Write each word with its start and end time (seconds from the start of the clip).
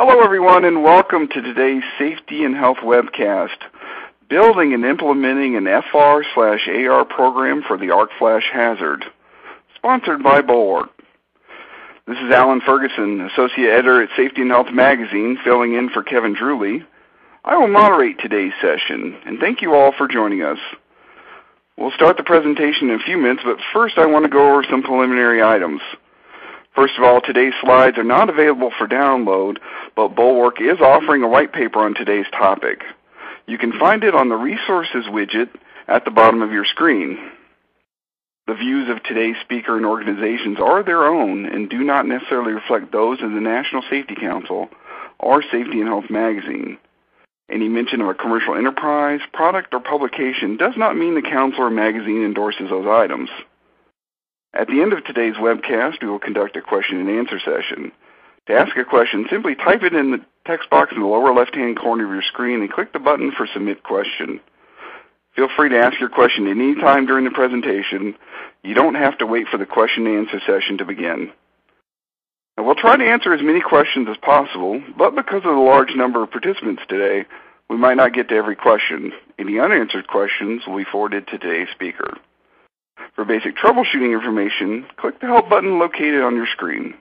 Hello, 0.00 0.22
everyone, 0.22 0.64
and 0.64 0.84
welcome 0.84 1.26
to 1.26 1.42
today's 1.42 1.82
Safety 1.98 2.44
and 2.44 2.54
Health 2.54 2.76
webcast, 2.84 3.58
Building 4.28 4.72
and 4.72 4.84
Implementing 4.84 5.56
an 5.56 5.64
FR 5.64 6.22
slash 6.36 6.68
AR 6.68 7.04
Program 7.04 7.64
for 7.66 7.76
the 7.76 7.90
Arc 7.90 8.10
Flash 8.16 8.44
Hazard, 8.52 9.04
sponsored 9.74 10.22
by 10.22 10.40
Bulwark. 10.40 10.90
This 12.06 12.16
is 12.16 12.32
Alan 12.32 12.60
Ferguson, 12.64 13.22
Associate 13.22 13.72
Editor 13.72 14.04
at 14.04 14.10
Safety 14.16 14.42
and 14.42 14.52
Health 14.52 14.72
Magazine, 14.72 15.36
filling 15.42 15.74
in 15.74 15.90
for 15.90 16.04
Kevin 16.04 16.36
Druley. 16.36 16.86
I 17.44 17.56
will 17.56 17.66
moderate 17.66 18.20
today's 18.20 18.52
session, 18.62 19.16
and 19.26 19.40
thank 19.40 19.62
you 19.62 19.74
all 19.74 19.92
for 19.98 20.06
joining 20.06 20.44
us. 20.44 20.58
We'll 21.76 21.90
start 21.90 22.18
the 22.18 22.22
presentation 22.22 22.90
in 22.90 23.00
a 23.00 23.04
few 23.04 23.18
minutes, 23.18 23.42
but 23.44 23.56
first 23.72 23.98
I 23.98 24.06
want 24.06 24.26
to 24.26 24.30
go 24.30 24.52
over 24.52 24.64
some 24.70 24.84
preliminary 24.84 25.42
items. 25.42 25.80
First 26.78 26.96
of 26.96 27.02
all, 27.02 27.20
today's 27.20 27.54
slides 27.60 27.98
are 27.98 28.04
not 28.04 28.30
available 28.30 28.70
for 28.78 28.86
download, 28.86 29.56
but 29.96 30.14
Bulwark 30.14 30.60
is 30.60 30.78
offering 30.80 31.24
a 31.24 31.28
white 31.28 31.52
paper 31.52 31.80
on 31.80 31.92
today's 31.92 32.26
topic. 32.30 32.84
You 33.48 33.58
can 33.58 33.76
find 33.80 34.04
it 34.04 34.14
on 34.14 34.28
the 34.28 34.36
Resources 34.36 35.06
widget 35.10 35.48
at 35.88 36.04
the 36.04 36.12
bottom 36.12 36.40
of 36.40 36.52
your 36.52 36.64
screen. 36.64 37.18
The 38.46 38.54
views 38.54 38.88
of 38.88 39.02
today's 39.02 39.34
speaker 39.42 39.76
and 39.76 39.84
organizations 39.84 40.58
are 40.60 40.84
their 40.84 41.04
own 41.04 41.46
and 41.46 41.68
do 41.68 41.82
not 41.82 42.06
necessarily 42.06 42.52
reflect 42.52 42.92
those 42.92 43.20
of 43.22 43.32
the 43.32 43.40
National 43.40 43.82
Safety 43.90 44.14
Council 44.14 44.68
or 45.18 45.42
Safety 45.42 45.80
and 45.80 45.88
Health 45.88 46.08
Magazine. 46.08 46.78
Any 47.50 47.68
mention 47.68 48.02
of 48.02 48.06
a 48.06 48.14
commercial 48.14 48.54
enterprise, 48.54 49.20
product, 49.32 49.74
or 49.74 49.80
publication 49.80 50.56
does 50.56 50.74
not 50.76 50.96
mean 50.96 51.16
the 51.16 51.28
council 51.28 51.64
or 51.64 51.70
magazine 51.70 52.24
endorses 52.24 52.70
those 52.70 52.86
items. 52.86 53.30
At 54.54 54.68
the 54.68 54.80
end 54.80 54.92
of 54.92 55.04
today's 55.04 55.34
webcast, 55.34 56.00
we 56.00 56.08
will 56.08 56.18
conduct 56.18 56.56
a 56.56 56.62
question 56.62 56.98
and 56.98 57.10
answer 57.10 57.38
session. 57.38 57.92
To 58.46 58.54
ask 58.54 58.74
a 58.76 58.84
question, 58.84 59.26
simply 59.30 59.54
type 59.54 59.82
it 59.82 59.92
in 59.92 60.10
the 60.10 60.24
text 60.46 60.70
box 60.70 60.92
in 60.94 61.00
the 61.00 61.06
lower 61.06 61.34
left-hand 61.34 61.78
corner 61.78 62.06
of 62.06 62.10
your 62.10 62.22
screen 62.22 62.60
and 62.62 62.72
click 62.72 62.92
the 62.94 62.98
button 62.98 63.30
for 63.36 63.46
Submit 63.46 63.82
Question. 63.82 64.40
Feel 65.36 65.48
free 65.54 65.68
to 65.68 65.78
ask 65.78 66.00
your 66.00 66.08
question 66.08 66.48
any 66.48 66.74
time 66.74 67.04
during 67.04 67.26
the 67.26 67.30
presentation. 67.30 68.16
You 68.64 68.74
don't 68.74 68.94
have 68.94 69.18
to 69.18 69.26
wait 69.26 69.48
for 69.48 69.58
the 69.58 69.66
question 69.66 70.06
and 70.06 70.26
answer 70.26 70.40
session 70.46 70.78
to 70.78 70.86
begin. 70.86 71.30
Now, 72.56 72.64
we'll 72.64 72.74
try 72.74 72.96
to 72.96 73.04
answer 73.04 73.34
as 73.34 73.42
many 73.42 73.60
questions 73.60 74.08
as 74.10 74.16
possible, 74.16 74.82
but 74.96 75.14
because 75.14 75.44
of 75.44 75.54
the 75.54 75.60
large 75.60 75.94
number 75.94 76.22
of 76.22 76.30
participants 76.30 76.82
today, 76.88 77.26
we 77.68 77.76
might 77.76 77.98
not 77.98 78.14
get 78.14 78.30
to 78.30 78.34
every 78.34 78.56
question. 78.56 79.12
Any 79.38 79.60
unanswered 79.60 80.08
questions 80.08 80.62
will 80.66 80.78
be 80.78 80.86
forwarded 80.90 81.28
to 81.28 81.38
today's 81.38 81.68
speaker. 81.72 82.16
For 83.18 83.24
basic 83.24 83.56
troubleshooting 83.56 84.14
information, 84.14 84.86
click 84.96 85.20
the 85.20 85.26
Help 85.26 85.50
button 85.50 85.80
located 85.80 86.22
on 86.22 86.36
your 86.36 86.46
screen. 86.46 86.94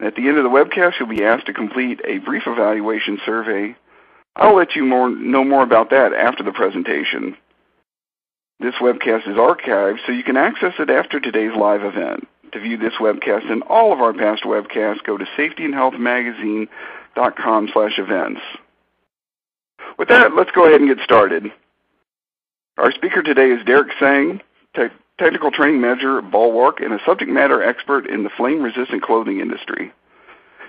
At 0.00 0.16
the 0.16 0.26
end 0.26 0.38
of 0.38 0.42
the 0.42 0.50
webcast, 0.50 0.94
you'll 0.98 1.08
be 1.08 1.22
asked 1.22 1.46
to 1.46 1.52
complete 1.52 2.00
a 2.04 2.18
brief 2.18 2.48
evaluation 2.48 3.20
survey. 3.24 3.76
I'll 4.34 4.56
let 4.56 4.74
you 4.74 4.84
more, 4.84 5.08
know 5.08 5.44
more 5.44 5.62
about 5.62 5.90
that 5.90 6.12
after 6.12 6.42
the 6.42 6.50
presentation. 6.50 7.36
This 8.58 8.74
webcast 8.80 9.28
is 9.28 9.36
archived, 9.36 9.98
so 10.04 10.10
you 10.10 10.24
can 10.24 10.36
access 10.36 10.74
it 10.80 10.90
after 10.90 11.20
today's 11.20 11.54
live 11.56 11.84
event. 11.84 12.26
To 12.52 12.58
view 12.58 12.76
this 12.76 12.94
webcast 13.00 13.48
and 13.52 13.62
all 13.68 13.92
of 13.92 14.00
our 14.00 14.12
past 14.12 14.42
webcasts, 14.42 15.04
go 15.06 15.16
to 15.16 15.26
safetyandhealthmagazine.com 15.38 17.68
slash 17.72 18.00
events. 18.00 18.40
With 19.96 20.08
that, 20.08 20.34
let's 20.34 20.50
go 20.50 20.66
ahead 20.66 20.80
and 20.80 20.92
get 20.92 21.04
started. 21.04 21.52
Our 22.78 22.90
speaker 22.90 23.22
today 23.22 23.50
is 23.50 23.64
Derek 23.64 23.92
Sang, 24.00 24.40
te 24.74 24.88
Technical 25.18 25.50
Training 25.50 25.80
Manager 25.80 26.18
at 26.18 26.30
Bulwark 26.30 26.78
and 26.80 26.92
a 26.92 27.00
subject 27.04 27.28
matter 27.28 27.60
expert 27.60 28.08
in 28.08 28.22
the 28.22 28.30
flame-resistant 28.36 29.02
clothing 29.02 29.40
industry. 29.40 29.92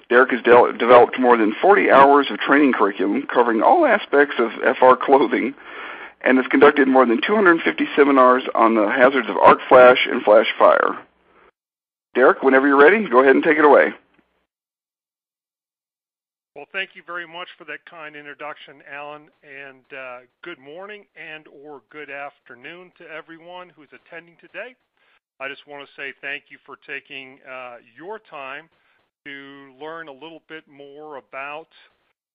Derek 0.10 0.32
has 0.32 0.42
de 0.42 0.74
developed 0.80 1.20
more 1.20 1.38
than 1.38 1.54
40 1.62 1.92
hours 1.92 2.28
of 2.32 2.40
training 2.40 2.74
curriculum 2.74 3.28
covering 3.32 3.62
all 3.62 3.86
aspects 3.86 4.36
of 4.40 4.50
FR 4.78 4.96
clothing 5.00 5.54
and 6.22 6.38
has 6.38 6.48
conducted 6.48 6.88
more 6.88 7.06
than 7.06 7.22
250 7.22 7.86
seminars 7.96 8.44
on 8.56 8.74
the 8.74 8.90
hazards 8.90 9.30
of 9.30 9.38
arc 9.38 9.60
flash 9.70 10.08
and 10.10 10.24
flash 10.24 10.48
fire. 10.58 10.98
Derek, 12.16 12.42
whenever 12.42 12.68
you're 12.68 12.82
ready, 12.82 13.08
go 13.08 13.20
ahead 13.22 13.36
and 13.36 13.44
take 13.44 13.60
it 13.60 13.66
away. 13.66 13.94
Well, 16.60 16.68
thank 16.74 16.90
you 16.94 17.04
very 17.08 17.26
much 17.26 17.48
for 17.58 17.64
that 17.72 17.86
kind 17.90 18.18
introduction, 18.18 18.84
Alan, 18.92 19.30
and 19.48 19.86
uh, 19.98 20.20
good 20.44 20.60
morning 20.60 21.06
and 21.16 21.48
or 21.48 21.84
good 21.90 22.10
afternoon 22.10 22.92
to 22.98 23.06
everyone 23.08 23.70
who's 23.70 23.88
attending 23.96 24.36
today. 24.42 24.76
I 25.40 25.48
just 25.48 25.66
want 25.70 25.88
to 25.88 25.92
say 25.96 26.12
thank 26.20 26.52
you 26.52 26.58
for 26.66 26.76
taking 26.86 27.40
uh, 27.50 27.78
your 27.96 28.20
time 28.30 28.68
to 29.24 29.72
learn 29.80 30.10
a 30.10 30.12
little 30.12 30.42
bit 30.50 30.68
more 30.68 31.16
about 31.16 31.70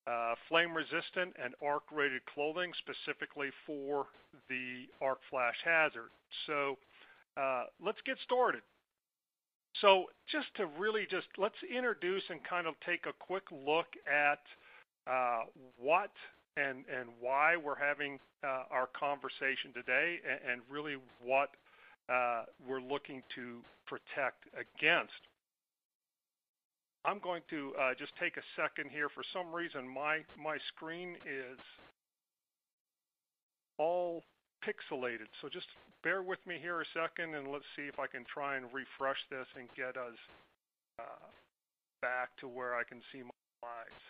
uh, 0.06 0.36
flame 0.48 0.72
resistant 0.72 1.36
and 1.36 1.52
arc 1.62 1.82
rated 1.92 2.24
clothing 2.24 2.72
specifically 2.80 3.50
for 3.66 4.06
the 4.48 4.88
arc 5.02 5.18
flash 5.28 5.56
hazard. 5.62 6.08
So 6.46 6.78
let's 7.78 8.00
get 8.06 8.16
started. 8.24 8.62
So 9.80 10.06
just 10.30 10.46
to 10.56 10.66
really 10.78 11.06
just 11.10 11.26
let's 11.38 11.58
introduce 11.64 12.22
and 12.30 12.40
kind 12.48 12.66
of 12.66 12.74
take 12.86 13.06
a 13.06 13.12
quick 13.18 13.44
look 13.50 13.86
at 14.06 14.40
uh, 15.10 15.44
what 15.78 16.10
and 16.56 16.84
and 16.86 17.08
why 17.20 17.56
we're 17.56 17.78
having 17.78 18.18
uh, 18.44 18.64
our 18.70 18.88
conversation 18.98 19.72
today, 19.74 20.18
and, 20.48 20.60
really 20.70 20.96
what 21.22 21.50
uh, 22.08 22.44
we're 22.66 22.80
looking 22.80 23.22
to 23.34 23.58
protect 23.86 24.44
against. 24.54 25.12
I'm 27.04 27.18
going 27.18 27.42
to 27.50 27.72
just 27.98 28.12
take 28.18 28.36
a 28.36 28.46
second 28.56 28.90
here. 28.90 29.08
For 29.08 29.24
some 29.32 29.52
reason, 29.52 29.88
my 29.88 30.20
my 30.40 30.56
screen 30.74 31.16
is 31.26 31.58
all 33.78 34.22
pixelated. 34.64 35.28
So 35.40 35.48
just 35.48 35.68
bear 36.02 36.22
with 36.22 36.40
me 36.46 36.56
here 36.60 36.80
a 36.80 36.88
second 36.96 37.34
and 37.34 37.48
let's 37.48 37.68
see 37.76 37.84
if 37.84 38.00
I 38.00 38.06
can 38.06 38.24
try 38.24 38.56
and 38.56 38.66
refresh 38.72 39.20
this 39.30 39.46
and 39.56 39.68
get 39.76 39.96
us 39.96 40.16
uh, 40.98 41.28
back 42.02 42.34
to 42.40 42.48
where 42.48 42.74
I 42.74 42.84
can 42.84 43.00
see 43.12 43.22
my 43.22 43.38
slides. 43.60 44.02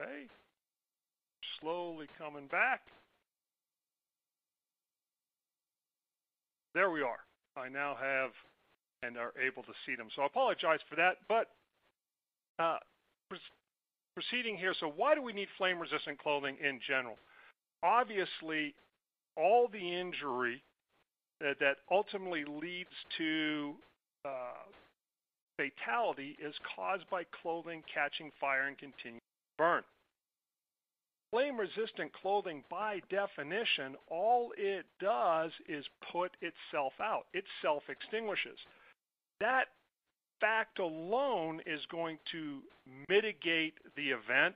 Okay. 0.00 0.26
Slowly 1.60 2.06
coming 2.18 2.46
back. 2.46 2.80
There 6.74 6.90
we 6.90 7.02
are. 7.02 7.18
I 7.56 7.68
now 7.68 7.96
have 8.00 8.30
and 9.02 9.16
are 9.16 9.32
able 9.44 9.62
to 9.64 9.72
see 9.86 9.96
them. 9.96 10.08
So 10.14 10.22
I 10.22 10.26
apologize 10.26 10.78
for 10.88 10.96
that, 10.96 11.16
but 11.28 11.48
uh, 12.62 12.78
proceeding 14.14 14.56
here. 14.56 14.74
So 14.78 14.92
why 14.94 15.14
do 15.14 15.22
we 15.22 15.32
need 15.32 15.48
flame-resistant 15.58 16.18
clothing 16.18 16.56
in 16.62 16.80
general? 16.86 17.16
Obviously, 17.82 18.74
all 19.36 19.68
the 19.72 19.78
injury 19.78 20.62
that, 21.40 21.58
that 21.60 21.78
ultimately 21.90 22.44
leads 22.44 22.90
to 23.18 23.72
uh, 24.24 24.64
fatality 25.56 26.36
is 26.44 26.54
caused 26.76 27.08
by 27.10 27.22
clothing 27.42 27.82
catching 27.92 28.30
fire 28.40 28.66
and 28.68 28.78
continuing 28.78 29.20
burn. 29.60 29.82
Flame-resistant 31.32 32.10
clothing, 32.22 32.64
by 32.70 33.00
definition, 33.10 33.94
all 34.08 34.52
it 34.56 34.86
does 35.00 35.50
is 35.68 35.84
put 36.10 36.32
itself 36.40 36.94
out. 37.00 37.26
It 37.34 37.44
self-extinguishes. 37.60 38.58
That 39.38 39.66
fact 40.40 40.78
alone 40.78 41.60
is 41.66 41.80
going 41.92 42.18
to 42.32 42.60
mitigate 43.08 43.74
the 43.96 44.08
event, 44.08 44.54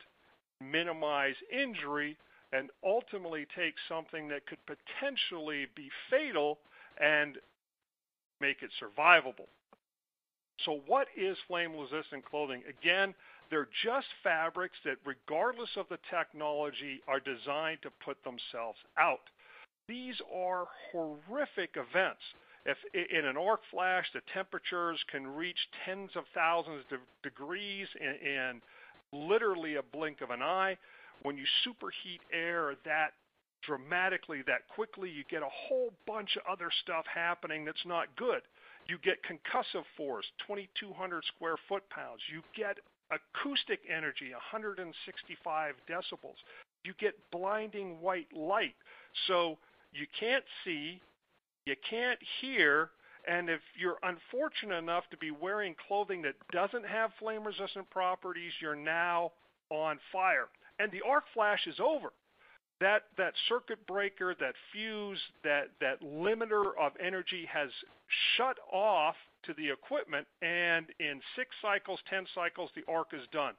minimize 0.61 1.37
injury, 1.53 2.17
and 2.55 2.71
ultimately 2.83 3.47
take 3.55 3.75
something 3.89 4.27
that 4.29 4.47
could 4.47 4.59
potentially 4.67 5.67
be 5.77 5.91
fatal 6.11 6.59
and 6.99 7.37
make 8.41 8.63
it 8.63 8.71
survivable. 8.83 9.49
So 10.65 10.81
what 10.87 11.09
is 11.17 11.37
flame-resistant 11.47 12.25
clothing? 12.25 12.63
Again, 12.69 13.15
they're 13.51 13.69
just 13.85 14.07
fabrics 14.23 14.77
that, 14.85 14.97
regardless 15.05 15.71
of 15.77 15.87
the 15.89 15.99
technology, 16.11 17.01
are 17.07 17.21
designed 17.21 17.79
to 17.83 17.91
put 18.05 18.17
themselves 18.25 18.79
out. 18.99 19.21
These 19.89 20.17
are 20.35 20.67
horrific 20.91 21.77
events. 21.77 22.23
If 22.67 22.79
in 22.95 23.27
an 23.27 23.37
arc 23.37 23.61
flash, 23.71 24.07
the 24.15 24.23
temperatures 24.33 24.99
can 25.11 25.27
reach 25.27 25.59
tens 25.85 26.11
of 26.17 26.25
thousands 26.35 26.85
of 26.91 27.01
degrees 27.23 27.87
in, 28.01 28.29
in 28.29 28.63
literally 29.13 29.77
a 29.77 29.83
blink 29.83 30.23
of 30.23 30.31
an 30.31 30.41
eye. 30.41 30.79
When 31.23 31.37
you 31.37 31.45
superheat 31.67 32.21
air, 32.33 32.75
that 32.85 33.13
dramatically 33.67 34.43
that 34.47 34.69
quickly, 34.69 35.11
you 35.11 35.25
get 35.31 35.43
a 35.43 35.49
whole 35.69 35.93
bunch 36.07 36.37
of 36.37 36.43
other 36.51 36.71
stuff 36.83 37.05
happening 37.13 37.65
that's 37.65 37.85
not 37.87 38.09
good. 38.17 38.41
You 38.89 38.99
get 39.03 39.17
concussive 39.25 39.85
force, 39.97 40.27
2,200 40.47 41.25
square 41.35 41.57
foot 41.69 41.89
pounds. 41.91 42.21
You 42.33 42.43
get 42.57 42.79
acoustic 43.11 43.81
energy, 43.89 44.33
165 44.33 45.75
decibels. 45.89 46.37
You 46.85 46.93
get 46.99 47.15
blinding 47.31 48.01
white 48.01 48.29
light. 48.35 48.75
So 49.27 49.59
you 49.93 50.07
can't 50.19 50.45
see, 50.65 51.01
you 51.67 51.75
can't 51.89 52.19
hear, 52.41 52.91
and 53.27 53.49
if 53.49 53.61
you're 53.79 53.99
unfortunate 54.03 54.77
enough 54.77 55.05
to 55.11 55.17
be 55.17 55.31
wearing 55.31 55.75
clothing 55.89 56.23
that 56.23 56.35
doesn't 56.53 56.87
have 56.87 57.11
flame 57.19 57.45
resistant 57.45 57.89
properties, 57.91 58.53
you're 58.61 58.77
now 58.77 59.33
on 59.71 59.99
fire. 60.13 60.49
And 60.79 60.91
the 60.91 61.01
arc 61.09 61.25
flash 61.33 61.67
is 61.67 61.77
over. 61.81 62.13
That 62.81 63.05
that 63.17 63.33
circuit 63.49 63.87
breaker, 63.87 64.35
that 64.41 64.55
fuse, 64.73 65.21
that 65.45 65.71
that 65.81 66.03
limiter 66.03 66.73
of 66.79 66.93
energy 67.01 67.49
has 67.51 67.71
shut 68.37 68.57
off 68.71 69.15
to 69.47 69.55
the 69.55 69.71
equipment 69.71 70.27
and 70.43 70.87
in 71.01 71.21
6 71.37 71.49
cycles, 71.63 72.01
10 72.09 72.27
cycles 72.35 72.71
the 72.75 72.85
arc 72.91 73.09
is 73.13 73.27
done. 73.33 73.55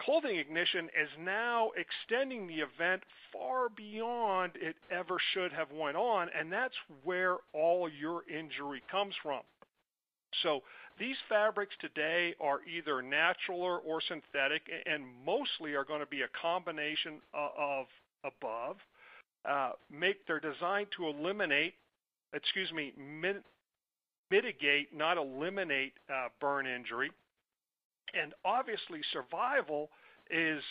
Clothing 0.00 0.38
ignition 0.38 0.86
is 0.86 1.08
now 1.18 1.70
extending 1.76 2.46
the 2.46 2.60
event 2.60 3.02
far 3.32 3.68
beyond 3.68 4.52
it 4.54 4.76
ever 4.92 5.16
should 5.32 5.52
have 5.52 5.72
went 5.72 5.96
on, 5.96 6.28
and 6.38 6.52
that's 6.52 6.76
where 7.02 7.38
all 7.52 7.88
your 7.88 8.22
injury 8.28 8.80
comes 8.90 9.14
from. 9.22 9.40
So 10.42 10.62
these 10.98 11.16
fabrics 11.28 11.74
today 11.80 12.34
are 12.40 12.60
either 12.64 13.02
natural 13.02 13.60
or 13.60 14.00
synthetic, 14.00 14.62
and 14.86 15.04
mostly 15.24 15.74
are 15.74 15.84
going 15.84 16.00
to 16.00 16.06
be 16.06 16.22
a 16.22 16.28
combination 16.40 17.20
of 17.34 17.86
above. 18.24 18.76
Uh, 19.48 19.72
make 19.90 20.26
they're 20.26 20.40
designed 20.40 20.88
to 20.96 21.06
eliminate, 21.06 21.74
excuse 22.32 22.72
me, 22.72 22.92
mit, 22.96 23.42
mitigate, 24.30 24.94
not 24.94 25.16
eliminate 25.16 25.92
uh, 26.10 26.28
burn 26.40 26.66
injury. 26.66 27.10
And 28.14 28.32
obviously, 28.44 29.00
survival 29.12 29.90
is 30.30 30.62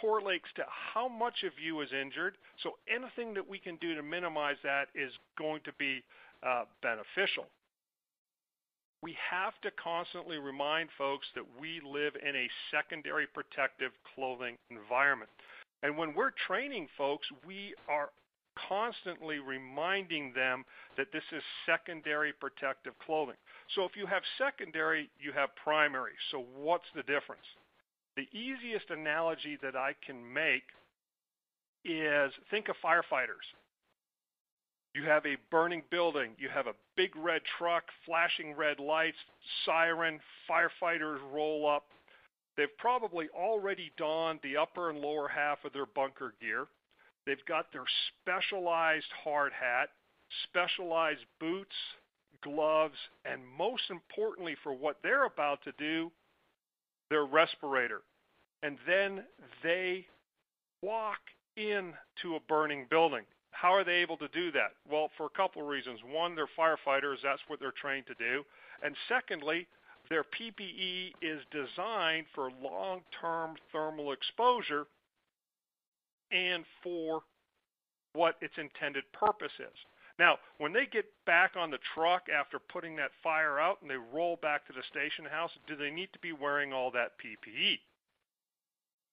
correlates 0.00 0.48
to 0.56 0.64
how 0.68 1.08
much 1.08 1.44
of 1.44 1.52
you 1.62 1.80
is 1.80 1.88
injured. 1.92 2.34
So 2.62 2.72
anything 2.88 3.34
that 3.34 3.48
we 3.48 3.58
can 3.58 3.76
do 3.76 3.94
to 3.94 4.02
minimize 4.02 4.56
that 4.64 4.86
is 4.94 5.12
going 5.38 5.60
to 5.64 5.72
be 5.78 6.02
uh, 6.42 6.64
beneficial. 6.82 7.46
We 9.02 9.16
have 9.30 9.52
to 9.62 9.70
constantly 9.82 10.38
remind 10.38 10.88
folks 10.96 11.26
that 11.34 11.44
we 11.60 11.80
live 11.84 12.14
in 12.26 12.34
a 12.34 12.48
secondary 12.70 13.26
protective 13.26 13.92
clothing 14.14 14.56
environment. 14.70 15.30
And 15.82 15.98
when 15.98 16.14
we're 16.14 16.32
training 16.46 16.88
folks, 16.96 17.26
we 17.46 17.74
are 17.88 18.08
constantly 18.68 19.38
reminding 19.38 20.32
them 20.34 20.64
that 20.96 21.12
this 21.12 21.24
is 21.32 21.42
secondary 21.66 22.32
protective 22.32 22.92
clothing. 23.04 23.36
So 23.74 23.84
if 23.84 23.96
you 23.96 24.06
have 24.06 24.22
secondary, 24.38 25.10
you 25.18 25.32
have 25.32 25.50
primary. 25.62 26.12
So 26.30 26.44
what's 26.56 26.88
the 26.94 27.02
difference? 27.02 27.46
The 28.16 28.28
easiest 28.32 28.90
analogy 28.90 29.58
that 29.62 29.76
I 29.76 29.94
can 30.06 30.32
make 30.32 30.64
is 31.84 32.32
think 32.50 32.68
of 32.68 32.76
firefighters. 32.84 33.44
You 34.94 35.02
have 35.04 35.26
a 35.26 35.36
burning 35.50 35.82
building, 35.90 36.30
you 36.38 36.48
have 36.48 36.68
a 36.68 36.74
big 36.96 37.16
red 37.16 37.42
truck, 37.58 37.82
flashing 38.06 38.54
red 38.54 38.78
lights, 38.78 39.16
siren, 39.66 40.20
firefighters 40.48 41.18
roll 41.32 41.68
up. 41.68 41.86
They've 42.56 42.78
probably 42.78 43.28
already 43.36 43.90
donned 43.96 44.38
the 44.44 44.56
upper 44.56 44.90
and 44.90 45.00
lower 45.00 45.26
half 45.26 45.64
of 45.64 45.72
their 45.72 45.86
bunker 45.86 46.34
gear. 46.40 46.66
They've 47.26 47.44
got 47.46 47.72
their 47.72 47.84
specialized 48.20 49.10
hard 49.24 49.52
hat, 49.52 49.90
specialized 50.44 51.24
boots, 51.40 51.74
gloves, 52.42 52.98
and 53.24 53.40
most 53.46 53.84
importantly 53.90 54.56
for 54.62 54.72
what 54.72 54.98
they're 55.02 55.24
about 55.24 55.62
to 55.64 55.72
do, 55.78 56.10
their 57.10 57.24
respirator. 57.24 58.02
And 58.62 58.78
then 58.86 59.24
they 59.62 60.06
walk 60.82 61.20
into 61.56 62.36
a 62.36 62.40
burning 62.48 62.86
building. 62.90 63.24
How 63.52 63.72
are 63.72 63.84
they 63.84 63.96
able 63.96 64.16
to 64.18 64.28
do 64.28 64.50
that? 64.52 64.72
Well, 64.90 65.10
for 65.16 65.26
a 65.26 65.36
couple 65.36 65.62
of 65.62 65.68
reasons. 65.68 66.00
One, 66.10 66.34
they're 66.34 66.48
firefighters, 66.58 67.16
that's 67.22 67.42
what 67.46 67.60
they're 67.60 67.72
trained 67.72 68.06
to 68.06 68.14
do. 68.14 68.42
And 68.82 68.94
secondly, 69.08 69.66
their 70.10 70.24
PPE 70.24 71.12
is 71.22 71.40
designed 71.50 72.26
for 72.34 72.50
long 72.62 73.00
term 73.20 73.54
thermal 73.72 74.12
exposure 74.12 74.86
and 76.34 76.64
for 76.82 77.22
what 78.12 78.36
its 78.40 78.54
intended 78.58 79.04
purpose 79.12 79.52
is. 79.58 79.78
Now, 80.18 80.36
when 80.58 80.72
they 80.72 80.86
get 80.86 81.06
back 81.26 81.52
on 81.56 81.70
the 81.70 81.78
truck 81.94 82.26
after 82.28 82.58
putting 82.58 82.94
that 82.96 83.10
fire 83.22 83.58
out 83.58 83.78
and 83.82 83.90
they 83.90 83.96
roll 83.96 84.36
back 84.42 84.66
to 84.66 84.72
the 84.72 84.82
station 84.90 85.24
house, 85.24 85.50
do 85.66 85.74
they 85.76 85.90
need 85.90 86.10
to 86.12 86.18
be 86.20 86.32
wearing 86.32 86.72
all 86.72 86.90
that 86.92 87.12
PPE? 87.18 87.78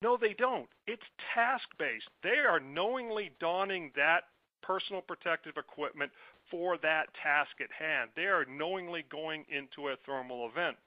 No, 0.04 0.18
they 0.18 0.34
don't. 0.34 0.68
It's 0.88 1.06
task 1.34 1.66
based. 1.78 2.10
They 2.24 2.40
are 2.48 2.60
knowingly 2.60 3.32
donning 3.40 3.92
that 3.96 4.24
personal 4.62 5.02
protective 5.02 5.58
equipment 5.58 6.12
for 6.50 6.78
that 6.80 7.08
task 7.22 7.52
at 7.62 7.72
hand. 7.72 8.12
They 8.16 8.26
are 8.26 8.46
knowingly 8.46 9.06
going 9.12 9.46
into 9.50 9.90
a 9.90 9.96
thermal 10.06 10.50
event. 10.50 10.78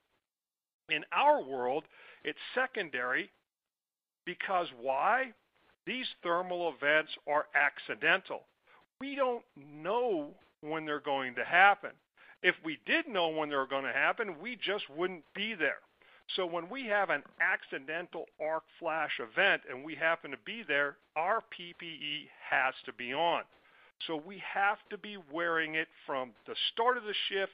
In 0.90 1.02
our 1.12 1.42
world, 1.42 1.84
it's 2.24 2.38
secondary 2.54 3.30
because 4.26 4.68
why? 4.80 5.32
These 5.86 6.06
thermal 6.22 6.72
events 6.74 7.12
are 7.28 7.46
accidental. 7.54 8.42
We 9.00 9.14
don't 9.14 9.44
know 9.56 10.30
when 10.60 10.86
they're 10.86 11.00
going 11.00 11.34
to 11.34 11.44
happen. 11.44 11.90
If 12.42 12.54
we 12.64 12.78
did 12.86 13.08
know 13.08 13.28
when 13.28 13.48
they 13.48 13.56
were 13.56 13.66
going 13.66 13.84
to 13.84 13.92
happen, 13.92 14.36
we 14.40 14.56
just 14.56 14.84
wouldn't 14.90 15.24
be 15.34 15.54
there. 15.54 15.80
So 16.36 16.46
when 16.46 16.70
we 16.70 16.86
have 16.86 17.10
an 17.10 17.22
accidental 17.40 18.26
arc 18.40 18.64
flash 18.78 19.20
event 19.20 19.62
and 19.68 19.84
we 19.84 19.94
happen 19.94 20.30
to 20.30 20.38
be 20.44 20.62
there, 20.66 20.96
our 21.16 21.42
PPE 21.52 22.28
has 22.50 22.74
to 22.86 22.92
be 22.94 23.12
on. 23.12 23.42
So 24.06 24.16
we 24.16 24.42
have 24.52 24.78
to 24.90 24.98
be 24.98 25.18
wearing 25.32 25.74
it 25.74 25.88
from 26.06 26.32
the 26.46 26.56
start 26.72 26.96
of 26.96 27.04
the 27.04 27.14
shift 27.28 27.52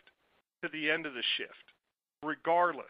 to 0.63 0.69
the 0.73 0.91
end 0.91 1.07
of 1.07 1.15
the 1.15 1.23
shift, 1.37 1.75
regardless. 2.23 2.87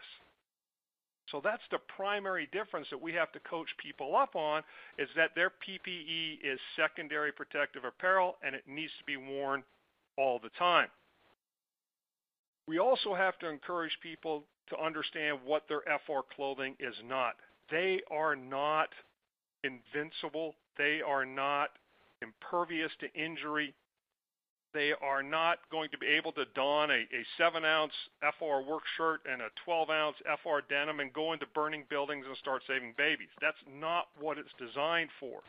So 1.29 1.41
that's 1.43 1.63
the 1.71 1.77
primary 1.95 2.49
difference 2.51 2.87
that 2.89 3.01
we 3.01 3.13
have 3.13 3.31
to 3.31 3.39
coach 3.39 3.69
people 3.77 4.15
up 4.15 4.35
on 4.35 4.63
is 4.97 5.07
that 5.15 5.31
their 5.35 5.49
PPE 5.49 6.39
is 6.43 6.59
secondary 6.75 7.31
protective 7.31 7.85
apparel 7.85 8.37
and 8.43 8.55
it 8.55 8.63
needs 8.67 8.91
to 8.99 9.05
be 9.05 9.17
worn 9.17 9.63
all 10.17 10.39
the 10.39 10.49
time. 10.57 10.87
We 12.67 12.79
also 12.79 13.15
have 13.15 13.37
to 13.39 13.49
encourage 13.49 13.97
people 14.01 14.43
to 14.69 14.83
understand 14.83 15.39
what 15.45 15.63
their 15.67 15.81
FR 16.05 16.21
clothing 16.35 16.75
is 16.79 16.95
not. 17.05 17.35
They 17.69 18.01
are 18.09 18.35
not 18.35 18.89
invincible. 19.63 20.55
They 20.77 21.01
are 21.05 21.25
not 21.25 21.69
impervious 22.21 22.91
to 22.99 23.13
injury. 23.13 23.73
They 24.73 24.93
are 25.01 25.21
not 25.21 25.59
going 25.69 25.89
to 25.91 25.97
be 25.97 26.07
able 26.07 26.31
to 26.33 26.45
don 26.55 26.91
a, 26.91 27.03
a 27.11 27.23
7 27.37 27.65
ounce 27.65 27.91
FR 28.39 28.63
work 28.67 28.83
shirt 28.95 29.21
and 29.29 29.41
a 29.41 29.49
12 29.65 29.89
ounce 29.89 30.17
FR 30.43 30.59
denim 30.69 31.01
and 31.01 31.11
go 31.11 31.33
into 31.33 31.45
burning 31.53 31.83
buildings 31.89 32.25
and 32.27 32.37
start 32.37 32.61
saving 32.67 32.93
babies. 32.97 33.27
That's 33.41 33.57
not 33.67 34.07
what 34.19 34.37
it's 34.37 34.53
designed 34.57 35.09
for. 35.19 35.41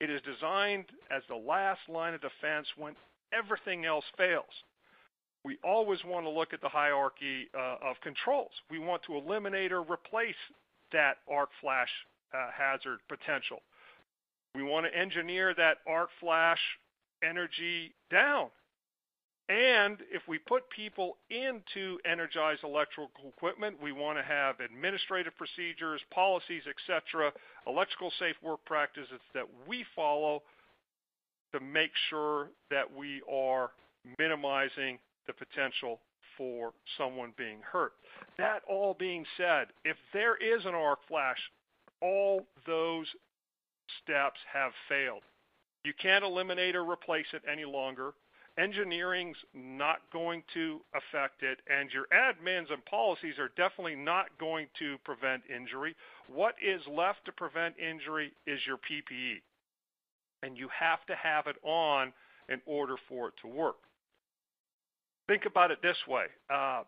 It 0.00 0.10
is 0.10 0.20
designed 0.22 0.86
as 1.10 1.22
the 1.28 1.36
last 1.36 1.80
line 1.88 2.14
of 2.14 2.20
defense 2.20 2.66
when 2.76 2.94
everything 3.32 3.84
else 3.84 4.04
fails. 4.16 4.64
We 5.44 5.58
always 5.62 5.98
want 6.06 6.24
to 6.24 6.30
look 6.30 6.54
at 6.54 6.62
the 6.62 6.68
hierarchy 6.68 7.48
uh, 7.54 7.76
of 7.84 7.96
controls. 8.02 8.50
We 8.70 8.78
want 8.78 9.02
to 9.04 9.16
eliminate 9.16 9.72
or 9.72 9.82
replace 9.82 10.40
that 10.92 11.18
arc 11.30 11.50
flash 11.60 11.90
uh, 12.32 12.48
hazard 12.56 13.00
potential. 13.08 13.60
We 14.54 14.62
want 14.62 14.86
to 14.86 14.98
engineer 14.98 15.54
that 15.54 15.78
arc 15.86 16.08
flash 16.20 16.60
energy 17.28 17.92
down. 18.10 18.48
And 19.48 19.98
if 20.10 20.22
we 20.26 20.38
put 20.38 20.62
people 20.70 21.18
into 21.28 21.98
energized 22.10 22.64
electrical 22.64 23.28
equipment, 23.28 23.76
we 23.82 23.92
want 23.92 24.16
to 24.16 24.24
have 24.24 24.60
administrative 24.60 25.36
procedures, 25.36 26.00
policies, 26.12 26.62
etc., 26.66 27.30
electrical 27.66 28.10
safe 28.18 28.36
work 28.42 28.64
practices 28.64 29.20
that 29.34 29.44
we 29.68 29.84
follow 29.94 30.42
to 31.52 31.60
make 31.60 31.90
sure 32.08 32.48
that 32.70 32.84
we 32.96 33.20
are 33.30 33.70
minimizing 34.18 34.98
the 35.26 35.32
potential 35.34 36.00
for 36.38 36.72
someone 36.98 37.32
being 37.36 37.58
hurt. 37.60 37.92
That 38.38 38.62
all 38.68 38.96
being 38.98 39.24
said, 39.36 39.66
if 39.84 39.96
there 40.12 40.36
is 40.36 40.64
an 40.64 40.74
arc 40.74 41.00
flash, 41.06 41.38
all 42.00 42.46
those 42.66 43.06
steps 44.02 44.40
have 44.52 44.72
failed. 44.88 45.22
You 45.84 45.92
can't 46.00 46.24
eliminate 46.24 46.74
or 46.76 46.82
replace 46.90 47.26
it 47.32 47.42
any 47.50 47.64
longer. 47.64 48.12
Engineering's 48.56 49.36
not 49.52 49.98
going 50.12 50.42
to 50.54 50.80
affect 50.94 51.42
it, 51.42 51.58
and 51.68 51.90
your 51.92 52.06
admins 52.12 52.72
and 52.72 52.84
policies 52.84 53.34
are 53.38 53.48
definitely 53.56 53.96
not 53.96 54.26
going 54.38 54.68
to 54.78 54.96
prevent 55.04 55.42
injury. 55.54 55.94
What 56.32 56.54
is 56.64 56.80
left 56.88 57.24
to 57.26 57.32
prevent 57.32 57.74
injury 57.78 58.32
is 58.46 58.60
your 58.66 58.76
PPE. 58.78 59.42
and 60.42 60.58
you 60.58 60.68
have 60.78 61.04
to 61.06 61.14
have 61.16 61.46
it 61.46 61.56
on 61.62 62.12
in 62.48 62.60
order 62.66 62.96
for 63.08 63.28
it 63.28 63.34
to 63.42 63.48
work. 63.48 63.76
Think 65.26 65.46
about 65.46 65.70
it 65.70 65.78
this 65.82 65.96
way. 66.06 66.26
Uh, 66.52 66.82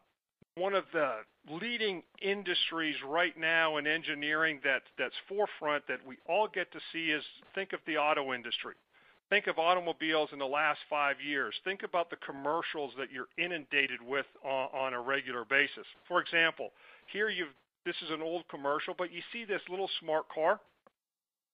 one 0.57 0.75
of 0.75 0.85
the 0.93 1.17
leading 1.51 2.03
industries 2.21 2.97
right 3.07 3.37
now 3.39 3.79
in 3.79 3.87
engineering 3.87 4.61
that, 4.65 4.83
that's 4.99 5.15
forefront 5.29 5.87
that 5.89 6.01
we 6.07 6.17
all 6.29 6.49
get 6.53 6.71
to 6.73 6.81
see 6.93 7.07
is 7.11 7.23
think 7.55 7.73
of 7.73 7.81
the 7.87 7.97
auto 7.97 8.35
industry. 8.35 8.75
Think 9.29 9.49
of 9.49 9.59
automobiles 9.59 10.31
in 10.33 10.39
the 10.39 10.47
last 10.47 10.79
five 10.89 11.17
years. 11.21 11.55
Think 11.65 11.83
about 11.83 12.11
the 12.11 12.17
commercials 12.17 12.93
that 12.97 13.11
you're 13.11 13.29
inundated 13.37 14.01
with 14.01 14.27
on, 14.45 14.69
on 14.73 14.95
a 14.95 15.01
regular 15.01 15.45
basis. 15.45 15.87
For 16.07 16.21
example, 16.21 16.71
here 17.13 17.29
you've 17.29 17.49
this 17.85 17.97
is 18.03 18.11
an 18.11 18.21
old 18.21 18.43
commercial, 18.49 18.95
but 18.99 19.13
you 19.13 19.23
see 19.33 19.45
this 19.45 19.63
little 19.71 19.89
smart 20.01 20.29
car 20.29 20.59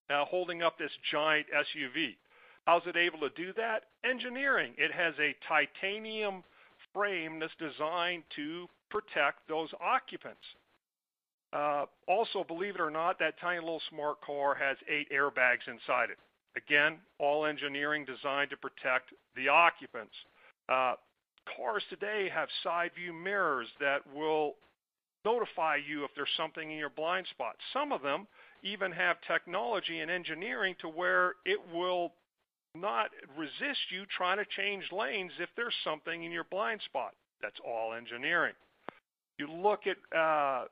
uh, 0.08 0.24
holding 0.24 0.62
up 0.62 0.78
this 0.78 0.90
giant 1.10 1.46
SUV. 1.54 2.16
How's 2.66 2.82
it 2.86 2.96
able 2.96 3.18
to 3.20 3.28
do 3.36 3.52
that? 3.58 3.84
Engineering. 4.02 4.72
It 4.78 4.92
has 4.92 5.14
a 5.20 5.36
titanium 5.46 6.42
frame 6.94 7.38
that's 7.38 7.52
designed 7.58 8.22
to 8.36 8.66
protect 8.88 9.46
those 9.46 9.68
occupants. 9.78 10.40
Uh, 11.52 11.84
also, 12.08 12.44
believe 12.48 12.76
it 12.76 12.80
or 12.80 12.90
not, 12.90 13.18
that 13.18 13.38
tiny 13.38 13.60
little 13.60 13.82
smart 13.90 14.20
car 14.22 14.54
has 14.54 14.78
eight 14.88 15.08
airbags 15.10 15.68
inside 15.68 16.08
it. 16.08 16.18
Again, 16.56 16.98
all 17.18 17.46
engineering 17.46 18.04
designed 18.04 18.50
to 18.50 18.56
protect 18.56 19.12
the 19.36 19.48
occupants. 19.48 20.14
Uh, 20.68 20.94
cars 21.56 21.82
today 21.88 22.28
have 22.32 22.48
side 22.62 22.90
view 22.94 23.12
mirrors 23.12 23.68
that 23.80 24.00
will 24.14 24.54
notify 25.24 25.76
you 25.76 26.04
if 26.04 26.10
there's 26.14 26.28
something 26.36 26.70
in 26.70 26.76
your 26.76 26.90
blind 26.90 27.26
spot. 27.30 27.56
Some 27.72 27.92
of 27.92 28.02
them 28.02 28.26
even 28.62 28.92
have 28.92 29.16
technology 29.26 30.00
and 30.00 30.10
engineering 30.10 30.74
to 30.80 30.88
where 30.88 31.34
it 31.44 31.58
will 31.72 32.12
not 32.74 33.10
resist 33.36 33.80
you 33.90 34.04
trying 34.16 34.38
to 34.38 34.44
change 34.56 34.84
lanes 34.92 35.32
if 35.38 35.48
there's 35.56 35.74
something 35.84 36.24
in 36.24 36.32
your 36.32 36.46
blind 36.50 36.80
spot. 36.84 37.12
That's 37.40 37.58
all 37.66 37.92
engineering. 37.94 38.54
You 39.38 39.50
look 39.50 39.82
at 39.86 39.96
uh, 40.16 40.66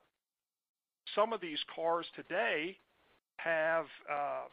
some 1.14 1.32
of 1.32 1.40
these 1.40 1.58
cars 1.74 2.06
today 2.14 2.76
have 3.38 3.86
uh, 4.10 4.44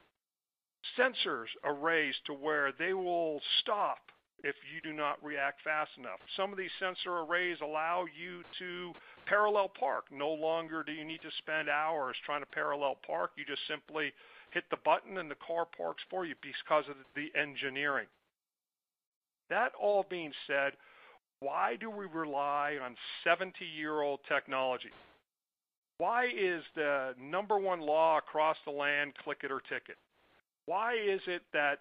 sensors 0.98 1.48
arrays 1.63 2.15
to 2.25 2.34
where 2.34 2.72
they 2.77 2.94
will 2.94 3.41
stop 3.62 4.00
if 4.44 4.56
you 4.72 4.82
do 4.82 4.96
not 4.96 5.24
react 5.24 5.62
fast 5.63 5.91
enough. 5.98 6.20
Some 6.36 6.51
of 6.51 6.58
these 6.58 6.72
sensor 6.79 7.20
arrays 7.20 7.58
allow 7.62 8.06
you 8.06 8.44
to 8.60 8.94
parallel 9.25 9.70
park. 9.79 10.06
No 10.12 10.29
longer 10.29 10.84
do 10.84 10.91
you 10.91 11.03
need 11.03 11.22
to 11.22 11.32
spend 11.39 11.70
hours 11.70 12.15
trying 12.25 12.41
to 12.41 12.46
parallel 12.48 12.98
park. 13.06 13.32
You 13.36 13.46
just 13.46 13.67
simply 13.67 14.13
hit 14.51 14.63
the 14.70 14.77
button 14.86 15.17
and 15.17 15.29
the 15.29 15.36
car 15.46 15.65
parks 15.65 16.03
for 16.10 16.25
you 16.25 16.36
because 16.41 16.86
of 16.89 16.96
the 17.15 17.32
engineering. 17.39 18.08
That 19.50 19.72
all 19.79 20.06
being 20.10 20.34
said, 20.46 20.74
why 21.39 21.75
do 21.79 21.89
we 21.89 22.06
rely 22.06 22.77
on 22.84 22.96
70 23.24 23.53
year 23.65 24.01
old 24.01 24.20
technology? 24.27 24.91
Why 25.98 26.25
is 26.25 26.63
the 26.75 27.15
number 27.20 27.58
one 27.58 27.79
law 27.79 28.20
across 28.20 28.58
the 28.65 28.72
land 28.72 29.13
click 29.24 29.39
it 29.44 29.51
or 29.51 29.62
ticket? 29.62 29.98
Why 30.67 30.95
is 30.95 31.21
it 31.27 31.43
that 31.53 31.79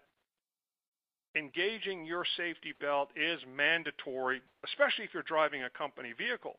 engaging 1.36 2.06
your 2.06 2.24
safety 2.36 2.72
belt 2.80 3.10
is 3.16 3.40
mandatory, 3.54 4.40
especially 4.64 5.04
if 5.04 5.10
you're 5.12 5.24
driving 5.24 5.64
a 5.64 5.70
company 5.70 6.14
vehicle? 6.16 6.56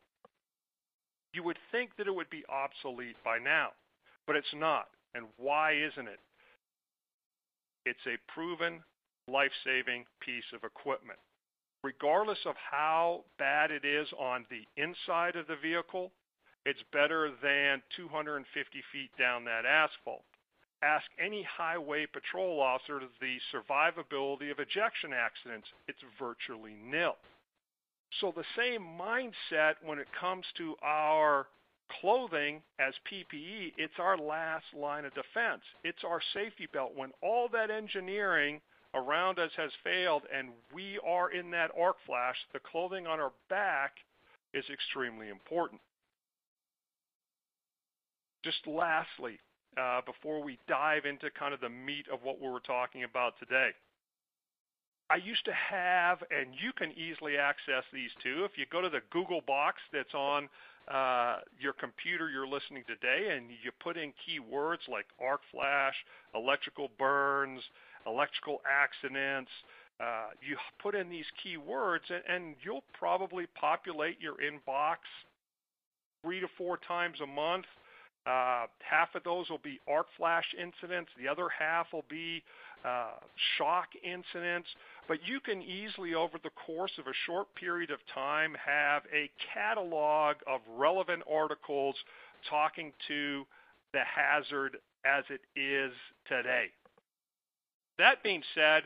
You 1.33 1.43
would 1.43 1.57
think 1.71 1.91
that 1.97 2.07
it 2.07 2.13
would 2.13 2.29
be 2.29 2.43
obsolete 2.49 3.15
by 3.23 3.39
now, 3.39 3.69
but 4.27 4.35
it's 4.35 4.53
not. 4.53 4.87
And 5.15 5.25
why 5.37 5.71
isn't 5.71 6.07
it? 6.07 6.19
It's 7.85 8.05
a 8.05 8.19
proven 8.31 8.83
life 9.29 9.51
saving 9.63 10.03
piece 10.19 10.51
of 10.53 10.65
equipment. 10.65 11.19
Regardless 11.81 12.39
of 12.45 12.55
how 12.59 13.23
bad 13.39 13.71
it 13.71 13.85
is 13.85 14.07
on 14.19 14.45
the 14.49 14.67
inside 14.75 15.37
of 15.37 15.47
the 15.47 15.55
vehicle, 15.55 16.11
it's 16.65 16.83
better 16.91 17.31
than 17.41 17.81
250 17.95 18.43
feet 18.91 19.11
down 19.17 19.45
that 19.45 19.63
asphalt. 19.65 20.25
Ask 20.83 21.05
any 21.19 21.43
highway 21.43 22.05
patrol 22.05 22.61
officer 22.61 23.01
the 23.19 23.37
survivability 23.51 24.51
of 24.51 24.59
ejection 24.59 25.11
accidents. 25.11 25.67
It's 25.87 26.03
virtually 26.19 26.75
nil. 26.83 27.15
So 28.21 28.31
the 28.35 28.45
same 28.55 28.81
mindset 28.81 29.75
when 29.83 29.99
it 29.99 30.07
comes 30.19 30.45
to 30.57 30.75
our 30.83 31.47
clothing 32.01 32.61
as 32.79 32.93
PPE, 33.11 33.73
it's 33.77 33.99
our 33.99 34.17
last 34.17 34.65
line 34.75 35.05
of 35.05 35.13
defense. 35.13 35.61
It's 35.83 36.03
our 36.03 36.21
safety 36.33 36.67
belt. 36.71 36.91
When 36.95 37.11
all 37.21 37.49
that 37.53 37.71
engineering 37.71 38.61
around 38.93 39.39
us 39.39 39.51
has 39.57 39.71
failed 39.83 40.23
and 40.35 40.49
we 40.73 40.99
are 41.05 41.31
in 41.31 41.51
that 41.51 41.71
arc 41.79 41.97
flash, 42.05 42.35
the 42.53 42.59
clothing 42.59 43.07
on 43.07 43.19
our 43.19 43.31
back 43.49 43.93
is 44.53 44.65
extremely 44.71 45.29
important. 45.29 45.81
Just 48.43 48.65
lastly, 48.65 49.39
before 50.05 50.43
we 50.43 50.57
dive 50.67 51.05
into 51.05 51.29
kind 51.31 51.53
of 51.53 51.61
the 51.61 51.69
meat 51.69 52.05
of 52.11 52.19
what 52.23 52.41
we 52.41 52.49
were 52.49 52.59
talking 52.59 53.03
about 53.03 53.33
today. 53.39 53.71
I 55.09 55.15
used 55.15 55.45
to 55.45 55.53
have, 55.53 56.21
and 56.31 56.49
you 56.61 56.73
can 56.73 56.91
easily 56.91 57.37
access 57.37 57.83
these 57.93 58.11
too. 58.21 58.43
If 58.43 58.57
you 58.57 58.65
go 58.69 58.81
to 58.81 58.89
the 58.89 58.99
Google 59.09 59.41
box 59.47 59.77
that's 59.93 60.13
on 60.13 60.49
uh, 60.91 61.39
your 61.59 61.73
computer 61.73 62.29
you're 62.29 62.47
listening 62.47 62.83
today, 62.87 63.35
and 63.35 63.49
you 63.63 63.71
put 63.79 63.97
in 63.97 64.11
keywords 64.27 64.87
like 64.89 65.05
arc 65.21 65.41
flash, 65.51 65.95
electrical 66.35 66.89
burns, 66.99 67.61
electrical 68.05 68.61
accidents, 68.69 69.51
uh, 69.99 70.29
you 70.41 70.57
put 70.81 70.93
in 70.93 71.09
these 71.09 71.25
keywords, 71.43 72.09
and, 72.09 72.23
and 72.27 72.55
you'll 72.63 72.83
probably 72.97 73.45
populate 73.59 74.19
your 74.21 74.35
inbox 74.35 74.97
three 76.21 76.39
to 76.39 76.47
four 76.57 76.77
times 76.77 77.19
a 77.21 77.27
month 77.27 77.65
uh, 78.27 78.67
half 78.79 79.15
of 79.15 79.23
those 79.23 79.49
will 79.49 79.61
be 79.63 79.79
arc 79.87 80.07
flash 80.17 80.45
incidents. 80.59 81.09
The 81.17 81.27
other 81.29 81.47
half 81.47 81.87
will 81.93 82.05
be 82.09 82.43
uh, 82.83 83.11
shock 83.57 83.87
incidents. 84.03 84.67
But 85.07 85.19
you 85.25 85.39
can 85.39 85.61
easily, 85.61 86.13
over 86.13 86.37
the 86.43 86.49
course 86.65 86.91
of 86.99 87.07
a 87.07 87.13
short 87.25 87.47
period 87.55 87.89
of 87.89 87.99
time, 88.13 88.55
have 88.63 89.03
a 89.13 89.29
catalog 89.53 90.35
of 90.45 90.59
relevant 90.77 91.23
articles 91.31 91.95
talking 92.49 92.91
to 93.07 93.45
the 93.93 94.01
hazard 94.03 94.77
as 95.05 95.23
it 95.29 95.41
is 95.59 95.93
today. 96.27 96.65
That 97.97 98.21
being 98.23 98.43
said, 98.53 98.83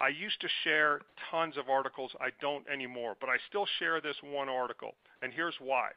I 0.00 0.08
used 0.08 0.40
to 0.42 0.48
share 0.64 1.00
tons 1.30 1.56
of 1.56 1.70
articles. 1.70 2.10
I 2.20 2.28
don't 2.40 2.66
anymore, 2.68 3.16
but 3.20 3.30
I 3.30 3.36
still 3.48 3.66
share 3.78 4.00
this 4.00 4.16
one 4.22 4.48
article, 4.48 4.94
and 5.22 5.32
here's 5.32 5.54
why. 5.58 5.90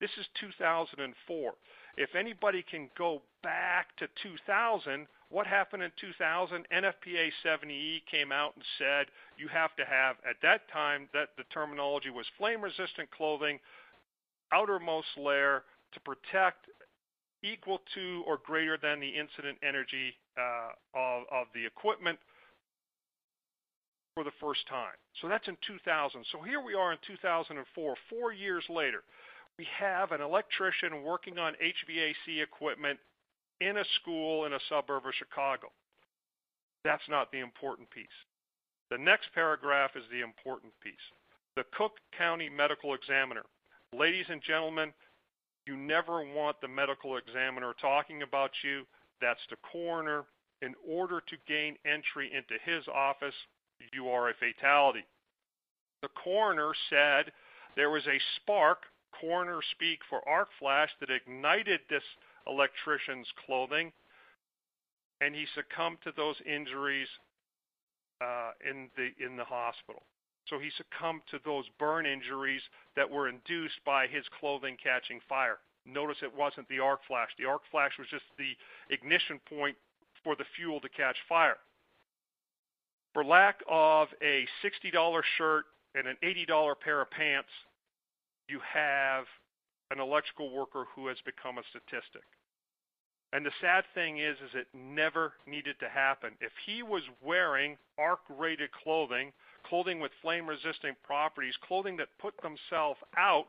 This 0.00 0.10
is 0.18 0.26
2004. 0.40 1.52
If 1.98 2.14
anybody 2.14 2.62
can 2.62 2.88
go 2.96 3.22
back 3.42 3.96
to 3.96 4.06
2000, 4.22 5.08
what 5.30 5.48
happened 5.48 5.82
in 5.82 5.90
2000? 6.00 6.64
NFPA 6.72 7.30
70E 7.44 8.02
came 8.08 8.30
out 8.30 8.52
and 8.54 8.64
said 8.78 9.06
you 9.36 9.48
have 9.48 9.74
to 9.74 9.84
have, 9.84 10.14
at 10.22 10.36
that 10.42 10.70
time, 10.72 11.08
that 11.12 11.30
the 11.36 11.42
terminology 11.52 12.10
was 12.10 12.24
flame 12.38 12.62
resistant 12.62 13.10
clothing, 13.10 13.58
outermost 14.52 15.08
layer 15.18 15.64
to 15.92 16.00
protect 16.00 16.66
equal 17.42 17.80
to 17.94 18.22
or 18.28 18.38
greater 18.46 18.78
than 18.80 19.00
the 19.00 19.08
incident 19.08 19.58
energy 19.66 20.14
uh, 20.38 20.70
of, 20.94 21.24
of 21.32 21.46
the 21.52 21.66
equipment 21.66 22.18
for 24.14 24.22
the 24.22 24.34
first 24.40 24.60
time. 24.68 24.94
So 25.20 25.26
that's 25.26 25.48
in 25.48 25.56
2000. 25.66 26.24
So 26.30 26.42
here 26.42 26.60
we 26.60 26.74
are 26.74 26.92
in 26.92 26.98
2004, 27.04 27.94
four 28.08 28.32
years 28.32 28.64
later 28.70 29.02
we 29.58 29.66
have 29.76 30.12
an 30.12 30.20
electrician 30.20 31.02
working 31.02 31.38
on 31.38 31.54
HVAC 31.54 32.42
equipment 32.42 32.98
in 33.60 33.76
a 33.76 33.84
school 34.00 34.44
in 34.44 34.52
a 34.52 34.60
suburb 34.68 35.04
of 35.04 35.12
Chicago. 35.18 35.68
That's 36.84 37.08
not 37.08 37.32
the 37.32 37.40
important 37.40 37.90
piece. 37.90 38.06
The 38.90 38.98
next 38.98 39.28
paragraph 39.34 39.90
is 39.96 40.04
the 40.10 40.22
important 40.22 40.72
piece. 40.80 40.94
The 41.56 41.64
Cook 41.76 41.92
County 42.16 42.48
Medical 42.48 42.94
Examiner. 42.94 43.42
Ladies 43.92 44.26
and 44.28 44.40
gentlemen, 44.46 44.92
you 45.66 45.76
never 45.76 46.22
want 46.22 46.60
the 46.60 46.68
medical 46.68 47.16
examiner 47.16 47.74
talking 47.80 48.22
about 48.22 48.52
you. 48.62 48.84
That's 49.20 49.40
the 49.50 49.56
coroner. 49.72 50.24
In 50.62 50.74
order 50.88 51.20
to 51.20 51.36
gain 51.46 51.76
entry 51.84 52.30
into 52.32 52.54
his 52.64 52.86
office, 52.88 53.34
you 53.92 54.08
are 54.08 54.30
a 54.30 54.34
fatality. 54.34 55.04
The 56.02 56.08
coroner 56.22 56.72
said 56.90 57.32
there 57.76 57.90
was 57.90 58.06
a 58.06 58.20
spark 58.36 58.78
coroner 59.20 59.60
speak 59.72 60.00
for 60.08 60.26
arc 60.28 60.48
flash 60.58 60.90
that 61.00 61.10
ignited 61.10 61.80
this 61.88 62.02
electrician's 62.46 63.26
clothing, 63.44 63.92
and 65.20 65.34
he 65.34 65.46
succumbed 65.54 65.98
to 66.04 66.12
those 66.16 66.36
injuries 66.46 67.08
uh, 68.20 68.50
in 68.68 68.88
the 68.96 69.10
in 69.24 69.36
the 69.36 69.44
hospital. 69.44 70.02
So 70.48 70.58
he 70.58 70.70
succumbed 70.76 71.22
to 71.30 71.38
those 71.44 71.64
burn 71.78 72.06
injuries 72.06 72.62
that 72.96 73.08
were 73.08 73.28
induced 73.28 73.84
by 73.84 74.06
his 74.06 74.24
clothing 74.40 74.76
catching 74.82 75.20
fire. 75.28 75.58
Notice 75.84 76.16
it 76.22 76.34
wasn't 76.34 76.68
the 76.68 76.80
arc 76.80 77.00
flash. 77.06 77.28
The 77.38 77.44
arc 77.44 77.62
flash 77.70 77.92
was 77.98 78.08
just 78.10 78.24
the 78.38 78.56
ignition 78.92 79.40
point 79.48 79.76
for 80.24 80.36
the 80.36 80.44
fuel 80.56 80.80
to 80.80 80.88
catch 80.88 81.16
fire. 81.28 81.56
For 83.14 83.24
lack 83.24 83.60
of 83.68 84.08
a 84.22 84.46
$60 84.64 85.22
shirt 85.36 85.64
and 85.94 86.06
an 86.06 86.16
$80 86.22 86.74
pair 86.80 87.00
of 87.00 87.10
pants, 87.10 87.48
you 88.48 88.60
have 88.72 89.24
an 89.90 90.00
electrical 90.00 90.50
worker 90.54 90.84
who 90.94 91.06
has 91.06 91.16
become 91.24 91.58
a 91.58 91.62
statistic. 91.70 92.24
And 93.32 93.44
the 93.44 93.52
sad 93.60 93.84
thing 93.94 94.18
is, 94.18 94.36
is 94.38 94.54
it 94.54 94.68
never 94.72 95.34
needed 95.46 95.76
to 95.80 95.88
happen. 95.88 96.30
If 96.40 96.52
he 96.64 96.82
was 96.82 97.02
wearing 97.22 97.76
arc-rated 97.98 98.70
clothing, 98.72 99.32
clothing 99.68 100.00
with 100.00 100.12
flame-resistant 100.22 100.96
properties, 101.04 101.54
clothing 101.66 101.96
that 101.98 102.08
put 102.18 102.34
themselves 102.40 103.00
out, 103.18 103.48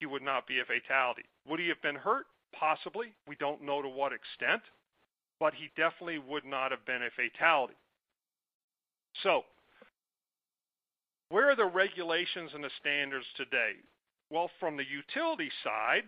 he 0.00 0.06
would 0.06 0.22
not 0.22 0.46
be 0.46 0.60
a 0.60 0.64
fatality. 0.64 1.24
Would 1.46 1.60
he 1.60 1.68
have 1.68 1.82
been 1.82 1.96
hurt? 1.96 2.26
Possibly. 2.58 3.12
We 3.26 3.36
don't 3.36 3.62
know 3.62 3.82
to 3.82 3.88
what 3.88 4.12
extent, 4.12 4.62
but 5.38 5.52
he 5.52 5.70
definitely 5.76 6.18
would 6.18 6.46
not 6.46 6.70
have 6.70 6.86
been 6.86 7.02
a 7.02 7.10
fatality. 7.14 7.76
So, 9.22 9.42
where 11.30 11.50
are 11.50 11.56
the 11.56 11.66
regulations 11.66 12.50
and 12.54 12.64
the 12.64 12.70
standards 12.80 13.26
today? 13.36 13.72
Well, 14.30 14.50
from 14.60 14.76
the 14.76 14.84
utility 14.84 15.50
side, 15.64 16.04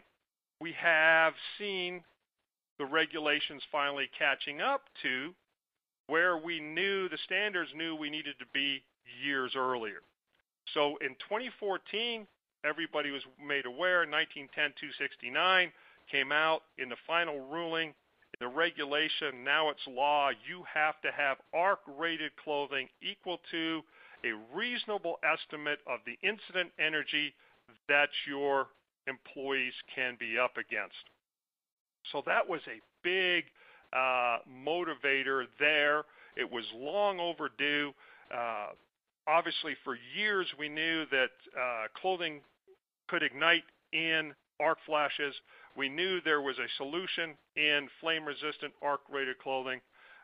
we 0.61 0.73
have 0.81 1.35
seen 1.59 2.03
the 2.79 2.87
regulations 2.87 3.63
finally 3.71 4.09
catching 4.19 4.61
up 4.61 4.83
to 5.03 5.35
where 6.07 6.37
we 6.37 6.61
knew 6.61 7.09
the 7.09 7.19
standards 7.25 7.71
knew 7.77 7.95
we 7.95 8.11
needed 8.11 8.35
to 8.39 8.47
be 8.53 8.83
years 9.23 9.53
earlier. 9.57 10.03
So 10.75 10.97
in 11.01 11.11
2014, 11.29 12.27
everybody 12.65 13.11
was 13.11 13.23
made 13.47 13.67
aware. 13.67 14.07
1910-269 14.07 15.71
came 16.11 16.33
out 16.33 16.63
in 16.79 16.89
the 16.89 16.97
final 17.07 17.41
ruling. 17.41 17.95
The 18.41 18.49
regulation, 18.49 19.45
now 19.45 19.71
it's 19.71 19.81
law, 19.87 20.31
you 20.31 20.65
have 20.73 21.01
to 21.03 21.11
have 21.13 21.39
ARC-rated 21.55 22.33
clothing 22.43 22.89
equal 23.03 23.41
to 23.51 23.83
a 24.25 24.57
reasonable 24.57 25.19
estimate 25.23 25.79
of 25.87 26.01
the 26.07 26.17
incident 26.27 26.71
energy 26.79 27.33
that 27.89 28.09
your 28.27 28.69
employees 29.07 29.73
can 29.95 30.17
be 30.19 30.39
up 30.39 30.57
against. 30.57 30.95
So 32.13 32.23
that 32.27 32.49
was 32.49 32.61
a 32.67 32.81
big 33.03 33.45
uh, 33.93 34.39
motivator 34.49 35.45
there. 35.59 36.05
It 36.37 36.51
was 36.51 36.65
long 36.75 37.21
overdue. 37.21 37.93
Uh, 38.35 38.69
obviously, 39.27 39.75
for 39.85 39.97
years 40.17 40.47
we 40.59 40.69
knew 40.69 41.05
that 41.11 41.31
uh, 41.59 41.87
clothing 42.01 42.41
could 43.09 43.23
ignite 43.23 43.65
in 43.93 44.33
arc 44.61 44.79
flashes. 44.87 45.35
We 45.77 45.89
knew 45.89 46.21
there 46.21 46.43
was 46.43 46.57
a 46.59 46.69
solution 46.77 47.35
in 47.57 47.89
flame-resistant 48.01 48.73
arc-rated 48.83 49.39
clothing. 49.39 49.81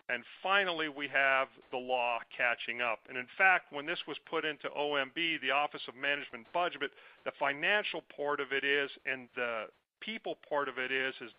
And 0.09 0.23
finally, 0.43 0.89
we 0.89 1.09
have 1.09 1.49
the 1.73 1.79
law 1.79 2.19
catching 2.37 2.81
up. 2.81 3.01
And 3.09 3.19
in 3.19 3.27
fact, 3.37 3.73
when 3.73 3.87
this 3.87 3.99
was 4.07 4.17
put 4.31 4.45
into 4.45 4.69
OMB, 4.69 5.41
the 5.43 5.51
Office 5.51 5.83
of 5.89 5.97
Management 5.97 6.47
Budget, 6.55 6.93
the 7.25 7.33
financial 7.39 8.03
part 8.17 8.39
of 8.39 8.53
it 8.53 8.63
is, 8.63 8.89
and 9.05 9.29
the 9.35 9.65
people 10.01 10.39
part 10.49 10.69
of 10.69 10.79
it 10.79 10.93
is, 10.93 11.15
is 11.21 11.31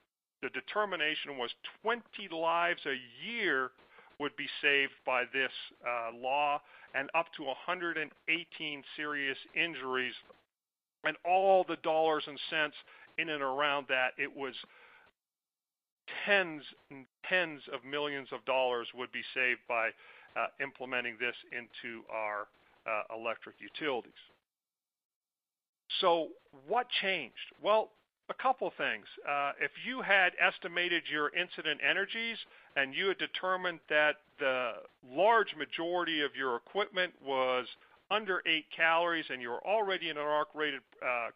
the 0.41 0.49
determination 0.49 1.37
was 1.37 1.49
20 1.81 2.03
lives 2.35 2.81
a 2.85 2.97
year 3.25 3.71
would 4.19 4.35
be 4.35 4.47
saved 4.61 4.91
by 5.05 5.23
this 5.31 5.51
uh, 5.85 6.15
law 6.15 6.59
and 6.93 7.09
up 7.15 7.27
to 7.37 7.43
118 7.43 8.83
serious 8.95 9.37
injuries 9.55 10.13
and 11.03 11.15
all 11.25 11.63
the 11.67 11.77
dollars 11.83 12.23
and 12.27 12.39
cents 12.49 12.75
in 13.17 13.29
and 13.29 13.41
around 13.41 13.85
that 13.89 14.11
it 14.17 14.35
was 14.35 14.53
tens 16.25 16.63
and 16.91 17.05
tens 17.29 17.61
of 17.73 17.83
millions 17.83 18.29
of 18.31 18.43
dollars 18.45 18.87
would 18.95 19.11
be 19.11 19.23
saved 19.33 19.59
by 19.67 19.89
uh, 20.35 20.47
implementing 20.61 21.15
this 21.19 21.35
into 21.51 22.03
our 22.11 22.47
uh, 22.85 23.15
electric 23.15 23.55
utilities. 23.59 24.13
So 26.01 26.29
what 26.67 26.87
changed? 27.01 27.35
Well, 27.61 27.89
a 28.29 28.33
couple 28.33 28.71
things. 28.77 29.05
Uh, 29.27 29.51
if 29.59 29.71
you 29.85 30.01
had 30.01 30.33
estimated 30.39 31.03
your 31.09 31.33
incident 31.35 31.79
energies 31.87 32.37
and 32.75 32.93
you 32.93 33.07
had 33.07 33.17
determined 33.17 33.79
that 33.89 34.17
the 34.39 34.73
large 35.09 35.55
majority 35.57 36.21
of 36.21 36.31
your 36.35 36.57
equipment 36.57 37.13
was 37.25 37.65
under 38.11 38.41
8 38.45 38.65
calories 38.75 39.25
and 39.29 39.41
you're 39.41 39.65
already 39.65 40.09
in 40.09 40.17
an 40.17 40.23
arc-rated 40.23 40.81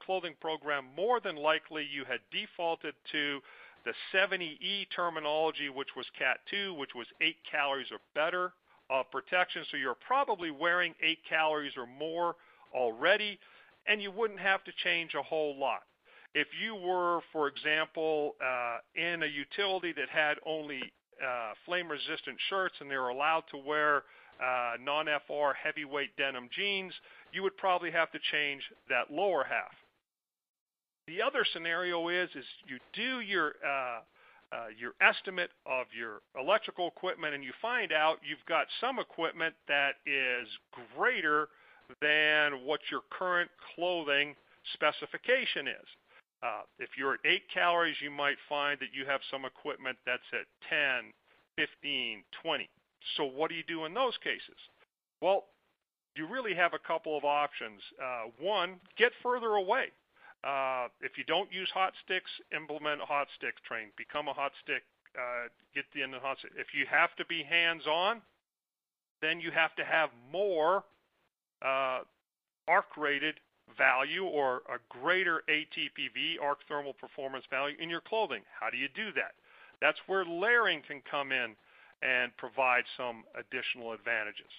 clothing 0.06 0.36
program, 0.42 0.86
more 0.96 1.20
than 1.20 1.38
likely 1.38 1.88
you 1.92 2.04
had 2.06 2.20
defaulted 2.32 2.94
to 3.12 3.39
the 3.86 3.94
70E 4.13 4.88
terminology, 4.96 5.70
which 5.70 5.89
was 5.96 6.06
Cat 6.17 6.38
2, 6.50 6.74
which 6.76 6.91
was 6.96 7.08
8 7.22 7.36
calories 7.50 7.88
or 7.91 7.98
better 8.13 8.54
of 8.89 9.10
protection. 9.12 9.63
So 9.72 9.78
you're 9.78 9.96
probably 9.96 10.52
wearing 10.52 10.94
8 11.02 11.20
calories 11.28 11.74
or 11.78 11.88
more 11.88 12.36
already, 12.74 13.39
and 13.88 14.02
you 14.02 14.12
wouldn't 14.12 14.39
have 14.39 14.63
to 14.65 14.72
change 14.84 15.13
a 15.15 15.24
whole 15.24 15.58
lot. 15.58 15.82
If 16.34 16.48
you 16.63 16.76
were, 16.76 17.20
for 17.34 17.48
example, 17.48 18.36
uh, 18.41 18.78
in 18.96 19.24
a 19.24 19.28
utility 19.28 19.94
that 19.94 20.10
had 20.10 20.38
only 20.46 20.82
uh, 21.22 21.52
flame-resistant 21.65 22.38
shirts 22.50 22.76
and 22.80 22.89
they 22.89 22.98
were 22.98 23.10
allowed 23.10 23.44
to 23.52 23.58
wear 23.58 24.04
uh, 24.41 24.74
non-FR 24.82 25.54
heavyweight 25.62 26.15
denim 26.17 26.50
jeans, 26.56 26.94
you 27.34 27.44
would 27.44 27.56
probably 27.58 27.91
have 27.91 28.12
to 28.12 28.20
change 28.32 28.62
that 28.89 29.12
lower 29.12 29.44
half. 29.44 29.72
The 31.12 31.21
other 31.21 31.43
scenario 31.52 32.08
is 32.08 32.30
is 32.36 32.45
you 32.67 32.80
do 32.93 33.19
your 33.19 33.56
uh, 33.67 34.00
uh, 34.56 34.67
your 34.80 34.93
estimate 35.02 35.52
of 35.65 35.88
your 35.91 36.21
electrical 36.39 36.88
equipment 36.88 37.36
and 37.36 37.43
you 37.43 37.52
find 37.62 37.91
out 37.91 38.19
you've 38.24 38.45
got 38.47 38.67
some 38.80 38.97
equipment 38.97 39.54
that 39.67 39.95
is 40.06 40.47
greater 40.95 41.50
than 42.02 42.63
what 42.63 42.80
your 42.89 43.02
current 43.10 43.52
clothing 43.76 44.36
specification 44.74 45.67
is. 45.67 45.88
Uh, 46.41 46.62
if 46.80 46.89
you're 46.97 47.15
at 47.15 47.19
8 47.26 47.41
calories, 47.54 47.97
you 48.02 48.10
might 48.10 48.38
find 48.47 48.80
that 48.80 48.93
you 48.93 49.06
have 49.06 49.19
some 49.30 49.43
equipment 49.43 49.97
that's 50.06 50.24
at 50.32 50.47
10, 50.69 51.12
15, 51.58 52.24
20. 52.41 52.69
So 53.17 53.26
what 53.26 53.50
do 53.50 53.56
you 53.56 53.63
do 53.67 53.84
in 53.84 53.93
those 53.93 54.17
cases? 54.24 54.58
Well, 55.21 55.43
you 56.15 56.26
really 56.26 56.56
have 56.56 56.74
a 56.74 56.80
couple 56.80 57.17
of 57.17 57.26
options. 57.26 57.82
Uh, 58.02 58.32
one, 58.39 58.80
get 58.97 59.12
further 59.21 59.56
away. 59.60 59.91
Uh, 60.43 60.88
if 61.01 61.17
you 61.17 61.23
don't 61.25 61.51
use 61.51 61.69
hot 61.73 61.93
sticks, 62.04 62.32
implement 62.56 63.01
hot 63.01 63.27
stick 63.38 63.54
train. 63.63 63.89
Become 63.97 64.27
a 64.27 64.34
hot 64.34 64.51
stick. 64.63 64.84
Uh, 65.15 65.49
get 65.75 65.86
the 65.93 66.01
end 66.01 66.15
of 66.15 66.21
the 66.21 66.27
hot 66.27 66.39
stick. 66.39 66.51
If 66.58 66.73
you 66.73 66.86
have 66.89 67.15
to 67.17 67.25
be 67.25 67.43
hands-on, 67.43 68.21
then 69.21 69.39
you 69.39 69.51
have 69.51 69.75
to 69.75 69.86
have 69.86 70.10
more 70.32 70.84
uh, 71.62 71.99
arc-rated 72.67 73.36
value 73.77 74.25
or 74.25 74.63
a 74.67 74.80
greater 74.89 75.43
ATPV, 75.47 76.41
arc 76.41 76.60
thermal 76.67 76.93
performance 76.93 77.45
value, 77.49 77.75
in 77.80 77.89
your 77.89 78.01
clothing. 78.01 78.41
How 78.60 78.69
do 78.69 78.77
you 78.77 78.88
do 78.95 79.12
that? 79.13 79.34
That's 79.80 79.99
where 80.08 80.25
layering 80.25 80.82
can 80.88 81.01
come 81.10 81.32
in 81.32 81.56
and 82.01 82.36
provide 82.38 82.84
some 82.97 83.23
additional 83.38 83.93
advantages. 83.93 84.49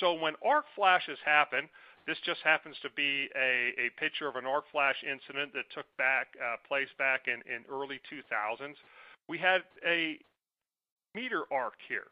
So 0.00 0.14
when 0.14 0.34
arc 0.44 0.64
flashes 0.74 1.18
happen, 1.24 1.68
this 2.06 2.18
just 2.24 2.40
happens 2.44 2.76
to 2.82 2.88
be 2.96 3.28
a, 3.34 3.74
a 3.78 3.90
picture 3.98 4.28
of 4.28 4.36
an 4.36 4.46
arc 4.46 4.64
flash 4.70 4.96
incident 5.02 5.52
that 5.54 5.64
took 5.74 5.86
back 5.98 6.28
uh, 6.38 6.56
place 6.68 6.88
back 6.98 7.26
in, 7.26 7.42
in 7.52 7.64
early 7.70 8.00
2000s. 8.10 8.74
We 9.28 9.38
had 9.38 9.62
a 9.84 10.18
meter 11.14 11.42
arc 11.50 11.74
here. 11.88 12.06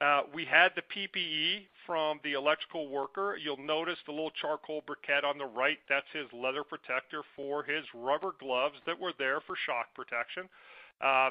Uh, 0.00 0.22
we 0.32 0.44
had 0.44 0.70
the 0.76 0.82
PPE 0.94 1.66
from 1.84 2.20
the 2.22 2.34
electrical 2.34 2.88
worker. 2.88 3.36
You'll 3.36 3.56
notice 3.56 3.98
the 4.06 4.12
little 4.12 4.30
charcoal 4.40 4.82
briquette 4.82 5.24
on 5.24 5.38
the 5.38 5.46
right. 5.46 5.78
That's 5.88 6.06
his 6.12 6.26
leather 6.32 6.62
protector 6.62 7.22
for 7.34 7.64
his 7.64 7.84
rubber 7.92 8.30
gloves 8.38 8.76
that 8.86 9.00
were 9.00 9.12
there 9.18 9.40
for 9.40 9.56
shock 9.66 9.86
protection. 9.96 10.48
Uh, 11.00 11.30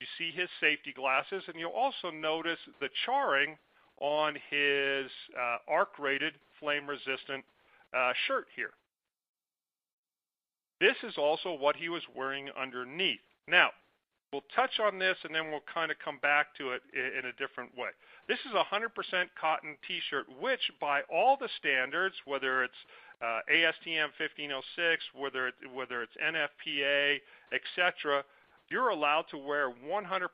you 0.00 0.06
see 0.18 0.32
his 0.34 0.48
safety 0.60 0.92
glasses, 0.92 1.44
and 1.46 1.54
you'll 1.60 1.70
also 1.70 2.10
notice 2.10 2.58
the 2.80 2.88
charring 3.06 3.56
on 4.00 4.34
his 4.50 5.10
uh, 5.38 5.58
arc-rated 5.68 6.34
flame-resistant 6.60 7.44
uh, 7.96 8.12
shirt 8.26 8.46
here. 8.54 8.70
This 10.80 10.96
is 11.02 11.14
also 11.18 11.52
what 11.52 11.76
he 11.76 11.88
was 11.88 12.02
wearing 12.14 12.48
underneath. 12.60 13.20
Now, 13.48 13.70
we'll 14.32 14.44
touch 14.54 14.78
on 14.80 14.98
this 14.98 15.16
and 15.24 15.34
then 15.34 15.50
we'll 15.50 15.64
kind 15.72 15.90
of 15.90 15.96
come 16.04 16.18
back 16.22 16.54
to 16.58 16.70
it 16.70 16.82
in 16.94 17.26
a 17.26 17.32
different 17.32 17.76
way. 17.76 17.90
This 18.28 18.38
is 18.46 18.52
a 18.54 18.74
100% 18.74 18.88
cotton 19.40 19.76
t-shirt, 19.86 20.26
which 20.40 20.60
by 20.80 21.00
all 21.12 21.36
the 21.40 21.48
standards, 21.58 22.14
whether 22.26 22.62
it's 22.62 22.80
uh, 23.22 23.40
ASTM 23.50 24.14
1506, 24.20 25.02
whether, 25.14 25.48
it, 25.48 25.54
whether 25.74 26.02
it's 26.02 26.12
NFPA, 26.22 27.18
etc., 27.52 28.22
you're 28.70 28.90
allowed 28.90 29.24
to 29.30 29.38
wear 29.38 29.70
100% 29.70 30.28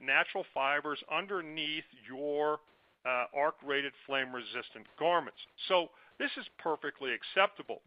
natural 0.00 0.44
fibers 0.54 1.00
underneath 1.12 1.84
your 2.06 2.60
uh, 3.06 3.24
arc-rated 3.34 3.92
flame-resistant 4.06 4.86
garments. 4.98 5.38
So 5.68 5.88
this 6.18 6.30
is 6.36 6.46
perfectly 6.58 7.12
acceptable. 7.12 7.82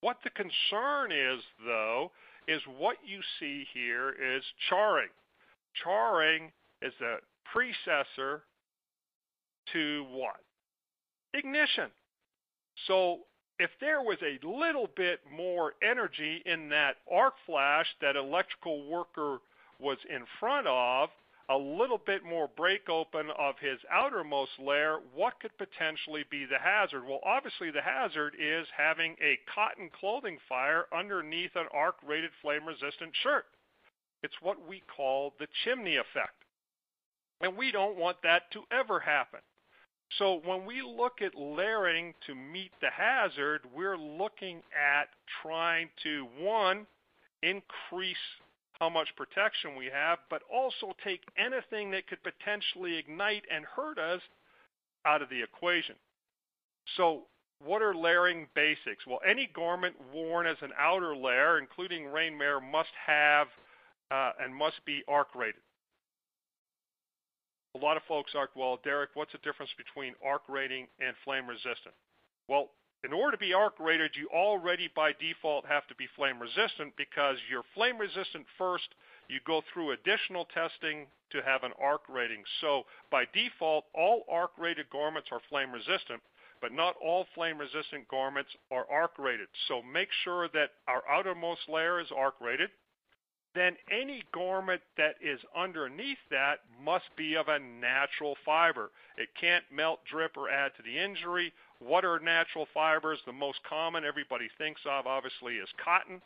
What 0.00 0.18
the 0.24 0.30
concern 0.30 1.12
is, 1.12 1.40
though, 1.64 2.10
is 2.48 2.60
what 2.78 2.96
you 3.04 3.20
see 3.38 3.64
here 3.72 4.10
is 4.10 4.42
charring. 4.68 5.10
Charring 5.84 6.50
is 6.80 6.92
a 7.00 7.16
predecessor 7.52 8.42
to 9.72 10.04
what? 10.10 10.40
Ignition. 11.34 11.90
So 12.86 13.20
if 13.58 13.70
there 13.80 14.02
was 14.02 14.18
a 14.22 14.44
little 14.46 14.88
bit 14.96 15.20
more 15.34 15.74
energy 15.88 16.42
in 16.46 16.68
that 16.70 16.96
arc 17.10 17.34
flash 17.46 17.86
that 18.00 18.16
electrical 18.16 18.88
worker 18.88 19.38
was 19.78 19.98
in 20.10 20.24
front 20.40 20.66
of, 20.66 21.10
a 21.48 21.56
little 21.56 21.98
bit 21.98 22.24
more 22.24 22.48
break 22.56 22.88
open 22.88 23.30
of 23.38 23.54
his 23.60 23.78
outermost 23.90 24.52
layer, 24.58 24.98
what 25.14 25.40
could 25.40 25.56
potentially 25.58 26.24
be 26.30 26.44
the 26.44 26.58
hazard? 26.58 27.04
Well, 27.06 27.20
obviously 27.24 27.70
the 27.70 27.82
hazard 27.82 28.34
is 28.38 28.66
having 28.76 29.16
a 29.20 29.38
cotton 29.52 29.90
clothing 29.98 30.38
fire 30.48 30.86
underneath 30.96 31.54
an 31.56 31.66
arc 31.72 31.96
rated 32.06 32.30
flame 32.40 32.64
resistant 32.66 33.12
shirt. 33.22 33.44
It's 34.22 34.40
what 34.40 34.68
we 34.68 34.82
call 34.94 35.34
the 35.38 35.48
chimney 35.64 35.96
effect. 35.96 36.44
And 37.40 37.56
we 37.56 37.72
don't 37.72 37.98
want 37.98 38.18
that 38.22 38.50
to 38.52 38.62
ever 38.70 39.00
happen. 39.00 39.40
So 40.18 40.40
when 40.44 40.64
we 40.66 40.82
look 40.82 41.22
at 41.22 41.34
layering 41.34 42.14
to 42.26 42.34
meet 42.34 42.70
the 42.80 42.90
hazard, 42.90 43.62
we're 43.74 43.96
looking 43.96 44.62
at 44.76 45.08
trying 45.42 45.88
to, 46.02 46.26
one, 46.38 46.86
increase 47.42 48.16
how 48.82 48.88
much 48.88 49.14
protection 49.16 49.76
we 49.76 49.86
have, 49.86 50.18
but 50.28 50.42
also 50.52 50.92
take 51.04 51.20
anything 51.38 51.92
that 51.92 52.08
could 52.08 52.18
potentially 52.24 52.98
ignite 52.98 53.44
and 53.48 53.64
hurt 53.64 53.96
us 53.96 54.20
out 55.06 55.22
of 55.22 55.28
the 55.28 55.40
equation. 55.40 55.94
So 56.96 57.22
what 57.64 57.80
are 57.80 57.94
layering 57.94 58.48
basics? 58.56 59.06
Well, 59.06 59.20
any 59.24 59.48
garment 59.54 59.94
worn 60.12 60.48
as 60.48 60.56
an 60.62 60.72
outer 60.76 61.14
layer, 61.14 61.60
including 61.60 62.06
rainwear, 62.06 62.60
must 62.60 62.90
have 63.06 63.46
uh, 64.10 64.32
and 64.42 64.52
must 64.52 64.84
be 64.84 65.04
arc 65.06 65.28
rated 65.36 65.62
a 67.74 67.78
lot 67.78 67.96
of 67.96 68.02
folks 68.06 68.32
are, 68.34 68.48
well, 68.54 68.78
Derek, 68.84 69.10
what's 69.14 69.32
the 69.32 69.38
difference 69.38 69.70
between 69.78 70.14
arc 70.24 70.42
rating 70.48 70.86
and 71.00 71.14
flame 71.24 71.46
resistant? 71.46 71.94
Well, 72.48 72.70
in 73.04 73.12
order 73.12 73.36
to 73.36 73.40
be 73.40 73.52
arc 73.52 73.78
rated, 73.80 74.14
you 74.14 74.28
already 74.32 74.88
by 74.94 75.12
default 75.12 75.66
have 75.66 75.86
to 75.88 75.94
be 75.96 76.06
flame 76.14 76.38
resistant 76.40 76.94
because 76.96 77.36
you're 77.50 77.64
flame 77.74 77.98
resistant 77.98 78.46
first. 78.56 78.94
You 79.28 79.40
go 79.44 79.62
through 79.72 79.92
additional 79.92 80.46
testing 80.54 81.06
to 81.30 81.42
have 81.42 81.64
an 81.64 81.72
arc 81.80 82.02
rating. 82.08 82.44
So 82.60 82.84
by 83.10 83.24
default, 83.34 83.86
all 83.94 84.24
arc 84.30 84.52
rated 84.56 84.88
garments 84.90 85.30
are 85.32 85.40
flame 85.48 85.72
resistant, 85.72 86.22
but 86.60 86.72
not 86.72 86.94
all 87.02 87.26
flame 87.34 87.58
resistant 87.58 88.06
garments 88.08 88.50
are 88.70 88.86
arc 88.88 89.18
rated. 89.18 89.48
So 89.66 89.82
make 89.82 90.08
sure 90.22 90.48
that 90.48 90.70
our 90.86 91.02
outermost 91.10 91.68
layer 91.68 92.00
is 92.00 92.08
arc 92.14 92.34
rated 92.40 92.70
then 93.54 93.76
any 93.90 94.22
garment 94.32 94.80
that 94.96 95.16
is 95.20 95.38
underneath 95.54 96.18
that 96.30 96.60
must 96.82 97.04
be 97.16 97.34
of 97.34 97.48
a 97.48 97.58
natural 97.58 98.36
fiber. 98.44 98.90
It 99.18 99.28
can't 99.38 99.64
melt, 99.70 100.00
drip, 100.10 100.36
or 100.36 100.48
add 100.48 100.72
to 100.76 100.82
the 100.82 100.98
injury. 100.98 101.52
What 101.84 102.04
are 102.04 102.18
natural 102.20 102.66
fibers? 102.72 103.18
The 103.26 103.32
most 103.32 103.58
common 103.68 104.04
everybody 104.04 104.48
thinks 104.58 104.80
of, 104.86 105.06
obviously, 105.06 105.54
is 105.54 105.68
cotton. 105.82 106.20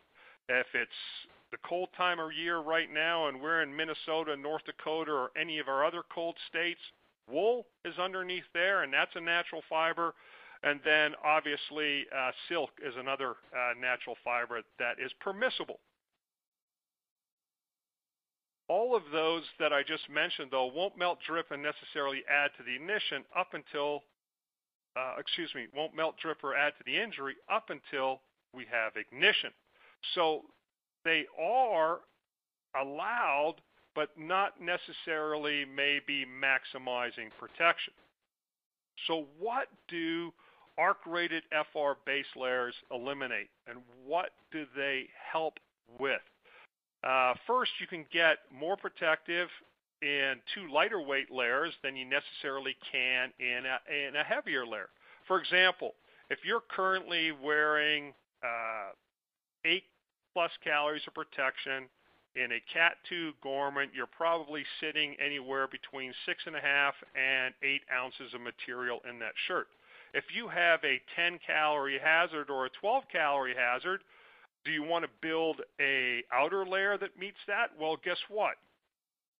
If 0.49 0.67
it's 0.75 0.91
the 1.51 1.59
cold 1.67 1.89
time 1.97 2.19
of 2.19 2.33
year 2.33 2.59
right 2.59 2.93
now 2.93 3.29
and 3.29 3.41
we're 3.41 3.63
in 3.63 3.75
Minnesota, 3.75 4.37
North 4.37 4.63
Dakota, 4.65 5.13
or 5.13 5.31
any 5.41 5.59
of 5.59 5.69
our 5.69 5.85
other 5.85 6.03
cold 6.15 6.37
states, 6.49 6.81
wool 7.31 7.67
is 7.85 7.99
underneath 7.99 8.45
there, 8.53 8.83
and 8.83 8.93
that's 8.93 9.15
a 9.15 9.21
natural 9.21 9.63
fiber. 9.69 10.15
And 10.63 10.81
then, 10.85 11.13
obviously, 11.25 12.07
uh, 12.17 12.31
silk 12.49 12.71
is 12.85 12.95
another 12.99 13.31
uh, 13.31 13.73
natural 13.81 14.17
fiber 14.25 14.61
that 14.79 14.97
is 15.05 15.13
permissible 15.21 15.81
all 18.69 18.97
of 18.97 19.03
those 19.13 19.43
that 19.61 19.73
I 19.73 19.83
just 19.83 20.09
mentioned, 20.11 20.49
though, 20.51 20.67
won't 20.67 20.99
melt, 20.99 21.19
drip, 21.27 21.51
and 21.51 21.63
necessarily 21.63 22.23
add 22.29 22.51
to 22.59 22.65
the 22.65 22.75
ignition 22.75 23.25
up 23.37 23.55
until, 23.55 24.03
uh, 24.97 25.15
excuse 25.19 25.51
me, 25.55 25.67
won't 25.75 25.95
melt, 25.95 26.17
drip, 26.21 26.43
or 26.43 26.57
add 26.57 26.73
to 26.79 26.85
the 26.85 26.97
injury 26.97 27.35
up 27.53 27.71
until 27.71 28.21
we 28.55 28.65
have 28.71 28.93
ignition. 28.97 29.51
So 30.15 30.43
they 31.05 31.27
are 31.41 32.01
allowed, 32.81 33.57
but 33.95 34.11
not 34.19 34.55
necessarily 34.61 35.65
maybe 35.65 36.25
maximizing 36.25 37.31
protection. 37.39 37.93
So 39.07 39.27
what 39.39 39.69
do 39.89 40.33
arc-rated 40.79 41.43
FR 41.73 41.93
base 42.05 42.27
layers 42.37 42.75
eliminate, 42.91 43.49
and 43.67 43.79
what 44.05 44.31
do 44.53 44.65
they 44.75 45.07
help 45.33 45.59
with? 45.99 46.21
Uh, 47.05 47.35
first, 47.47 47.71
you 47.81 47.87
can 47.87 48.05
get 48.13 48.39
more 48.53 48.77
protective 48.77 49.49
in 50.03 50.35
two 50.55 50.73
lighter 50.73 51.01
weight 51.01 51.31
layers 51.31 51.73
than 51.83 51.97
you 51.97 52.05
necessarily 52.05 52.77
can 52.93 53.33
in 53.41 53.65
a, 53.67 54.09
in 54.09 54.17
a 54.17 54.25
heavier 54.25 54.67
layer. 54.67 54.89
For 55.27 55.41
example, 55.41 55.95
if 56.31 56.39
you're 56.45 56.63
currently 56.69 57.33
wearing 57.33 58.13
uh, 58.43 58.93
8 59.65 59.83
plus 60.33 60.51
calories 60.63 61.03
of 61.07 61.15
protection 61.15 61.89
in 62.37 62.53
a 62.53 62.61
Cat 62.73 62.97
2 63.09 63.33
garment, 63.43 63.93
you're 63.95 64.07
probably 64.07 64.65
sitting 64.81 65.17
anywhere 65.25 65.67
between 65.67 66.13
6.5 66.29 66.93
and 67.15 67.55
8 67.63 67.81
ounces 67.93 68.35
of 68.35 68.41
material 68.41 69.01
in 69.09 69.19
that 69.21 69.33
shirt. 69.49 69.69
If 70.15 70.25
you 70.35 70.49
have 70.49 70.81
a 70.85 71.01
10 71.17 71.39
calorie 71.47 71.99
hazard 72.03 72.51
or 72.51 72.67
a 72.67 72.71
12 72.81 73.05
calorie 73.11 73.55
hazard, 73.57 74.01
do 74.65 74.71
you 74.71 74.83
want 74.83 75.05
to 75.05 75.11
build 75.23 75.61
a 75.81 76.23
outer 76.33 76.67
layer 76.67 76.99
that 76.99 77.19
meets 77.19 77.39
that? 77.47 77.71
Well, 77.81 77.97
guess 78.05 78.19
what? 78.29 78.57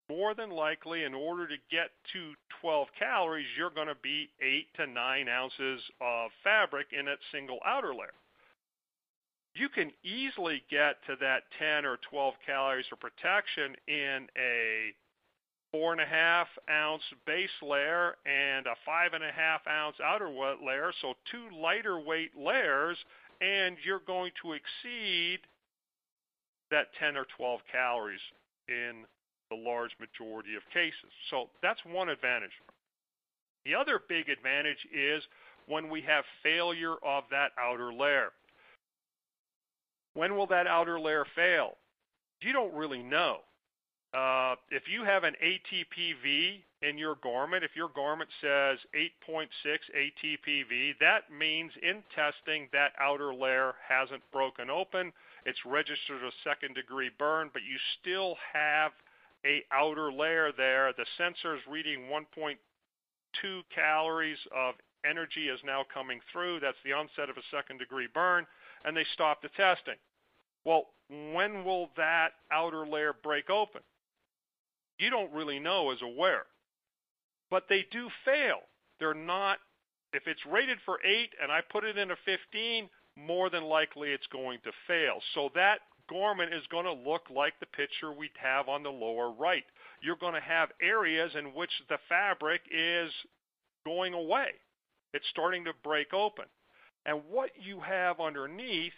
More 0.09 0.35
than 0.35 0.51
likely, 0.51 1.03
in 1.03 1.15
order 1.15 1.49
to 1.49 1.57
get 1.71 1.91
to 2.13 2.33
12 2.61 2.89
calories, 2.99 3.47
you're 3.57 3.71
going 3.71 3.89
to 3.89 3.97
be 4.03 4.31
8 4.41 4.67
to 4.77 4.87
9 4.87 5.29
ounces 5.29 5.81
of 6.01 6.31
fabric 6.45 6.87
in 6.97 7.07
that 7.07 7.19
single 7.33 7.59
outer 7.67 7.93
layer. 7.93 8.15
You 9.55 9.69
can 9.69 9.91
easily 10.05 10.63
get 10.71 10.97
to 11.07 11.17
that 11.21 11.45
10 11.59 11.85
or 11.85 11.99
12 12.11 12.35
calories 12.45 12.87
of 12.93 13.01
protection 13.01 13.75
in 13.89 14.29
a 14.37 14.95
four 15.73 15.93
and 15.93 16.01
a 16.01 16.07
half 16.07 16.47
ounce 16.71 17.03
base 17.27 17.51
layer 17.63 18.17
and 18.25 18.67
a 18.67 18.77
five 18.85 19.13
and 19.13 19.25
a 19.25 19.33
half 19.33 19.67
ounce 19.67 19.97
outer 20.05 20.29
layer, 20.29 20.93
so 21.01 21.15
two 21.31 21.49
lighter 21.57 21.99
weight 21.99 22.31
layers 22.39 22.97
and 23.41 23.77
you're 23.85 24.01
going 24.07 24.33
to 24.43 24.53
exceed 24.53 25.41
that 26.71 26.89
10 26.99 27.17
or 27.17 27.27
12 27.37 27.61
calories 27.71 28.21
in 28.69 29.05
the 29.51 29.57
large 29.57 29.93
majority 30.01 30.55
of 30.57 30.63
cases. 30.73 31.13
So 31.31 31.51
that's 31.63 31.81
one 31.85 32.09
advantage. 32.09 32.55
The 33.65 33.75
other 33.75 34.01
big 34.09 34.29
advantage 34.29 34.87
is 34.95 35.23
when 35.67 35.91
we 35.91 36.01
have 36.03 36.25
failure 36.43 36.95
of 37.05 37.25
that 37.31 37.51
outer 37.59 37.93
layer. 37.93 38.31
When 40.15 40.37
will 40.37 40.47
that 40.47 40.67
outer 40.67 40.99
layer 40.99 41.27
fail? 41.35 41.77
You 42.41 42.53
don't 42.53 42.75
really 42.75 43.03
know. 43.03 43.39
Uh, 44.15 44.55
if 44.71 44.85
you 44.89 45.05
have 45.05 45.25
an 45.25 45.35
ATPV 45.45 46.63
in 46.83 46.97
your 46.97 47.17
garment, 47.23 47.65
if 47.65 47.75
your 47.75 47.91
garment 47.95 48.31
says 48.41 48.79
8.6 49.29 49.49
ATPV, 49.93 50.93
that 51.01 51.31
means 51.31 51.73
in 51.83 52.03
testing 52.15 52.69
that 52.73 52.93
outer 52.99 53.35
layer 53.35 53.75
hasn't 53.87 54.23
broken 54.33 54.71
open. 54.71 55.13
It's 55.45 55.59
registered 55.67 56.23
a 56.23 56.31
second 56.45 56.75
degree 56.75 57.11
burn, 57.19 57.51
but 57.53 57.63
you 57.63 57.77
still 58.01 58.37
have 58.55 58.93
a 59.47 59.63
outer 59.73 60.13
layer 60.13 60.51
there. 60.57 60.93
The 60.97 61.07
sensor 61.17 61.55
is 61.55 61.63
reading 61.71 62.09
1.2 62.11 62.57
calories 63.75 64.39
of 64.55 64.75
energy 65.09 65.49
is 65.49 65.61
now 65.65 65.85
coming 65.93 66.21
through. 66.33 66.61
That's 66.61 66.77
the 66.85 66.93
onset 66.93 67.31
of 67.31 67.37
a 67.37 67.57
second 67.57 67.79
degree 67.79 68.09
burn, 68.13 68.47
and 68.85 68.97
they 68.97 69.07
stop 69.15 69.43
the 69.43 69.49
testing. 69.57 69.95
Well, 70.65 70.87
when 71.09 71.65
will 71.65 71.91
that 71.97 72.31
outer 72.51 72.87
layer 72.87 73.15
break 73.23 73.51
open? 73.51 73.83
you 74.99 75.11
don't 75.11 75.33
really 75.33 75.59
know 75.59 75.91
as 75.91 75.99
a 76.03 76.09
wearer. 76.09 76.47
But 77.51 77.65
they 77.69 77.87
do 77.91 78.09
fail. 78.25 78.61
They're 78.99 79.15
not, 79.15 79.59
if 80.13 80.27
it's 80.27 80.45
rated 80.51 80.79
for 80.85 80.99
8 81.05 81.31
and 81.43 81.53
I 81.53 81.61
put 81.71 81.85
it 81.85 81.99
in 81.99 82.11
a 82.11 82.17
15, 82.25 82.89
more 83.17 83.51
than 83.51 83.65
likely 83.65 84.11
it's 84.11 84.27
going 84.29 84.59
to 84.65 84.73
fail. 84.87 85.21
So 85.35 85.51
that 85.55 85.81
garment 86.09 86.53
is 86.53 86.63
going 86.71 86.85
to 86.85 87.11
look 87.11 87.23
like 87.35 87.55
the 87.61 87.67
picture 87.67 88.13
we 88.13 88.31
have 88.41 88.69
on 88.69 88.83
the 88.83 88.91
lower 88.91 89.31
right. 89.31 89.65
You're 90.03 90.17
going 90.17 90.35
to 90.35 90.41
have 90.41 90.71
areas 90.83 91.33
in 91.39 91.47
which 91.47 91.71
the 91.89 91.99
fabric 92.09 92.61
is 92.71 93.11
going 93.85 94.15
away. 94.15 94.49
It's 95.13 95.27
starting 95.31 95.65
to 95.65 95.73
break 95.83 96.13
open. 96.13 96.47
And 97.07 97.21
what 97.31 97.51
you 97.61 97.81
have 97.81 98.21
underneath 98.21 98.93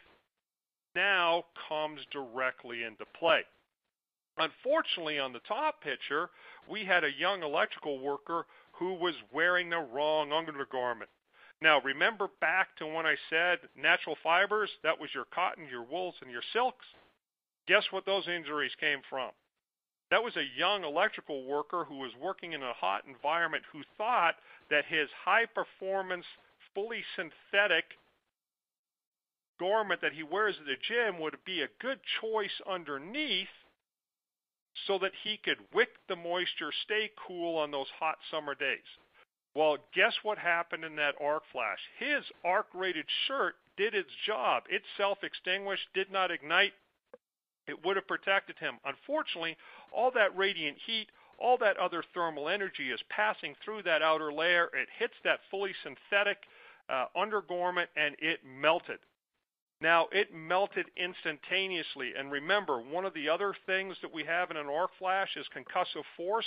now 0.94 1.44
comes 1.68 2.00
directly 2.10 2.84
into 2.84 3.04
play. 3.18 3.42
Unfortunately, 4.38 5.18
on 5.18 5.32
the 5.32 5.40
top 5.46 5.82
picture, 5.82 6.30
we 6.70 6.84
had 6.84 7.04
a 7.04 7.18
young 7.18 7.42
electrical 7.42 7.98
worker 7.98 8.46
who 8.72 8.94
was 8.94 9.14
wearing 9.32 9.68
the 9.68 9.78
wrong 9.78 10.32
undergarment. 10.32 11.10
Now, 11.60 11.80
remember 11.80 12.28
back 12.40 12.68
to 12.78 12.86
when 12.86 13.04
I 13.04 13.16
said 13.30 13.58
natural 13.76 14.16
fibers? 14.22 14.70
That 14.84 14.98
was 14.98 15.10
your 15.12 15.24
cotton, 15.34 15.66
your 15.68 15.82
wools, 15.82 16.14
and 16.22 16.30
your 16.30 16.42
silks. 16.52 16.86
Guess 17.68 17.84
what 17.90 18.06
those 18.06 18.26
injuries 18.26 18.72
came 18.80 19.00
from? 19.10 19.30
That 20.10 20.24
was 20.24 20.36
a 20.36 20.58
young 20.58 20.84
electrical 20.84 21.44
worker 21.44 21.84
who 21.84 21.98
was 21.98 22.12
working 22.18 22.54
in 22.54 22.62
a 22.62 22.72
hot 22.72 23.04
environment 23.06 23.62
who 23.70 23.82
thought 23.98 24.36
that 24.70 24.86
his 24.86 25.08
high 25.24 25.44
performance, 25.44 26.24
fully 26.74 27.04
synthetic 27.14 27.84
garment 29.60 30.00
that 30.00 30.14
he 30.14 30.22
wears 30.22 30.56
at 30.58 30.64
the 30.64 30.76
gym 30.88 31.20
would 31.20 31.36
be 31.44 31.60
a 31.60 31.68
good 31.78 32.00
choice 32.22 32.60
underneath 32.66 33.48
so 34.86 34.98
that 35.00 35.12
he 35.22 35.36
could 35.36 35.58
wick 35.74 35.90
the 36.08 36.16
moisture, 36.16 36.72
stay 36.84 37.10
cool 37.26 37.58
on 37.58 37.70
those 37.70 37.88
hot 37.98 38.16
summer 38.30 38.54
days. 38.54 38.78
Well, 39.54 39.76
guess 39.94 40.14
what 40.22 40.38
happened 40.38 40.84
in 40.84 40.96
that 40.96 41.16
arc 41.20 41.42
flash? 41.52 41.80
His 41.98 42.24
arc 42.44 42.68
rated 42.72 43.06
shirt 43.26 43.56
did 43.76 43.94
its 43.94 44.10
job. 44.24 44.62
It 44.70 44.82
self 44.96 45.18
extinguished, 45.22 45.88
did 45.92 46.10
not 46.10 46.30
ignite. 46.30 46.72
It 47.68 47.84
would 47.84 47.96
have 47.96 48.08
protected 48.08 48.58
him. 48.58 48.78
Unfortunately, 48.84 49.56
all 49.92 50.10
that 50.12 50.36
radiant 50.36 50.78
heat, 50.86 51.08
all 51.38 51.58
that 51.58 51.76
other 51.76 52.02
thermal 52.14 52.48
energy 52.48 52.90
is 52.90 53.00
passing 53.08 53.54
through 53.64 53.82
that 53.84 54.02
outer 54.02 54.32
layer. 54.32 54.64
It 54.74 54.88
hits 54.98 55.14
that 55.24 55.40
fully 55.50 55.72
synthetic 55.82 56.38
uh, 56.88 57.06
undergarment 57.16 57.90
and 57.96 58.16
it 58.18 58.40
melted. 58.44 58.98
Now, 59.80 60.08
it 60.10 60.34
melted 60.34 60.86
instantaneously. 60.96 62.12
And 62.18 62.32
remember, 62.32 62.80
one 62.80 63.04
of 63.04 63.14
the 63.14 63.28
other 63.28 63.54
things 63.66 63.96
that 64.02 64.12
we 64.12 64.24
have 64.24 64.50
in 64.50 64.56
an 64.56 64.66
arc 64.66 64.90
flash 64.98 65.36
is 65.36 65.46
concussive 65.54 66.04
force. 66.16 66.46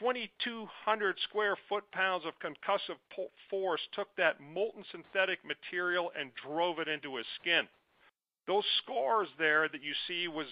2,200 0.00 1.16
square 1.20 1.56
foot 1.68 1.84
pounds 1.92 2.24
of 2.26 2.32
concussive 2.40 2.98
force 3.48 3.80
took 3.92 4.08
that 4.16 4.40
molten 4.40 4.84
synthetic 4.90 5.44
material 5.44 6.10
and 6.18 6.32
drove 6.34 6.80
it 6.80 6.88
into 6.88 7.14
his 7.14 7.26
skin. 7.40 7.68
Those 8.46 8.64
scars 8.82 9.28
there 9.38 9.68
that 9.68 9.82
you 9.82 9.92
see 10.06 10.28
was 10.28 10.46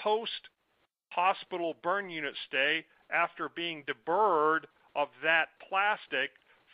post 0.00 0.30
hospital 1.10 1.74
burn 1.82 2.08
unit 2.08 2.34
stay 2.48 2.84
after 3.10 3.48
being 3.48 3.84
debrided 3.84 4.64
of 4.94 5.08
that 5.22 5.48
plastic 5.68 6.30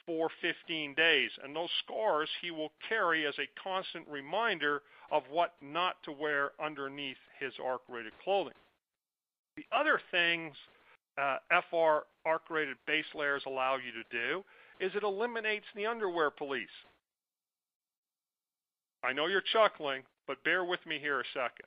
for 0.06 0.28
15 0.40 0.94
days. 0.94 1.30
And 1.42 1.54
those 1.54 1.70
scars 1.84 2.28
he 2.40 2.50
will 2.50 2.72
carry 2.88 3.26
as 3.26 3.34
a 3.38 3.62
constant 3.62 4.06
reminder 4.08 4.82
of 5.10 5.22
what 5.30 5.54
not 5.60 5.96
to 6.04 6.12
wear 6.12 6.50
underneath 6.62 7.16
his 7.38 7.52
arc 7.64 7.82
rated 7.88 8.12
clothing. 8.22 8.54
The 9.56 9.64
other 9.72 10.00
things 10.10 10.54
uh, 11.20 11.38
FR 11.70 12.06
arc 12.24 12.48
rated 12.50 12.76
base 12.86 13.04
layers 13.14 13.42
allow 13.46 13.76
you 13.76 13.92
to 13.92 14.08
do 14.10 14.44
is 14.80 14.92
it 14.94 15.02
eliminates 15.02 15.66
the 15.74 15.86
underwear 15.86 16.30
police. 16.30 16.68
I 19.02 19.12
know 19.12 19.26
you're 19.26 19.42
chuckling, 19.52 20.02
but 20.28 20.44
bear 20.44 20.64
with 20.64 20.84
me 20.86 20.98
here 21.00 21.18
a 21.20 21.24
second. 21.34 21.66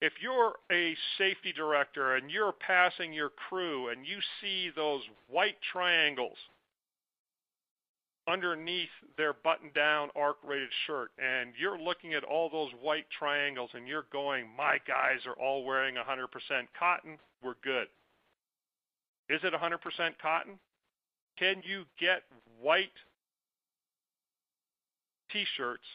If 0.00 0.12
you're 0.20 0.54
a 0.70 0.94
safety 1.16 1.52
director 1.52 2.16
and 2.16 2.30
you're 2.30 2.52
passing 2.52 3.12
your 3.12 3.30
crew 3.30 3.88
and 3.88 4.06
you 4.06 4.18
see 4.40 4.70
those 4.76 5.02
white 5.28 5.56
triangles 5.72 6.36
underneath 8.28 8.90
their 9.16 9.32
button 9.32 9.70
down 9.74 10.10
arc 10.14 10.36
rated 10.44 10.68
shirt 10.86 11.10
and 11.18 11.52
you're 11.58 11.78
looking 11.78 12.14
at 12.14 12.22
all 12.22 12.50
those 12.50 12.70
white 12.80 13.06
triangles 13.18 13.70
and 13.74 13.88
you're 13.88 14.06
going, 14.12 14.46
my 14.56 14.78
guys 14.86 15.26
are 15.26 15.40
all 15.40 15.64
wearing 15.64 15.94
100% 15.94 16.00
cotton, 16.78 17.18
we're 17.42 17.54
good. 17.64 17.86
Is 19.28 19.40
it 19.42 19.54
100% 19.54 19.78
cotton? 20.20 20.58
Can 21.38 21.62
you 21.64 21.84
get 21.98 22.22
white 22.60 22.92
t-shirts, 25.32 25.86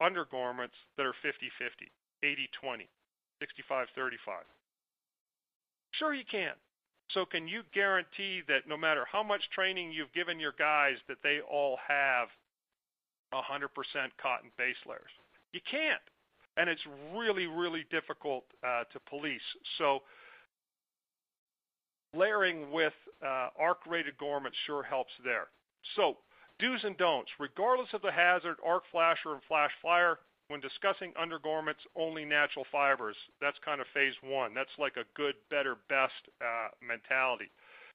undergarments 0.00 0.74
that 0.96 1.06
are 1.06 1.14
50-50, 1.24 1.88
80-20, 2.24 2.86
65-35? 3.42 4.44
Sure 5.92 6.14
you 6.14 6.24
can. 6.30 6.52
So 7.10 7.24
can 7.24 7.46
you 7.46 7.62
guarantee 7.72 8.42
that 8.48 8.66
no 8.68 8.76
matter 8.76 9.04
how 9.10 9.22
much 9.22 9.42
training 9.54 9.92
you've 9.92 10.12
given 10.12 10.40
your 10.40 10.54
guys 10.58 10.96
that 11.08 11.18
they 11.22 11.38
all 11.40 11.78
have 11.86 12.28
100% 13.32 13.40
cotton 14.20 14.50
base 14.58 14.76
layers? 14.86 15.14
You 15.52 15.60
can't. 15.70 16.02
And 16.56 16.68
it's 16.68 16.82
really, 17.14 17.46
really 17.46 17.84
difficult 17.90 18.44
uh, 18.64 18.84
to 18.92 19.00
police. 19.08 19.40
So 19.78 20.02
layering 22.14 22.70
with 22.72 22.94
uh, 23.24 23.48
arc-rated 23.58 24.16
garments 24.18 24.56
sure 24.66 24.82
helps 24.82 25.12
there. 25.24 25.48
So, 25.94 26.16
do's 26.58 26.84
and 26.84 26.96
don'ts. 26.96 27.30
Regardless 27.38 27.88
of 27.92 28.02
the 28.02 28.12
hazard, 28.12 28.56
arc 28.64 28.84
flasher 28.90 29.32
and 29.32 29.42
flash 29.48 29.72
fire, 29.82 30.18
when 30.48 30.60
discussing 30.60 31.12
undergarments, 31.20 31.80
only 31.96 32.24
natural 32.24 32.64
fibers. 32.70 33.16
That's 33.40 33.58
kind 33.64 33.80
of 33.80 33.86
phase 33.92 34.14
one. 34.22 34.54
That's 34.54 34.70
like 34.78 34.96
a 34.96 35.04
good, 35.16 35.34
better, 35.50 35.76
best 35.88 36.12
uh, 36.40 36.68
mentality. 36.86 37.50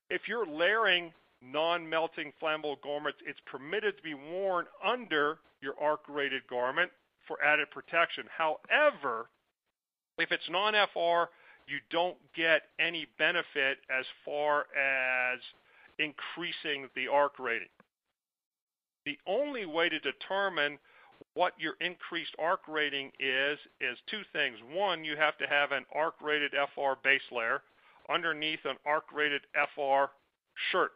If 0.10 0.28
you're 0.28 0.46
layering 0.46 1.14
non-melting 1.42 2.34
flammable 2.42 2.82
garments, 2.82 3.20
it's 3.26 3.40
permitted 3.46 3.98
to 3.98 4.04
be 4.04 4.14
worn 4.14 4.66
under 4.84 5.40
your 5.62 5.76
arc-rated 5.80 6.46
garment 6.48 6.92
for 7.28 7.42
added 7.44 7.72
protection. 7.72 8.26
However, 8.36 9.28
if 10.18 10.32
it's 10.32 10.50
non-FR, 10.50 11.32
you 11.68 11.80
don't 11.90 12.18
get 12.36 12.64
any 12.80 13.08
benefit 13.18 13.78
as 13.90 14.06
far 14.26 14.66
as 14.76 15.40
increasing 16.00 16.90
the 16.96 17.08
arc 17.08 17.40
rating. 17.40 17.70
The 19.06 19.18
only 19.26 19.66
way 19.66 19.90
to 19.90 20.00
determine 20.00 20.78
what 21.34 21.54
your 21.58 21.76
increased 21.82 22.36
arc 22.40 22.62
rating 22.68 23.12
is 23.20 23.58
is 23.80 23.98
two 24.10 24.22
things. 24.34 24.58
One, 24.74 25.04
you 25.04 25.16
have 25.18 25.38
to 25.38 25.48
have 25.48 25.72
an 25.72 25.86
arc 25.94 26.16
rated 26.22 26.52
FR 26.52 26.94
base 27.04 27.22
layer 27.32 27.62
underneath 28.10 28.66
an 28.66 28.78
arc 28.86 29.06
rated 29.14 29.42
FR 29.54 30.12
shirt. 30.72 30.92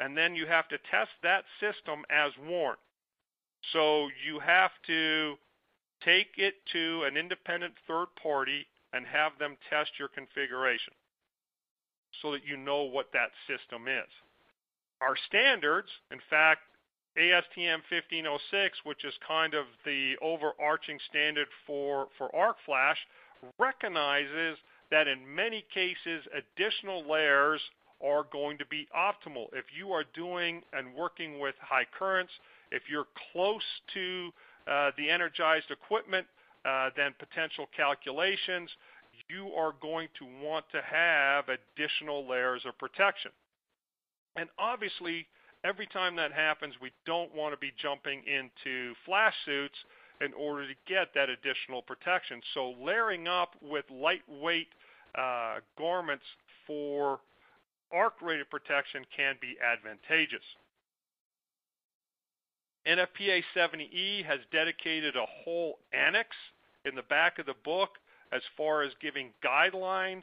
And 0.00 0.16
then 0.16 0.34
you 0.34 0.46
have 0.46 0.68
to 0.68 0.78
test 0.90 1.10
that 1.22 1.44
system 1.60 2.04
as 2.10 2.32
worn. 2.48 2.76
So 3.72 4.08
you 4.26 4.40
have 4.40 4.72
to 4.86 5.36
take 6.04 6.36
it 6.36 6.54
to 6.72 7.04
an 7.04 7.16
independent 7.16 7.74
third 7.86 8.08
party 8.20 8.66
and 8.92 9.06
have 9.06 9.32
them 9.38 9.56
test 9.70 9.92
your 9.98 10.08
configuration 10.08 10.92
so 12.22 12.32
that 12.32 12.44
you 12.46 12.56
know 12.56 12.82
what 12.82 13.12
that 13.12 13.30
system 13.46 13.88
is. 13.88 14.10
Our 15.00 15.16
standards, 15.28 15.88
in 16.10 16.18
fact, 16.30 16.62
ASTM 17.18 17.80
1506, 17.90 18.78
which 18.84 19.04
is 19.04 19.14
kind 19.26 19.54
of 19.54 19.66
the 19.84 20.14
overarching 20.20 20.98
standard 21.08 21.46
for, 21.66 22.08
for 22.18 22.34
arc 22.34 22.56
flash, 22.66 22.98
recognizes 23.58 24.58
that 24.90 25.06
in 25.06 25.18
many 25.34 25.64
cases 25.72 26.24
additional 26.34 27.08
layers 27.08 27.60
are 28.04 28.24
going 28.32 28.58
to 28.58 28.66
be 28.66 28.86
optimal. 28.96 29.46
If 29.52 29.66
you 29.76 29.92
are 29.92 30.04
doing 30.14 30.62
and 30.72 30.94
working 30.94 31.40
with 31.40 31.54
high 31.60 31.86
currents, 31.96 32.32
if 32.70 32.82
you're 32.90 33.06
close 33.32 33.62
to 33.94 34.30
uh, 34.66 34.90
the 34.96 35.08
energized 35.08 35.70
equipment, 35.70 36.26
uh, 36.64 36.88
than 36.96 37.14
potential 37.18 37.66
calculations, 37.76 38.70
you 39.28 39.48
are 39.52 39.74
going 39.82 40.08
to 40.18 40.24
want 40.42 40.64
to 40.72 40.80
have 40.80 41.44
additional 41.48 42.26
layers 42.26 42.62
of 42.66 42.76
protection. 42.78 43.30
And 44.36 44.48
obviously, 44.58 45.26
every 45.64 45.86
time 45.86 46.14
that 46.16 46.32
happens, 46.32 46.74
we 46.80 46.92
don't 47.06 47.34
want 47.34 47.52
to 47.54 47.58
be 47.58 47.72
jumping 47.80 48.22
into 48.26 48.94
flash 49.06 49.34
suits 49.44 49.74
in 50.20 50.32
order 50.34 50.68
to 50.68 50.74
get 50.86 51.08
that 51.14 51.28
additional 51.28 51.82
protection. 51.82 52.40
So 52.52 52.74
layering 52.80 53.26
up 53.26 53.54
with 53.60 53.84
lightweight 53.90 54.68
uh, 55.18 55.56
garments 55.78 56.24
for 56.66 57.20
arc-rated 57.92 58.50
protection 58.50 59.04
can 59.16 59.36
be 59.40 59.56
advantageous. 59.60 60.44
NFPA 62.86 63.42
70E 63.56 64.24
has 64.26 64.40
dedicated 64.52 65.16
a 65.16 65.26
whole 65.44 65.78
annex 65.92 66.28
in 66.84 66.94
the 66.94 67.02
back 67.02 67.38
of 67.38 67.46
the 67.46 67.54
book 67.64 67.90
as 68.30 68.42
far 68.56 68.82
as 68.82 68.92
giving 69.00 69.30
guidelines 69.42 70.22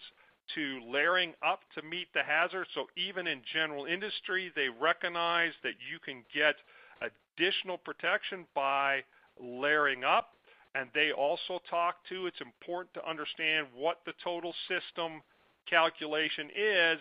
to 0.56 0.82
layering 0.88 1.34
up 1.46 1.62
to 1.76 1.82
meet 1.82 2.08
the 2.14 2.24
hazard. 2.24 2.68
So 2.74 2.88
even 2.98 3.28
in 3.28 3.42
general 3.52 3.86
industry, 3.86 4.52
they 4.56 4.68
recognize 4.70 5.54
that 5.64 5.76
you 5.92 6.00
can 6.04 6.24
get 6.34 6.56
additional 7.02 7.78
protection 7.78 8.46
by 8.56 9.04
layering 9.40 10.04
up. 10.04 10.30
And 10.74 10.90
they 10.94 11.12
also 11.12 11.60
talk 11.70 11.96
to 12.10 12.28
it's 12.28 12.42
important 12.42 12.94
to 12.94 13.10
understand 13.10 13.68
what 13.76 14.00
the 14.06 14.14
total 14.24 14.54
system 14.68 15.22
calculation 15.70 16.50
is. 16.56 17.00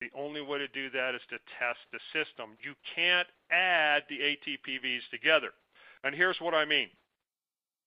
The 0.00 0.10
only 0.18 0.42
way 0.42 0.58
to 0.58 0.68
do 0.68 0.90
that 0.90 1.14
is 1.14 1.20
to 1.30 1.38
test 1.58 1.78
the 1.92 2.00
system. 2.12 2.56
You 2.62 2.74
can't 2.94 3.28
add 3.50 4.02
the 4.08 4.18
ATPVs 4.18 5.08
together. 5.10 5.50
And 6.02 6.14
here's 6.14 6.40
what 6.40 6.54
I 6.54 6.64
mean 6.64 6.88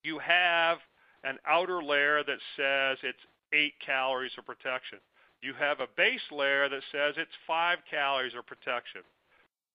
you 0.04 0.20
have 0.20 0.78
an 1.24 1.38
outer 1.46 1.84
layer 1.84 2.24
that 2.24 2.40
says 2.56 2.98
it's 3.04 3.20
8 3.54 3.74
calories 3.86 4.32
of 4.38 4.46
protection. 4.46 5.00
You 5.42 5.54
have 5.54 5.80
a 5.80 5.88
base 5.96 6.22
layer 6.32 6.68
that 6.70 6.82
says 6.92 7.16
it's 7.18 7.32
5 7.46 7.80
calories 7.90 8.34
of 8.38 8.46
protection. 8.46 9.02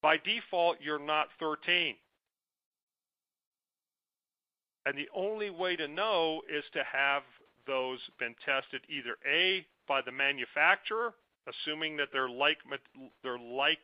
By 0.03 0.17
default, 0.19 0.79
you're 0.81 0.99
not 0.99 1.29
13. 1.39 1.95
And 4.85 4.99
the 4.99 5.09
only 5.15 5.51
way 5.51 5.77
to 5.77 5.87
know 5.87 6.43
is 6.53 6.65
to 6.73 6.83
have 6.91 7.23
those 7.67 8.01
been 8.19 8.35
tested 8.45 8.83
either 8.89 9.17
A, 9.31 9.65
by 9.87 10.01
the 10.03 10.13
manufacturer, 10.13 11.15
assuming 11.47 11.97
that 11.97 12.09
they're 12.13 12.29
like 12.29 12.59
they're 13.23 13.39
like 13.39 13.83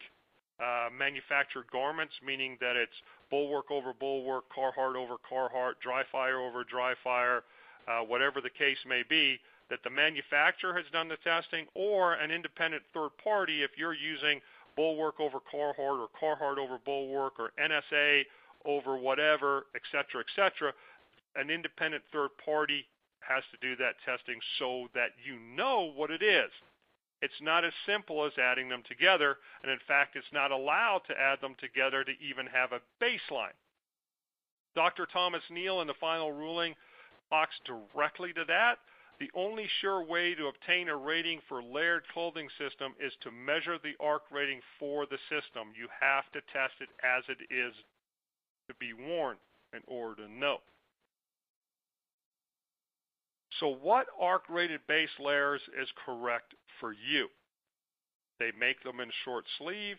uh, 0.60 0.88
manufactured 0.96 1.66
garments, 1.70 2.14
meaning 2.24 2.56
that 2.60 2.76
it's 2.76 2.92
bulwark 3.30 3.70
over 3.70 3.92
bulwark, 3.92 4.44
Carhartt 4.50 4.96
over 4.96 5.16
Carhartt, 5.30 5.74
DRIFIRE 5.82 6.40
over 6.40 6.64
dry 6.64 6.94
fire, 7.04 7.44
uh, 7.86 8.00
whatever 8.00 8.40
the 8.40 8.50
case 8.50 8.78
may 8.86 9.02
be, 9.08 9.38
that 9.70 9.80
the 9.84 9.90
manufacturer 9.90 10.74
has 10.74 10.86
done 10.92 11.08
the 11.08 11.18
testing 11.22 11.66
or 11.74 12.14
an 12.14 12.30
independent 12.30 12.82
third 12.94 13.10
party 13.22 13.62
if 13.62 13.70
you're 13.76 13.94
using 13.94 14.40
bulwark 14.76 15.20
over 15.20 15.38
Carhartt 15.52 15.78
or 15.78 16.08
Carhartt 16.20 16.58
over 16.58 16.78
bulwark 16.84 17.34
or 17.38 17.50
NSA 17.60 18.22
over 18.64 18.96
whatever, 18.96 19.66
et 19.74 19.82
cetera, 19.90 20.20
et 20.20 20.30
cetera, 20.34 20.72
an 21.36 21.50
independent 21.50 22.02
third 22.12 22.30
party 22.44 22.86
has 23.20 23.42
to 23.50 23.58
do 23.60 23.76
that 23.76 23.94
testing 24.04 24.38
so 24.58 24.88
that 24.94 25.10
you 25.24 25.38
know 25.56 25.92
what 25.94 26.10
it 26.10 26.22
is. 26.22 26.50
It's 27.20 27.40
not 27.42 27.64
as 27.64 27.72
simple 27.84 28.24
as 28.24 28.32
adding 28.38 28.68
them 28.68 28.82
together, 28.88 29.36
and 29.62 29.72
in 29.72 29.78
fact, 29.88 30.14
it's 30.14 30.32
not 30.32 30.52
allowed 30.52 31.02
to 31.08 31.20
add 31.20 31.40
them 31.40 31.56
together 31.60 32.04
to 32.04 32.12
even 32.22 32.46
have 32.46 32.72
a 32.72 32.80
baseline. 33.02 33.56
Dr. 34.76 35.06
Thomas 35.12 35.42
Neal 35.50 35.80
in 35.80 35.88
the 35.88 35.94
final 35.98 36.30
ruling 36.30 36.74
talks 37.30 37.56
directly 37.64 38.32
to 38.34 38.44
that. 38.46 38.78
The 39.20 39.30
only 39.34 39.66
sure 39.80 40.04
way 40.04 40.34
to 40.34 40.46
obtain 40.46 40.88
a 40.88 40.96
rating 40.96 41.40
for 41.48 41.62
layered 41.62 42.04
clothing 42.14 42.48
system 42.56 42.94
is 43.00 43.12
to 43.22 43.32
measure 43.32 43.78
the 43.78 43.96
ARC 44.00 44.22
rating 44.30 44.60
for 44.78 45.06
the 45.06 45.18
system. 45.28 45.74
You 45.76 45.88
have 46.00 46.30
to 46.32 46.40
test 46.52 46.74
it 46.80 46.88
as 47.02 47.24
it 47.28 47.52
is 47.52 47.74
to 48.68 48.74
be 48.78 48.92
worn 48.92 49.36
in 49.74 49.80
order 49.88 50.22
to 50.22 50.32
know. 50.32 50.58
So 53.58 53.68
what 53.68 54.06
ARC 54.20 54.44
rated 54.48 54.80
base 54.86 55.10
layers 55.18 55.62
is 55.80 55.88
correct 56.06 56.54
for 56.78 56.92
you? 56.92 57.26
They 58.38 58.52
make 58.58 58.82
them 58.84 59.00
in 59.00 59.10
short 59.24 59.44
sleeve. 59.58 59.96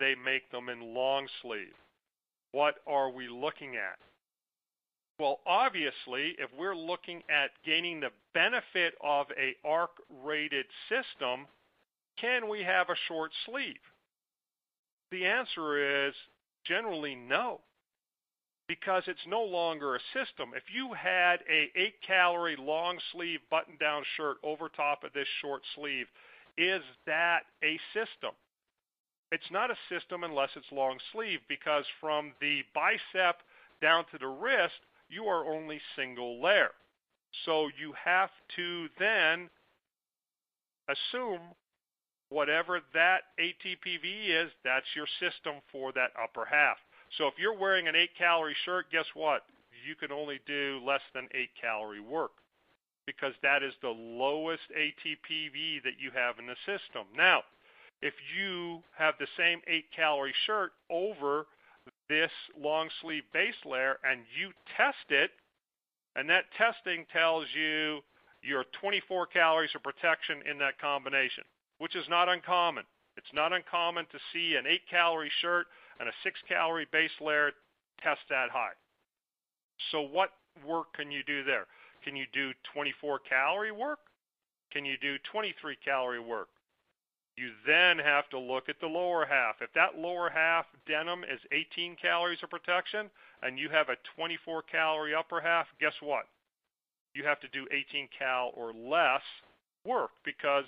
They 0.00 0.14
make 0.24 0.50
them 0.50 0.68
in 0.68 0.94
long 0.94 1.28
sleeve. 1.42 1.74
What 2.50 2.76
are 2.88 3.10
we 3.10 3.28
looking 3.28 3.76
at? 3.76 3.98
Well, 5.18 5.40
obviously, 5.46 6.36
if 6.38 6.48
we're 6.56 6.76
looking 6.76 7.22
at 7.28 7.50
gaining 7.66 8.00
the 8.00 8.10
benefit 8.34 8.94
of 9.02 9.26
a 9.36 9.56
ARC-rated 9.66 10.66
system, 10.88 11.46
can 12.20 12.48
we 12.48 12.62
have 12.62 12.88
a 12.88 12.94
short 13.08 13.32
sleeve? 13.44 13.80
The 15.10 15.26
answer 15.26 16.06
is 16.06 16.14
generally 16.64 17.16
no, 17.16 17.60
because 18.68 19.02
it's 19.08 19.26
no 19.26 19.42
longer 19.42 19.96
a 19.96 20.00
system. 20.12 20.50
If 20.54 20.64
you 20.72 20.92
had 20.92 21.38
a 21.50 21.70
8-calorie 21.76 22.56
long 22.56 22.98
sleeve 23.10 23.40
button-down 23.50 24.04
shirt 24.16 24.36
over 24.44 24.68
top 24.68 25.02
of 25.02 25.12
this 25.14 25.28
short 25.40 25.62
sleeve, 25.74 26.06
is 26.56 26.82
that 27.06 27.40
a 27.64 27.80
system? 27.92 28.34
It's 29.32 29.50
not 29.50 29.70
a 29.70 29.76
system 29.88 30.22
unless 30.22 30.50
it's 30.54 30.70
long 30.70 30.98
sleeve 31.12 31.40
because 31.48 31.84
from 32.00 32.32
the 32.40 32.62
bicep 32.72 33.36
down 33.82 34.04
to 34.12 34.18
the 34.18 34.26
wrist, 34.26 34.78
you 35.08 35.24
are 35.24 35.44
only 35.44 35.80
single 35.96 36.42
layer. 36.42 36.70
So 37.44 37.68
you 37.78 37.92
have 38.04 38.30
to 38.56 38.88
then 38.98 39.50
assume 40.88 41.40
whatever 42.30 42.80
that 42.94 43.20
ATPV 43.38 44.44
is, 44.44 44.50
that's 44.64 44.86
your 44.94 45.06
system 45.20 45.56
for 45.72 45.92
that 45.92 46.12
upper 46.22 46.44
half. 46.44 46.76
So 47.16 47.26
if 47.26 47.34
you're 47.38 47.56
wearing 47.56 47.88
an 47.88 47.96
8 47.96 48.10
calorie 48.18 48.56
shirt, 48.64 48.86
guess 48.92 49.06
what? 49.14 49.44
You 49.86 49.94
can 49.94 50.12
only 50.12 50.40
do 50.46 50.80
less 50.84 51.00
than 51.14 51.28
8 51.34 51.48
calorie 51.60 52.00
work 52.00 52.32
because 53.06 53.32
that 53.42 53.62
is 53.62 53.72
the 53.80 53.88
lowest 53.88 54.62
ATPV 54.76 55.82
that 55.84 55.98
you 55.98 56.10
have 56.14 56.38
in 56.38 56.46
the 56.46 56.56
system. 56.66 57.06
Now, 57.16 57.42
if 58.02 58.12
you 58.36 58.82
have 58.96 59.14
the 59.18 59.26
same 59.36 59.60
8 59.66 59.84
calorie 59.96 60.34
shirt 60.46 60.72
over 60.90 61.46
this 62.08 62.30
long 62.58 62.88
sleeve 63.00 63.24
base 63.32 63.58
layer 63.64 63.98
and 64.04 64.20
you 64.38 64.50
test 64.76 65.10
it, 65.10 65.30
and 66.16 66.28
that 66.28 66.44
testing 66.56 67.06
tells 67.12 67.46
you 67.54 68.00
your 68.42 68.64
24 68.80 69.26
calories 69.26 69.70
of 69.74 69.82
protection 69.82 70.42
in 70.50 70.58
that 70.58 70.80
combination, 70.80 71.44
which 71.78 71.96
is 71.96 72.08
not 72.08 72.28
uncommon. 72.28 72.84
It's 73.16 73.32
not 73.34 73.52
uncommon 73.52 74.06
to 74.12 74.18
see 74.32 74.54
an 74.54 74.66
8 74.66 74.80
calorie 74.90 75.32
shirt 75.42 75.66
and 75.98 76.08
a 76.08 76.12
6 76.22 76.40
calorie 76.48 76.86
base 76.92 77.10
layer 77.20 77.50
test 78.02 78.20
that 78.30 78.50
high. 78.50 78.76
So 79.90 80.02
what 80.02 80.30
work 80.66 80.92
can 80.94 81.10
you 81.10 81.22
do 81.26 81.44
there? 81.44 81.66
Can 82.04 82.16
you 82.16 82.26
do 82.32 82.52
24 82.72 83.20
calorie 83.28 83.72
work? 83.72 83.98
Can 84.72 84.84
you 84.84 84.96
do 85.00 85.16
23 85.30 85.76
calorie 85.84 86.20
work? 86.20 86.48
You 87.38 87.52
then 87.64 88.04
have 88.04 88.28
to 88.30 88.38
look 88.38 88.68
at 88.68 88.80
the 88.80 88.88
lower 88.88 89.24
half. 89.24 89.62
If 89.62 89.72
that 89.74 89.96
lower 89.96 90.28
half 90.28 90.66
denim 90.88 91.22
is 91.22 91.38
18 91.52 91.94
calories 91.94 92.42
of 92.42 92.50
protection 92.50 93.08
and 93.44 93.56
you 93.56 93.68
have 93.68 93.88
a 93.88 93.96
24 94.16 94.62
calorie 94.62 95.14
upper 95.14 95.40
half, 95.40 95.68
guess 95.78 95.94
what? 96.02 96.26
You 97.14 97.22
have 97.22 97.38
to 97.40 97.48
do 97.54 97.68
18 97.70 98.08
cal 98.18 98.50
or 98.54 98.72
less 98.74 99.22
work 99.84 100.10
because 100.24 100.64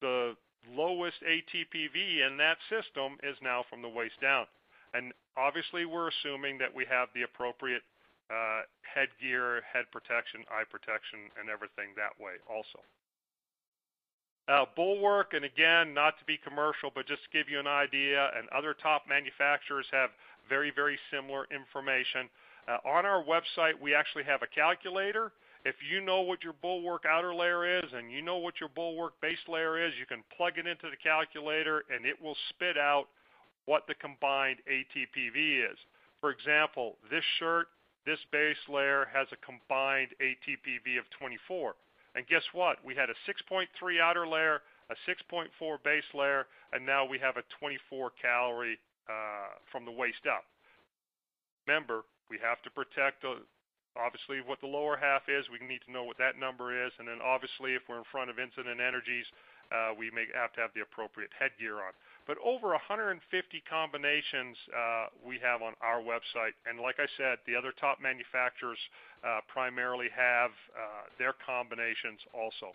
the 0.00 0.36
lowest 0.72 1.20
ATPV 1.20 2.26
in 2.26 2.38
that 2.38 2.56
system 2.70 3.18
is 3.22 3.36
now 3.42 3.64
from 3.68 3.82
the 3.82 3.88
waist 3.88 4.18
down. 4.22 4.46
And 4.94 5.12
obviously 5.36 5.84
we're 5.84 6.08
assuming 6.08 6.56
that 6.58 6.74
we 6.74 6.86
have 6.88 7.10
the 7.12 7.28
appropriate 7.28 7.82
uh, 8.30 8.62
headgear, 8.88 9.60
head 9.70 9.84
protection, 9.92 10.48
eye 10.50 10.64
protection, 10.64 11.28
and 11.38 11.50
everything 11.50 11.92
that 11.96 12.16
way 12.16 12.40
also. 12.48 12.80
Uh, 14.50 14.66
Bulwark, 14.74 15.32
and 15.32 15.44
again, 15.44 15.94
not 15.94 16.18
to 16.18 16.24
be 16.24 16.36
commercial, 16.36 16.90
but 16.92 17.06
just 17.06 17.22
to 17.22 17.30
give 17.30 17.48
you 17.48 17.60
an 17.60 17.68
idea, 17.68 18.30
and 18.36 18.48
other 18.48 18.74
top 18.74 19.04
manufacturers 19.08 19.86
have 19.92 20.10
very, 20.48 20.72
very 20.74 20.98
similar 21.12 21.46
information. 21.54 22.26
Uh, 22.66 22.82
on 22.82 23.06
our 23.06 23.22
website, 23.22 23.78
we 23.80 23.94
actually 23.94 24.24
have 24.24 24.42
a 24.42 24.48
calculator. 24.48 25.30
If 25.64 25.76
you 25.88 26.00
know 26.00 26.22
what 26.22 26.42
your 26.42 26.54
Bulwark 26.62 27.04
outer 27.08 27.32
layer 27.32 27.78
is 27.78 27.84
and 27.94 28.10
you 28.10 28.22
know 28.22 28.38
what 28.38 28.54
your 28.58 28.70
Bulwark 28.74 29.12
base 29.20 29.38
layer 29.46 29.78
is, 29.86 29.92
you 30.00 30.06
can 30.06 30.24
plug 30.36 30.58
it 30.58 30.66
into 30.66 30.90
the 30.90 30.98
calculator 31.00 31.84
and 31.94 32.04
it 32.04 32.20
will 32.20 32.36
spit 32.48 32.76
out 32.76 33.06
what 33.66 33.86
the 33.86 33.94
combined 33.94 34.58
ATPV 34.66 35.70
is. 35.70 35.78
For 36.20 36.30
example, 36.30 36.96
this 37.10 37.24
shirt, 37.38 37.68
this 38.04 38.18
base 38.32 38.56
layer 38.68 39.06
has 39.12 39.28
a 39.30 39.38
combined 39.46 40.10
ATPV 40.18 40.98
of 40.98 41.04
24. 41.18 41.74
And 42.14 42.26
guess 42.26 42.42
what? 42.52 42.78
We 42.84 42.94
had 42.94 43.08
a 43.10 43.18
6.3 43.28 43.66
outer 44.00 44.26
layer, 44.26 44.62
a 44.90 44.96
6.4 45.06 45.46
base 45.84 46.08
layer, 46.14 46.46
and 46.72 46.84
now 46.84 47.06
we 47.06 47.18
have 47.18 47.36
a 47.36 47.46
24 47.58 48.10
calorie 48.20 48.78
uh, 49.08 49.54
from 49.70 49.84
the 49.84 49.94
waist 49.94 50.26
up. 50.26 50.44
Remember, 51.66 52.02
we 52.28 52.38
have 52.42 52.62
to 52.62 52.70
protect 52.70 53.22
obviously 53.94 54.42
what 54.42 54.60
the 54.60 54.66
lower 54.66 54.98
half 54.98 55.30
is. 55.30 55.46
We 55.50 55.62
need 55.62 55.82
to 55.86 55.92
know 55.92 56.02
what 56.02 56.18
that 56.18 56.38
number 56.38 56.74
is, 56.74 56.90
and 56.98 57.06
then 57.06 57.22
obviously 57.22 57.74
if 57.78 57.82
we're 57.86 58.02
in 58.02 58.10
front 58.10 58.30
of 58.30 58.38
incident 58.38 58.82
energies, 58.82 59.26
uh, 59.70 59.94
we 59.94 60.10
may 60.10 60.26
have 60.34 60.50
to 60.58 60.60
have 60.60 60.74
the 60.74 60.82
appropriate 60.82 61.30
headgear 61.38 61.78
on 61.78 61.94
but 62.26 62.36
over 62.44 62.68
150 62.68 63.22
combinations 63.68 64.56
uh, 64.70 65.06
we 65.24 65.38
have 65.42 65.62
on 65.62 65.74
our 65.80 66.00
website. 66.00 66.54
And 66.68 66.80
like 66.80 66.96
I 66.98 67.06
said, 67.16 67.38
the 67.46 67.56
other 67.56 67.72
top 67.80 67.98
manufacturers 68.00 68.78
uh, 69.24 69.40
primarily 69.48 70.08
have 70.14 70.50
uh, 70.76 71.08
their 71.18 71.34
combinations 71.44 72.20
also. 72.34 72.72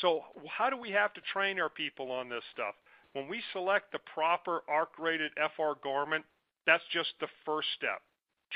So 0.00 0.22
how 0.46 0.70
do 0.70 0.76
we 0.76 0.90
have 0.90 1.12
to 1.14 1.20
train 1.32 1.58
our 1.58 1.70
people 1.70 2.10
on 2.12 2.28
this 2.28 2.44
stuff? 2.52 2.74
When 3.14 3.26
we 3.26 3.42
select 3.52 3.92
the 3.92 3.98
proper 4.14 4.62
ARC-rated 4.68 5.32
FR 5.56 5.72
garment, 5.82 6.24
that's 6.66 6.84
just 6.92 7.10
the 7.20 7.28
first 7.44 7.68
step. 7.76 8.02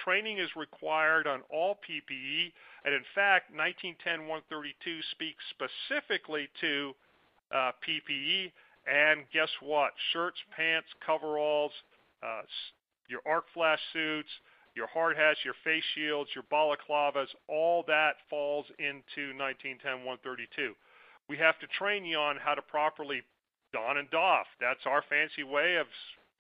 Training 0.05 0.38
is 0.38 0.49
required 0.57 1.27
on 1.27 1.40
all 1.50 1.79
PPE, 1.85 2.52
and 2.85 2.94
in 2.94 3.04
fact, 3.15 3.52
1910-132 3.54 5.00
speaks 5.11 5.44
specifically 5.50 6.48
to 6.61 6.94
uh, 7.52 7.73
PPE 7.87 8.52
and 8.87 9.22
guess 9.33 9.50
what? 9.60 9.92
Shirts, 10.12 10.38
pants, 10.56 10.88
coveralls, 11.04 11.72
uh, 12.22 12.42
your 13.08 13.20
arc 13.26 13.44
flash 13.54 13.78
suits, 13.92 14.28
your 14.74 14.87
hard 14.88 15.16
hats, 15.16 15.38
your 15.44 15.54
face 15.64 15.85
shields, 15.94 16.30
your 16.35 16.44
balaclavas, 16.50 17.28
all 17.48 17.85
that 17.87 18.16
falls 18.30 18.66
into 18.78 19.33
1910-132. 19.35 20.72
We 21.28 21.37
have 21.37 21.58
to 21.60 21.66
train 21.78 22.04
you 22.04 22.16
on 22.16 22.37
how 22.37 22.54
to 22.54 22.62
properly 22.62 23.22
don 23.72 23.98
and 23.98 24.10
doff. 24.10 24.46
That's 24.60 24.87
our 24.87 25.04
fancy 25.08 25.44
way 25.44 25.76
of 25.76 25.87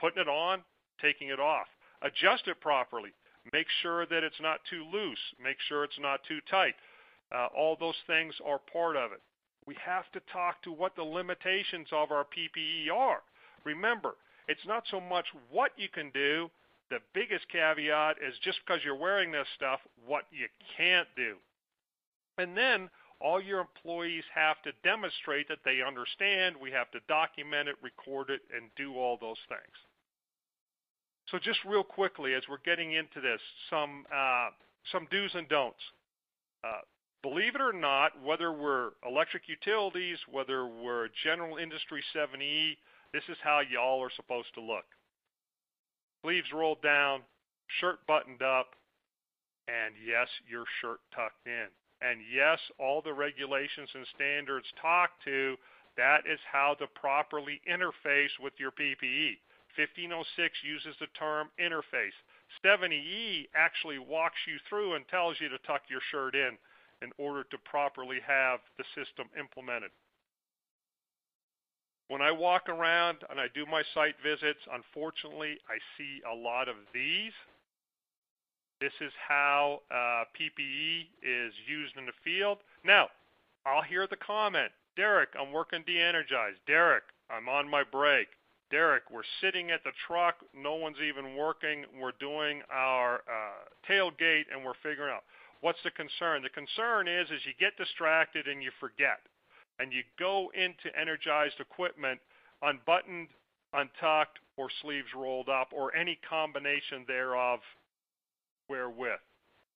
putting 0.00 0.20
it 0.20 0.28
on, 0.28 0.62
taking 1.00 1.28
it 1.28 1.40
off. 1.40 1.66
Adjust 2.02 2.48
it 2.48 2.60
properly. 2.60 3.10
Make 3.52 3.66
sure 3.82 4.06
that 4.06 4.24
it's 4.24 4.40
not 4.40 4.60
too 4.68 4.84
loose. 4.92 5.18
Make 5.42 5.56
sure 5.68 5.84
it's 5.84 5.98
not 6.00 6.20
too 6.26 6.38
tight. 6.50 6.74
Uh, 7.34 7.46
all 7.56 7.76
those 7.78 7.96
things 8.06 8.34
are 8.44 8.60
part 8.72 8.96
of 8.96 9.12
it 9.12 9.20
we 9.66 9.76
have 9.84 10.10
to 10.12 10.20
talk 10.32 10.62
to 10.62 10.72
what 10.72 10.96
the 10.96 11.02
limitations 11.02 11.88
of 11.92 12.10
our 12.10 12.24
PPE 12.24 12.92
are. 12.92 13.22
Remember, 13.64 14.14
it's 14.48 14.66
not 14.66 14.84
so 14.90 15.00
much 15.00 15.26
what 15.50 15.72
you 15.76 15.88
can 15.88 16.10
do. 16.10 16.50
The 16.90 16.98
biggest 17.14 17.48
caveat 17.48 18.16
is 18.18 18.34
just 18.42 18.58
because 18.66 18.82
you're 18.84 18.96
wearing 18.96 19.32
this 19.32 19.46
stuff, 19.56 19.80
what 20.04 20.24
you 20.30 20.46
can't 20.76 21.08
do. 21.16 21.36
And 22.38 22.56
then 22.56 22.90
all 23.20 23.40
your 23.40 23.60
employees 23.60 24.24
have 24.34 24.60
to 24.62 24.72
demonstrate 24.82 25.48
that 25.48 25.60
they 25.64 25.78
understand. 25.86 26.56
We 26.60 26.72
have 26.72 26.90
to 26.90 26.98
document 27.08 27.68
it, 27.68 27.76
record 27.80 28.30
it, 28.30 28.40
and 28.54 28.68
do 28.76 28.96
all 28.96 29.16
those 29.20 29.38
things. 29.48 29.76
So 31.30 31.38
just 31.38 31.60
real 31.64 31.84
quickly, 31.84 32.34
as 32.34 32.42
we're 32.50 32.58
getting 32.64 32.92
into 32.92 33.20
this, 33.20 33.40
some 33.70 34.04
uh, 34.12 34.50
some 34.90 35.06
do's 35.10 35.30
and 35.34 35.48
don'ts. 35.48 35.78
Uh, 36.64 36.82
believe 37.22 37.54
it 37.54 37.60
or 37.60 37.72
not, 37.72 38.12
whether 38.22 38.52
we're 38.52 38.90
electric 39.08 39.48
utilities, 39.48 40.18
whether 40.30 40.66
we're 40.66 41.08
general 41.22 41.56
industry 41.56 42.02
70E, 42.14 42.76
this 43.12 43.22
is 43.28 43.36
how 43.42 43.60
y'all 43.60 44.02
are 44.02 44.10
supposed 44.14 44.52
to 44.54 44.60
look. 44.60 44.84
Sleeves 46.24 46.52
rolled 46.52 46.82
down, 46.82 47.20
shirt 47.80 47.98
buttoned 48.06 48.42
up, 48.42 48.74
and 49.68 49.94
yes, 50.06 50.28
your 50.48 50.64
shirt 50.80 50.98
tucked 51.14 51.46
in. 51.46 51.66
And 52.02 52.20
yes, 52.34 52.58
all 52.78 53.00
the 53.00 53.14
regulations 53.14 53.88
and 53.94 54.06
standards 54.14 54.66
talk 54.80 55.10
to 55.24 55.56
that 55.96 56.26
is 56.26 56.40
how 56.50 56.74
to 56.80 56.86
properly 56.98 57.60
interface 57.68 58.32
with 58.42 58.54
your 58.58 58.72
PPE. 58.72 59.38
1506 59.76 60.54
uses 60.64 60.96
the 61.00 61.06
term 61.18 61.48
interface. 61.60 62.16
70E 62.64 63.48
actually 63.54 63.98
walks 63.98 64.38
you 64.46 64.56
through 64.68 64.94
and 64.94 65.06
tells 65.08 65.36
you 65.40 65.48
to 65.48 65.58
tuck 65.66 65.82
your 65.88 66.02
shirt 66.10 66.34
in 66.34 66.58
in 67.02 67.10
order 67.18 67.44
to 67.44 67.58
properly 67.58 68.18
have 68.26 68.60
the 68.78 68.84
system 68.94 69.26
implemented. 69.38 69.90
When 72.08 72.22
I 72.22 72.30
walk 72.30 72.68
around 72.68 73.18
and 73.30 73.40
I 73.40 73.46
do 73.54 73.64
my 73.66 73.82
site 73.94 74.16
visits, 74.22 74.60
unfortunately, 74.72 75.56
I 75.68 75.78
see 75.96 76.20
a 76.30 76.34
lot 76.34 76.68
of 76.68 76.76
these. 76.92 77.32
This 78.80 78.92
is 79.00 79.12
how 79.28 79.80
uh, 79.90 80.24
PPE 80.36 81.06
is 81.22 81.52
used 81.66 81.96
in 81.96 82.06
the 82.06 82.12
field. 82.24 82.58
Now, 82.84 83.08
I'll 83.64 83.82
hear 83.82 84.06
the 84.06 84.16
comment, 84.16 84.72
Derek, 84.96 85.30
I'm 85.40 85.52
working 85.52 85.84
de-energized. 85.86 86.58
Derek, 86.66 87.04
I'm 87.30 87.48
on 87.48 87.68
my 87.68 87.82
break. 87.82 88.28
Derek, 88.70 89.04
we're 89.10 89.22
sitting 89.40 89.70
at 89.70 89.84
the 89.84 89.92
truck. 90.06 90.36
No 90.54 90.74
one's 90.74 90.96
even 91.06 91.36
working. 91.36 91.84
We're 92.00 92.16
doing 92.20 92.62
our 92.70 93.16
uh, 93.16 93.68
tailgate 93.88 94.44
and 94.52 94.64
we're 94.64 94.80
figuring 94.82 95.12
out 95.12 95.24
what's 95.62 95.82
the 95.82 95.90
concern. 95.90 96.42
The 96.42 96.50
concern 96.50 97.08
is, 97.08 97.28
you 97.30 97.54
get 97.58 97.76
distracted 97.78 98.46
and 98.46 98.62
you 98.62 98.70
forget, 98.78 99.24
and 99.78 99.92
you 99.92 100.02
go 100.18 100.52
into 100.54 100.94
energized 100.98 101.58
equipment 101.58 102.20
unbuttoned, 102.62 103.28
untucked, 103.72 104.38
or 104.56 104.68
sleeves 104.82 105.08
rolled 105.16 105.48
up, 105.48 105.68
or 105.72 105.94
any 105.96 106.18
combination 106.28 107.04
thereof 107.06 107.60
wherewith. 108.68 109.18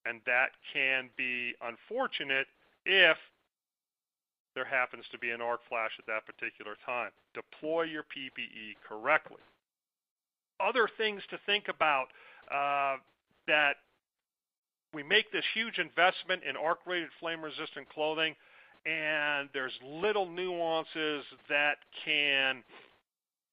And 0.05 0.21
that 0.27 0.51
can 0.73 1.11
be 1.17 1.53
unfortunate 1.61 2.47
if 2.85 3.17
there 4.55 4.65
happens 4.65 5.05
to 5.11 5.19
be 5.19 5.31
an 5.31 5.41
arc 5.41 5.61
flash 5.69 5.91
at 5.99 6.07
that 6.07 6.25
particular 6.25 6.77
time. 6.87 7.11
Deploy 7.35 7.83
your 7.83 8.05
PPE 8.05 8.77
correctly. 8.89 9.43
Other 10.61 10.89
things 10.97 11.23
to 11.31 11.39
think 11.45 11.65
about 11.69 12.07
uh, 12.51 12.97
that 13.49 13.77
we 14.97 15.03
make 15.03 15.31
this 15.31 15.45
huge 15.53 15.79
investment 15.79 16.43
in 16.49 16.57
arc-rated 16.57 17.11
flame-resistant 17.21 17.87
clothing, 17.91 18.35
and 18.87 19.51
there's 19.53 19.75
little 19.85 20.27
nuances 20.27 21.23
that 21.51 21.77
can 22.03 22.65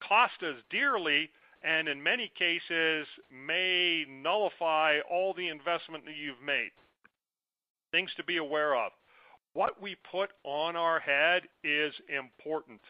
cost 0.02 0.42
us 0.42 0.56
dearly 0.70 1.28
and 1.62 1.86
in 1.86 2.02
many 2.02 2.30
cases 2.38 3.06
may 3.30 4.06
nullify 4.08 4.98
all 5.10 5.34
the 5.34 5.48
investment 5.48 6.04
that 6.06 6.16
you've 6.16 6.42
made. 6.44 6.70
Things 7.92 8.10
to 8.16 8.24
be 8.24 8.38
aware 8.38 8.74
of. 8.74 8.92
What 9.52 9.80
we 9.82 9.96
put 10.10 10.30
on 10.44 10.76
our 10.76 10.98
head 10.98 11.42
is 11.62 11.92
important. 12.08 12.80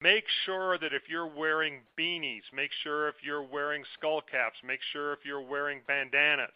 Make 0.00 0.24
sure 0.44 0.78
that 0.78 0.92
if 0.92 1.02
you're 1.08 1.26
wearing 1.26 1.80
beanies, 1.98 2.42
make 2.54 2.70
sure 2.82 3.08
if 3.08 3.16
you're 3.22 3.42
wearing 3.42 3.84
skull 3.98 4.20
caps, 4.20 4.56
make 4.66 4.80
sure 4.92 5.12
if 5.12 5.20
you're 5.24 5.40
wearing 5.40 5.80
bandanas, 5.86 6.52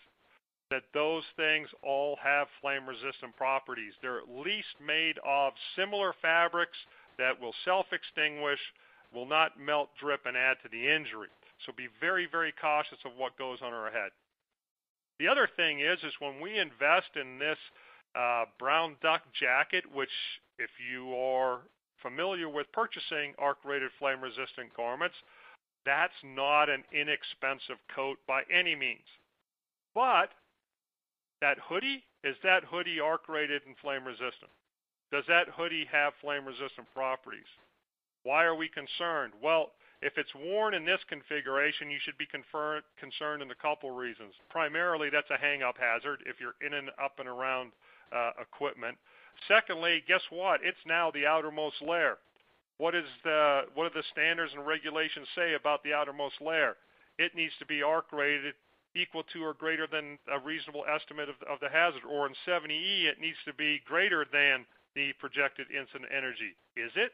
that 0.70 0.84
those 0.94 1.24
things 1.36 1.68
all 1.82 2.16
have 2.22 2.46
flame 2.60 2.88
resistant 2.88 3.36
properties. 3.36 3.92
They're 4.00 4.18
at 4.18 4.30
least 4.30 4.78
made 4.84 5.18
of 5.26 5.52
similar 5.76 6.14
fabrics 6.22 6.78
that 7.18 7.38
will 7.40 7.54
self 7.64 7.86
extinguish, 7.92 8.60
will 9.12 9.26
not 9.26 9.58
melt, 9.60 9.90
drip, 10.00 10.26
and 10.26 10.36
add 10.36 10.56
to 10.62 10.68
the 10.70 10.88
injury. 10.88 11.28
So 11.66 11.72
be 11.76 11.88
very, 12.00 12.26
very 12.30 12.54
cautious 12.58 12.98
of 13.04 13.12
what 13.18 13.36
goes 13.36 13.58
on 13.62 13.74
our 13.74 13.90
head. 13.90 14.10
The 15.18 15.28
other 15.28 15.48
thing 15.56 15.80
is, 15.80 15.98
is 16.02 16.14
when 16.18 16.40
we 16.40 16.58
invest 16.58 17.12
in 17.20 17.38
this 17.38 17.58
uh, 18.14 18.44
brown 18.58 18.96
duck 19.02 19.22
jacket, 19.38 19.84
which 19.92 20.14
if 20.58 20.70
you 20.80 21.14
are 21.14 21.60
familiar 22.00 22.48
with 22.48 22.72
purchasing 22.72 23.34
arc-rated 23.38 23.90
flame-resistant 23.98 24.74
garments, 24.74 25.16
that's 25.84 26.16
not 26.24 26.70
an 26.70 26.84
inexpensive 26.92 27.76
coat 27.94 28.16
by 28.26 28.42
any 28.50 28.74
means. 28.74 29.04
But 29.94 30.30
that 31.40 31.58
hoodie, 31.68 32.04
is 32.24 32.36
that 32.42 32.64
hoodie 32.64 33.00
arc-rated 33.00 33.62
and 33.66 33.76
flame-resistant? 33.80 34.50
Does 35.12 35.24
that 35.28 35.48
hoodie 35.48 35.88
have 35.90 36.12
flame-resistant 36.20 36.86
properties? 36.94 37.48
Why 38.22 38.44
are 38.44 38.54
we 38.54 38.68
concerned? 38.68 39.32
Well, 39.42 39.72
if 40.02 40.16
it's 40.16 40.34
worn 40.34 40.74
in 40.74 40.84
this 40.84 41.00
configuration, 41.08 41.90
you 41.90 41.98
should 42.02 42.16
be 42.16 42.26
concerned 42.26 43.42
in 43.42 43.50
a 43.50 43.62
couple 43.62 43.90
reasons. 43.90 44.32
Primarily, 44.48 45.10
that's 45.10 45.30
a 45.30 45.36
hang-up 45.36 45.76
hazard 45.78 46.22
if 46.26 46.36
you're 46.40 46.56
in 46.64 46.74
and 46.74 46.88
up 47.02 47.18
and 47.18 47.28
around 47.28 47.72
uh, 48.12 48.30
equipment. 48.40 48.96
Secondly, 49.48 50.02
guess 50.08 50.22
what? 50.30 50.60
It's 50.62 50.80
now 50.86 51.10
the 51.10 51.26
outermost 51.26 51.82
layer. 51.82 52.16
What 52.78 52.94
is 52.94 53.04
the 53.24 53.62
what 53.74 53.92
do 53.92 53.98
the 53.98 54.04
standards 54.10 54.52
and 54.54 54.66
regulations 54.66 55.28
say 55.34 55.52
about 55.54 55.82
the 55.82 55.92
outermost 55.92 56.40
layer? 56.40 56.76
It 57.18 57.34
needs 57.34 57.52
to 57.58 57.66
be 57.66 57.82
arc 57.82 58.10
rated 58.12 58.54
equal 58.96 59.22
to 59.32 59.44
or 59.44 59.54
greater 59.54 59.86
than 59.86 60.18
a 60.30 60.38
reasonable 60.38 60.84
estimate 60.88 61.28
of, 61.28 61.36
of 61.48 61.60
the 61.60 61.68
hazard, 61.68 62.02
or 62.08 62.26
in 62.26 62.34
70E, 62.46 63.06
it 63.06 63.20
needs 63.20 63.38
to 63.46 63.54
be 63.54 63.80
greater 63.86 64.26
than 64.32 64.66
the 64.94 65.12
projected 65.18 65.66
incident 65.70 66.10
energy. 66.10 66.56
Is 66.76 66.90
it? 66.96 67.12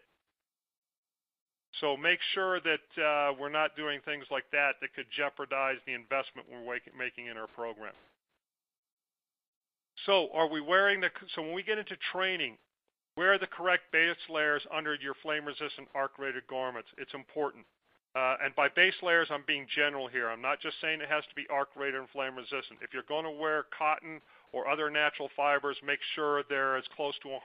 So 1.81 1.97
make 1.97 2.21
sure 2.33 2.61
that 2.61 2.89
uh, 2.97 3.35
we're 3.39 3.53
not 3.53 3.77
doing 3.77 4.01
things 4.05 4.25
like 4.31 4.49
that 4.53 4.81
that 4.81 4.95
could 4.95 5.07
jeopardize 5.15 5.77
the 5.87 5.93
investment 5.93 6.49
we're 6.49 6.65
making 6.97 7.27
in 7.27 7.37
our 7.37 7.49
program. 7.49 7.93
So 10.07 10.29
are 10.33 10.49
we 10.49 10.61
wearing 10.61 11.01
the, 11.01 11.11
so 11.35 11.43
when 11.43 11.53
we 11.53 11.63
get 11.63 11.79
into 11.79 11.97
training, 12.13 12.57
wear 13.17 13.39
the 13.39 13.47
correct 13.47 13.93
base 13.93 14.17
layers 14.31 14.63
under 14.73 14.95
your 14.95 15.15
flame 15.23 15.45
resistant 15.45 15.89
arc 15.95 16.19
rated 16.19 16.47
garments. 16.47 16.89
It's 16.97 17.13
important. 17.13 17.65
Uh, 18.17 18.37
and 18.43 18.57
by 18.57 18.67
base 18.73 18.97
layers, 19.03 19.29
I'm 19.31 19.45
being 19.47 19.67
general 19.77 20.09
here. 20.09 20.31
I'm 20.31 20.41
not 20.41 20.59
just 20.63 20.81
saying 20.81 21.03
it 21.03 21.13
has 21.13 21.25
to 21.29 21.35
be 21.37 21.45
arc 21.53 21.69
rated 21.77 22.01
and 22.01 22.09
flame 22.09 22.35
resistant. 22.35 22.81
If 22.81 22.97
you're 22.97 23.05
going 23.05 23.29
to 23.29 23.31
wear 23.31 23.67
cotton 23.77 24.25
or 24.57 24.69
other 24.73 24.89
natural 24.89 25.29
fibers, 25.37 25.77
make 25.85 26.01
sure 26.15 26.43
they're 26.49 26.79
as 26.79 26.85
close 26.97 27.13
to 27.23 27.29
100% 27.29 27.37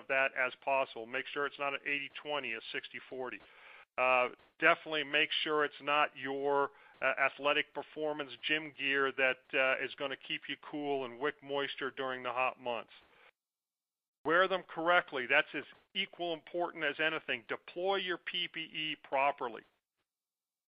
of 0.00 0.08
that 0.08 0.32
as 0.32 0.56
possible. 0.64 1.04
Make 1.04 1.28
sure 1.34 1.44
it's 1.44 1.60
not 1.60 1.74
an 1.74 1.84
80-20, 2.24 2.56
a 2.56 2.62
60-40. 2.72 3.36
Uh, 4.00 4.28
definitely 4.60 5.04
make 5.04 5.28
sure 5.44 5.66
it's 5.66 5.82
not 5.84 6.08
your 6.16 6.70
uh, 7.04 7.12
athletic 7.20 7.66
performance 7.74 8.30
gym 8.48 8.72
gear 8.78 9.12
that 9.12 9.44
uh, 9.52 9.84
is 9.84 9.92
going 9.98 10.10
to 10.10 10.16
keep 10.26 10.40
you 10.48 10.56
cool 10.64 11.04
and 11.04 11.20
wick 11.20 11.34
moisture 11.46 11.92
during 11.98 12.22
the 12.22 12.32
hot 12.32 12.56
months. 12.64 12.96
Wear 14.24 14.48
them 14.48 14.62
correctly. 14.72 15.26
That's 15.28 15.52
as 15.54 15.68
equal 15.94 16.32
important 16.32 16.82
as 16.82 16.96
anything. 16.96 17.42
Deploy 17.48 17.96
your 17.96 18.16
PPE 18.24 18.96
properly. 19.06 19.68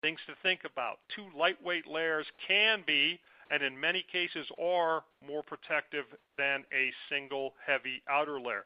Things 0.03 0.21
to 0.27 0.35
think 0.43 0.61
about. 0.65 0.99
Two 1.15 1.27
lightweight 1.39 1.87
layers 1.87 2.27
can 2.47 2.83
be, 2.87 3.21
and 3.51 3.63
in 3.63 3.79
many 3.79 4.05
cases 4.11 4.47
are, 4.61 5.05
more 5.27 5.43
protective 5.43 6.07
than 6.39 6.65
a 6.73 6.91
single 7.11 7.55
heavy 7.67 8.03
outer 8.09 8.41
layer. 8.41 8.65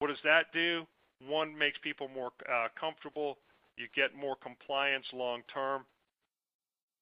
What 0.00 0.08
does 0.08 0.18
that 0.24 0.52
do? 0.52 0.84
One 1.26 1.56
makes 1.56 1.78
people 1.82 2.08
more 2.08 2.32
uh, 2.52 2.68
comfortable 2.78 3.38
you 3.76 3.88
get 3.94 4.16
more 4.16 4.36
compliance 4.36 5.04
long 5.12 5.42
term. 5.52 5.84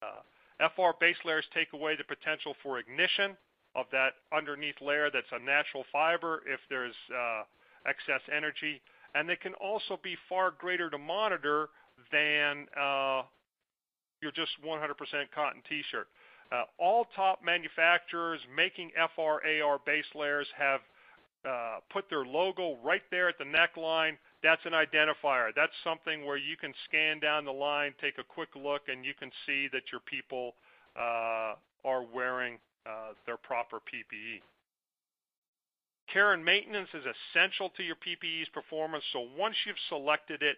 Uh, 0.01 0.67
FR 0.75 0.91
base 0.99 1.15
layers 1.23 1.45
take 1.53 1.73
away 1.73 1.95
the 1.95 2.03
potential 2.03 2.55
for 2.61 2.79
ignition 2.79 3.35
of 3.75 3.85
that 3.91 4.13
underneath 4.35 4.75
layer 4.81 5.09
that's 5.11 5.31
a 5.31 5.39
natural 5.39 5.83
fiber 5.91 6.43
if 6.45 6.59
there's 6.69 6.95
uh, 7.11 7.43
excess 7.87 8.21
energy. 8.35 8.81
And 9.15 9.27
they 9.27 9.35
can 9.35 9.53
also 9.55 9.99
be 10.03 10.17
far 10.27 10.51
greater 10.51 10.89
to 10.89 10.97
monitor 10.97 11.69
than 12.11 12.67
uh, 12.79 13.23
your 14.25 14.33
just 14.33 14.57
100% 14.65 14.97
cotton 15.33 15.61
t-shirt. 15.69 16.07
Uh, 16.51 16.65
all 16.81 17.05
top 17.15 17.45
manufacturers 17.45 18.41
making 18.55 18.89
FR/AR 18.97 19.77
base 19.85 20.09
layers 20.15 20.47
have 20.57 20.81
uh, 21.45 21.77
put 21.93 22.09
their 22.09 22.25
logo 22.25 22.77
right 22.83 23.05
there 23.11 23.29
at 23.29 23.37
the 23.37 23.45
neckline 23.45 24.17
that's 24.45 24.61
an 24.65 24.73
identifier. 24.77 25.49
That's 25.55 25.73
something 25.83 26.23
where 26.23 26.37
you 26.37 26.55
can 26.55 26.71
scan 26.87 27.19
down 27.19 27.45
the 27.45 27.51
line, 27.51 27.95
take 27.99 28.19
a 28.19 28.23
quick 28.23 28.49
look, 28.55 28.83
and 28.87 29.03
you 29.03 29.13
can 29.17 29.31
see 29.47 29.67
that 29.73 29.89
your 29.91 30.01
people 30.05 30.53
uh, 30.95 31.57
are 31.83 32.05
wearing 32.13 32.59
uh, 32.85 33.17
their 33.25 33.37
proper 33.37 33.77
PPE. 33.77 34.45
care 36.13 36.33
and 36.33 36.45
maintenance 36.45 36.89
is 36.93 37.03
essential 37.09 37.71
to 37.75 37.81
your 37.81 37.95
PPE's 37.95 38.47
performance. 38.53 39.03
So 39.13 39.25
once 39.35 39.55
you've 39.65 39.81
selected 39.89 40.43
it, 40.43 40.57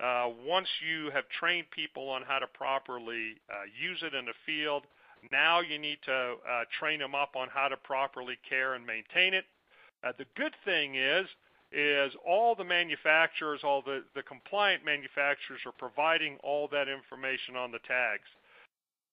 uh, 0.00 0.28
once 0.46 0.68
you 0.86 1.10
have 1.10 1.24
trained 1.28 1.66
people 1.70 2.08
on 2.08 2.22
how 2.22 2.38
to 2.38 2.46
properly 2.46 3.34
uh, 3.50 3.66
use 3.80 4.02
it 4.02 4.14
in 4.14 4.24
the 4.26 4.36
field, 4.46 4.84
now 5.32 5.60
you 5.60 5.78
need 5.78 5.98
to 6.06 6.12
uh, 6.12 6.64
train 6.78 7.00
them 7.00 7.14
up 7.14 7.34
on 7.34 7.48
how 7.52 7.68
to 7.68 7.76
properly 7.76 8.38
care 8.48 8.74
and 8.74 8.86
maintain 8.86 9.34
it. 9.34 9.44
Uh, 10.04 10.12
the 10.16 10.26
good 10.36 10.54
thing 10.64 10.94
is, 10.94 11.26
is 11.72 12.12
all 12.26 12.54
the 12.54 12.64
manufacturers, 12.64 13.60
all 13.64 13.82
the, 13.82 14.02
the 14.14 14.22
compliant 14.22 14.84
manufacturers 14.84 15.60
are 15.66 15.72
providing 15.76 16.38
all 16.42 16.68
that 16.68 16.88
information 16.88 17.56
on 17.56 17.72
the 17.72 17.80
tags. 17.86 18.28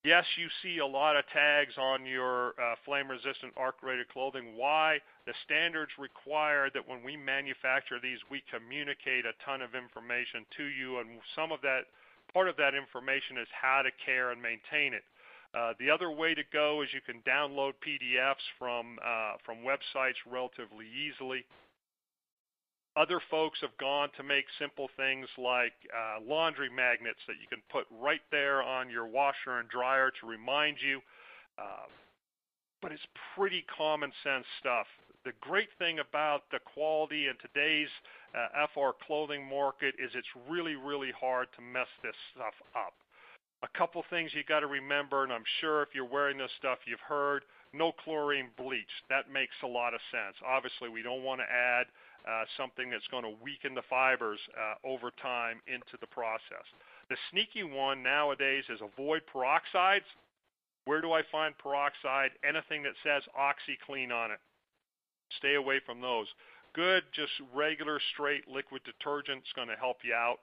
Yes, 0.06 0.26
you 0.38 0.46
see 0.62 0.78
a 0.78 0.86
lot 0.86 1.18
of 1.18 1.26
tags 1.34 1.74
on 1.82 2.06
your 2.06 2.54
uh, 2.62 2.78
flame-resistant 2.86 3.58
arc-rated 3.58 4.08
clothing. 4.10 4.54
Why? 4.54 5.02
The 5.26 5.34
standards 5.50 5.90
require 5.98 6.70
that 6.78 6.88
when 6.88 7.02
we 7.02 7.18
manufacture 7.18 7.98
these, 7.98 8.22
we 8.30 8.44
communicate 8.54 9.26
a 9.26 9.34
ton 9.42 9.66
of 9.66 9.74
information 9.74 10.46
to 10.62 10.66
you, 10.70 11.00
and 11.02 11.18
some 11.34 11.52
of 11.52 11.58
that, 11.66 11.90
part 12.32 12.48
of 12.48 12.56
that 12.58 12.78
information 12.78 13.42
is 13.42 13.50
how 13.50 13.82
to 13.82 13.90
care 14.06 14.30
and 14.30 14.38
maintain 14.38 14.94
it. 14.94 15.02
Uh, 15.58 15.74
the 15.82 15.90
other 15.90 16.12
way 16.12 16.36
to 16.38 16.44
go 16.54 16.84
is 16.86 16.90
you 16.94 17.02
can 17.02 17.26
download 17.26 17.74
PDFs 17.82 18.46
from 18.60 19.02
uh, 19.02 19.42
from 19.42 19.66
websites 19.66 20.22
relatively 20.30 20.86
easily. 20.86 21.46
Other 22.96 23.20
folks 23.30 23.60
have 23.62 23.76
gone 23.78 24.10
to 24.16 24.24
make 24.24 24.46
simple 24.58 24.90
things 24.96 25.28
like 25.38 25.76
uh, 25.92 26.24
laundry 26.24 26.70
magnets 26.70 27.20
that 27.28 27.36
you 27.42 27.48
can 27.50 27.62
put 27.70 27.86
right 27.92 28.24
there 28.32 28.64
on 28.64 28.90
your 28.90 29.06
washer 29.06 29.60
and 29.60 29.68
dryer 29.68 30.12
to 30.22 30.28
remind 30.28 30.78
you. 30.80 31.02
Uh, 31.60 31.92
but 32.82 32.94
it's 32.94 33.08
pretty 33.36 33.66
common 33.76 34.12
sense 34.24 34.46
stuff. 34.60 34.88
The 35.26 35.34
great 35.42 35.70
thing 35.78 36.00
about 36.00 36.44
the 36.52 36.60
quality 36.60 37.28
in 37.28 37.34
today's 37.42 37.90
uh, 38.32 38.68
FR 38.74 38.96
clothing 39.06 39.44
market 39.44 39.96
is 40.00 40.12
it's 40.14 40.30
really, 40.48 40.76
really 40.76 41.12
hard 41.20 41.48
to 41.56 41.62
mess 41.62 41.90
this 42.04 42.16
stuff 42.34 42.54
up. 42.76 42.94
A 43.64 43.78
couple 43.78 44.04
things 44.10 44.32
you 44.36 44.44
got 44.48 44.60
to 44.60 44.68
remember, 44.68 45.24
and 45.24 45.34
I'm 45.34 45.48
sure 45.60 45.82
if 45.82 45.90
you're 45.94 46.08
wearing 46.08 46.38
this 46.38 46.52
stuff, 46.60 46.78
you've 46.86 47.00
heard 47.02 47.44
no 47.74 47.92
chlorine 47.92 48.52
bleach. 48.56 48.92
That 49.10 49.32
makes 49.34 49.56
a 49.64 49.68
lot 49.68 49.94
of 49.94 50.00
sense. 50.12 50.38
Obviously, 50.46 50.88
we 50.88 51.02
don't 51.02 51.24
want 51.24 51.42
to 51.42 51.50
add 51.50 51.88
something 52.58 52.90
that's 52.90 53.08
going 53.10 53.24
to 53.24 53.34
weaken 53.42 53.76
the 53.76 53.86
fibers 53.90 54.40
uh, 54.58 54.88
over 54.88 55.12
time 55.22 55.62
into 55.68 55.98
the 56.02 56.08
process. 56.08 56.66
The 57.10 57.18
sneaky 57.32 57.64
one 57.64 58.02
nowadays 58.02 58.64
is 58.70 58.82
avoid 58.82 59.22
peroxides. 59.34 60.10
Where 60.86 61.02
do 61.02 61.14
I 61.14 61.22
find 61.32 61.58
peroxide? 61.58 62.32
Anything 62.48 62.84
that 62.84 62.98
says 63.04 63.24
OxiClean 63.38 64.12
on 64.12 64.32
it. 64.32 64.40
Stay 65.38 65.56
away 65.56 65.80
from 65.86 66.02
those. 66.02 66.28
Good, 66.74 67.04
just 67.14 67.32
regular 67.54 68.00
straight 68.14 68.48
liquid 68.48 68.82
detergent 68.84 69.44
is 69.46 69.54
going 69.56 69.70
to 69.70 69.76
help 69.76 69.98
you 70.04 70.14
out. 70.14 70.40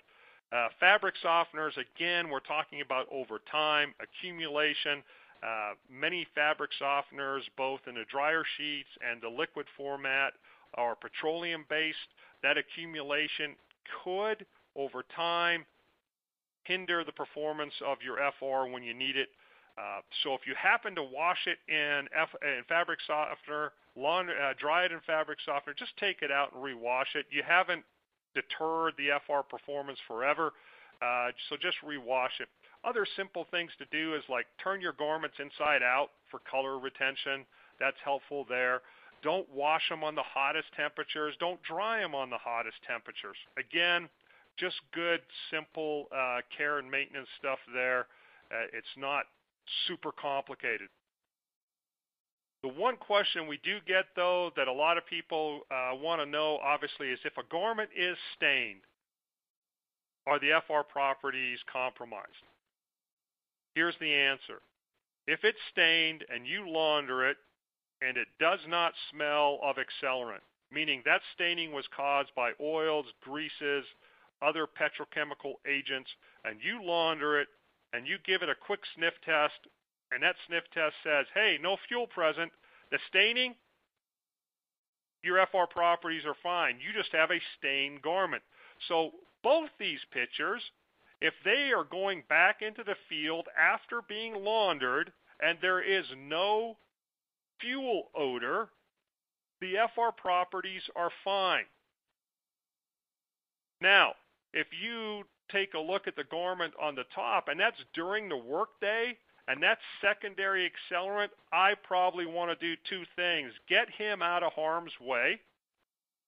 Uh, 0.53 0.69
fabric 0.79 1.15
softeners, 1.25 1.73
again, 1.77 2.29
we're 2.29 2.41
talking 2.41 2.81
about 2.81 3.07
over 3.11 3.41
time, 3.51 3.95
accumulation. 4.01 5.03
Uh, 5.43 5.73
many 5.91 6.27
fabric 6.35 6.71
softeners, 6.81 7.41
both 7.57 7.81
in 7.89 7.95
the 7.95 8.05
dryer 8.11 8.45
sheets 8.57 8.89
and 9.01 9.21
the 9.21 9.29
liquid 9.29 9.67
format, 9.77 10.33
are 10.75 10.95
petroleum-based, 10.95 11.97
that 12.43 12.57
accumulation 12.59 13.55
could, 14.03 14.47
over 14.77 15.05
time, 15.15 15.65
hinder 16.65 17.05
the 17.05 17.13
performance 17.13 17.75
of 17.85 17.99
your 18.05 18.19
FR 18.39 18.71
when 18.71 18.83
you 18.83 18.95
need 18.95 19.17
it. 19.17 19.29
Uh, 19.79 20.01
so 20.23 20.35
if 20.35 20.41
you 20.47 20.55
happen 20.55 20.95
to 20.95 21.03
wash 21.03 21.47
it 21.47 21.59
in, 21.69 22.07
F, 22.17 22.29
in 22.43 22.63
fabric 22.69 22.99
softener, 23.07 23.73
laundry, 23.97 24.35
uh, 24.37 24.53
dry 24.59 24.85
it 24.85 24.93
in 24.93 25.01
fabric 25.07 25.39
softener, 25.45 25.75
just 25.79 25.97
take 25.97 26.23
it 26.23 26.31
out 26.31 26.53
and 26.53 26.63
rewash 26.63 27.15
it. 27.15 27.27
You 27.31 27.43
haven't 27.47 27.83
deterred 28.35 28.95
the 28.97 29.09
FR 29.27 29.41
performance 29.49 29.99
forever, 30.07 30.53
uh, 31.01 31.31
so 31.49 31.57
just 31.57 31.77
rewash 31.85 32.41
it. 32.41 32.49
Other 32.85 33.07
simple 33.17 33.47
things 33.51 33.71
to 33.79 33.87
do 33.91 34.15
is 34.15 34.23
like 34.29 34.47
turn 34.63 34.81
your 34.81 34.93
garments 34.93 35.37
inside 35.39 35.83
out 35.83 36.09
for 36.31 36.41
color 36.51 36.79
retention. 36.79 37.47
That's 37.81 37.97
helpful 38.05 38.45
there. 38.49 38.83
Don't 39.23 39.49
wash 39.51 39.89
them 39.89 40.03
on 40.03 40.15
the 40.15 40.23
hottest 40.23 40.69
temperatures. 40.77 41.35
Don't 41.39 41.63
dry 41.63 42.01
them 42.01 42.15
on 42.15 42.31
the 42.31 42.39
hottest 42.39 42.77
temperatures. 42.87 43.37
Again, 43.57 44.09
just 44.59 44.77
good, 44.93 45.21
simple 45.51 46.07
uh, 46.15 46.41
care 46.57 46.79
and 46.79 46.91
maintenance 46.91 47.29
stuff 47.39 47.59
there. 47.73 48.07
Uh, 48.51 48.67
it's 48.73 48.95
not 48.97 49.25
super 49.87 50.11
complicated. 50.13 50.89
The 52.63 52.69
one 52.69 52.97
question 52.97 53.47
we 53.47 53.59
do 53.65 53.79
get, 53.87 54.07
though, 54.15 54.51
that 54.57 54.69
a 54.69 54.73
lot 54.73 54.99
of 54.99 55.07
people 55.07 55.63
uh, 55.71 55.95
want 55.95 56.21
to 56.21 56.27
know, 56.27 56.59
obviously, 56.63 57.09
is 57.09 57.19
if 57.25 57.37
a 57.37 57.51
garment 57.51 57.91
is 57.97 58.17
stained, 58.37 58.81
are 60.27 60.39
the 60.39 60.61
FR 60.67 60.83
properties 60.89 61.59
compromised? 61.73 62.29
Here's 63.75 63.97
the 64.01 64.13
answer. 64.13 64.61
If 65.27 65.41
it's 65.43 65.59
stained 65.73 66.25
and 66.33 66.47
you 66.47 66.69
launder 66.69 67.29
it, 67.29 67.37
and 68.07 68.17
it 68.17 68.29
does 68.41 68.61
not 68.69 68.93
smell 69.11 69.59
of 69.63 69.77
accelerant, 69.77 70.43
meaning 70.71 71.03
that 71.05 71.21
staining 71.35 71.73
was 71.73 71.85
caused 71.95 72.35
by 72.35 72.53
oils, 72.61 73.07
greases, 73.23 73.85
other 74.43 74.67
petrochemical 74.67 75.55
agents, 75.67 76.11
and 76.45 76.59
you 76.63 76.83
launder 76.85 77.41
it 77.41 77.49
and 77.93 78.07
you 78.07 78.17
give 78.27 78.43
it 78.43 78.49
a 78.49 78.55
quick 78.55 78.81
sniff 78.97 79.15
test, 79.25 79.69
and 80.11 80.23
that 80.23 80.35
sniff 80.47 80.65
test 80.73 80.95
says, 81.05 81.27
hey, 81.35 81.59
no 81.61 81.77
fuel 81.89 82.07
present, 82.07 82.51
the 82.91 82.99
staining, 83.09 83.55
your 85.23 85.47
FR 85.47 85.71
properties 85.71 86.25
are 86.27 86.37
fine. 86.43 86.79
You 86.81 86.99
just 86.99 87.13
have 87.13 87.31
a 87.31 87.41
stained 87.59 88.03
garment. 88.03 88.43
So 88.89 89.11
both 89.43 89.71
these 89.79 90.01
pictures, 90.13 90.63
if 91.21 91.35
they 91.45 91.71
are 91.73 91.85
going 91.85 92.25
back 92.29 92.63
into 92.63 92.83
the 92.83 92.97
field 93.09 93.47
after 93.59 94.01
being 94.09 94.43
laundered 94.43 95.13
and 95.41 95.59
there 95.61 95.81
is 95.81 96.07
no 96.17 96.77
fuel 97.63 98.11
odor, 98.15 98.69
the 99.61 99.75
FR 99.95 100.11
properties 100.17 100.83
are 100.95 101.11
fine. 101.25 101.65
Now, 103.81 104.13
if 104.53 104.67
you 104.83 105.23
take 105.51 105.75
a 105.75 105.79
look 105.79 106.07
at 106.07 106.17
the 106.17 106.25
garment 106.25 106.75
on 106.81 106.95
the 106.95 107.05
top, 107.15 107.49
and 107.49 107.59
that's 107.59 107.77
during 107.95 108.29
the 108.29 108.37
workday, 108.37 109.17
and 109.49 109.63
that's 109.63 109.81
secondary 110.01 110.71
accelerant, 110.71 111.31
I 111.53 111.75
probably 111.87 112.27
want 112.27 112.51
to 112.51 112.67
do 112.67 112.81
two 112.89 113.03
things. 113.17 113.53
Get 113.69 113.89
him 113.91 114.23
out 114.23 114.43
of 114.43 114.53
harm's 114.53 114.93
way. 115.01 115.41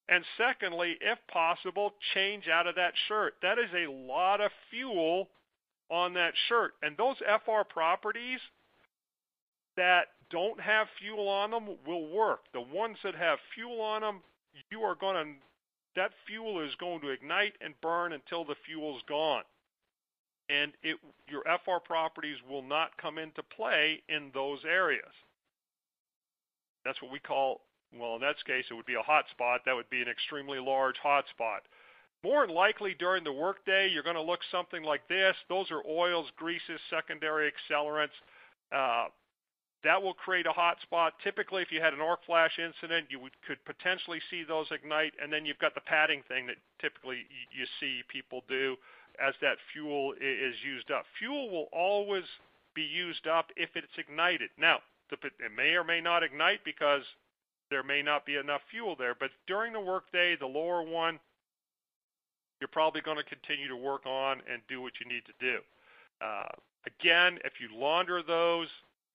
And 0.09 0.25
secondly, 0.37 0.97
if 1.01 1.19
possible, 1.33 1.95
change 2.13 2.49
out 2.49 2.67
of 2.67 2.75
that 2.75 2.93
shirt. 3.09 3.35
That 3.41 3.59
is 3.59 3.71
a 3.75 3.91
lot 3.91 4.41
of 4.41 4.51
fuel 4.71 5.29
on 5.91 6.15
that 6.15 6.35
shirt. 6.49 6.75
And 6.83 6.97
those 6.97 7.17
FR 7.19 7.63
properties 7.69 8.41
that 9.77 10.09
don't 10.35 10.61
have 10.61 10.89
fuel 10.99 11.29
on 11.29 11.53
them 11.53 11.69
will 11.87 12.09
work. 12.09 12.41
The 12.53 12.61
ones 12.61 12.97
that 13.05 13.15
have 13.15 13.39
fuel 13.55 13.81
on 13.81 14.03
them, 14.03 14.21
you 14.69 14.81
are 14.81 14.97
going 14.97 15.15
to 15.15 15.33
that 15.95 16.11
fuel 16.27 16.61
is 16.61 16.75
going 16.81 17.01
to 17.03 17.11
ignite 17.11 17.53
and 17.61 17.73
burn 17.81 18.13
until 18.13 18.45
the 18.45 18.57
fuel's 18.67 19.01
gone. 19.09 19.45
And 20.51 20.73
it, 20.83 20.99
your 21.29 21.43
FR 21.65 21.79
properties 21.85 22.39
will 22.51 22.63
not 22.63 22.97
come 23.01 23.17
into 23.17 23.45
play 23.57 24.03
in 24.09 24.33
those 24.35 24.59
areas. 24.69 25.15
That's 26.85 27.01
what 27.01 27.13
we 27.13 27.21
call, 27.21 27.61
well, 27.97 28.17
in 28.17 28.23
that 28.23 28.43
case, 28.45 28.65
it 28.69 28.75
would 28.75 28.87
be 28.87 28.97
a 28.99 29.03
hot 29.03 29.27
spot. 29.31 29.61
That 29.65 29.77
would 29.77 29.89
be 29.89 30.03
an 30.03 30.09
extremely 30.09 30.59
large 30.59 30.97
hot 31.01 31.27
spot. 31.31 31.63
More 32.25 32.45
than 32.45 32.57
likely 32.57 32.97
during 32.99 33.23
the 33.23 33.33
workday, 33.33 33.89
you're 33.89 34.03
going 34.03 34.17
to 34.17 34.23
look 34.23 34.41
something 34.51 34.83
like 34.83 35.07
this. 35.09 35.37
Those 35.49 35.71
are 35.71 35.83
oils, 35.89 36.27
greases, 36.37 36.81
secondary 36.91 37.53
accelerants. 37.53 38.19
Uh, 38.75 39.11
that 39.85 40.03
will 40.03 40.15
create 40.15 40.47
a 40.47 40.53
hot 40.53 40.81
spot. 40.83 41.13
Typically, 41.23 41.63
if 41.63 41.71
you 41.71 41.81
had 41.81 41.93
an 41.93 42.01
arc 42.01 42.25
flash 42.25 42.59
incident, 42.59 43.07
you 43.11 43.21
would, 43.21 43.33
could 43.47 43.63
potentially 43.65 44.21
see 44.31 44.43
those 44.43 44.67
ignite, 44.73 45.13
and 45.23 45.33
then 45.33 45.45
you've 45.45 45.59
got 45.59 45.75
the 45.75 45.81
padding 45.81 46.23
thing 46.27 46.47
that 46.47 46.57
typically 46.81 47.27
you 47.53 47.67
see 47.79 48.03
people 48.09 48.43
do 48.49 48.77
as 49.23 49.35
that 49.41 49.57
fuel 49.73 50.13
is 50.21 50.55
used 50.65 50.91
up. 50.91 51.05
Fuel 51.19 51.51
will 51.51 51.69
always 51.73 52.25
be 52.75 52.83
used 52.83 53.27
up 53.27 53.47
if 53.57 53.71
it's 53.77 53.95
ignited. 53.97 54.51
Now, 54.59 54.79
it 55.13 55.53
may 55.55 55.75
or 55.75 55.85
may 55.85 56.01
not 56.01 56.23
ignite 56.23 56.65
because 56.65 57.03
there 57.71 57.83
may 57.83 58.03
not 58.03 58.27
be 58.27 58.37
enough 58.37 58.63
fuel 58.71 58.97
there, 58.99 59.15
but 59.19 59.31
during 59.47 59.73
the 59.73 59.81
workday, 59.81 60.37
the 60.37 60.47
lower 60.47 60.83
one, 60.83 61.21
you're 62.61 62.69
probably 62.69 63.01
going 63.01 63.17
to 63.17 63.25
continue 63.25 63.69
to 63.69 63.77
work 63.77 64.07
on 64.07 64.41
and 64.51 64.63
do 64.69 64.81
what 64.81 64.93
you 64.99 65.13
need 65.13 65.23
to 65.27 65.33
do. 65.39 65.59
Uh, 66.25 66.49
again, 66.87 67.39
if 67.45 67.55
you 67.61 67.79
launder 67.79 68.23
those, 68.23 68.69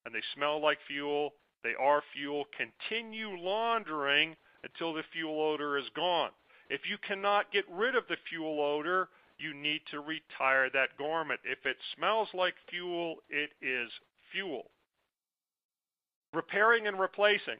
and 0.04 0.14
they 0.14 0.22
smell 0.34 0.60
like 0.62 0.78
fuel, 0.86 1.34
they 1.62 1.74
are 1.78 2.02
fuel, 2.14 2.44
continue 2.56 3.36
laundering 3.38 4.36
until 4.64 4.94
the 4.94 5.02
fuel 5.12 5.40
odor 5.40 5.78
is 5.78 5.88
gone. 5.94 6.30
If 6.68 6.82
you 6.88 6.96
cannot 7.06 7.52
get 7.52 7.64
rid 7.70 7.94
of 7.94 8.04
the 8.08 8.16
fuel 8.28 8.60
odor, 8.60 9.08
you 9.38 9.54
need 9.54 9.80
to 9.90 10.00
retire 10.00 10.70
that 10.70 10.96
garment. 10.98 11.40
If 11.44 11.64
it 11.64 11.76
smells 11.96 12.28
like 12.34 12.54
fuel, 12.68 13.16
it 13.28 13.50
is 13.62 13.90
fuel. 14.32 14.70
Repairing 16.32 16.86
and 16.86 16.98
replacing. 16.98 17.58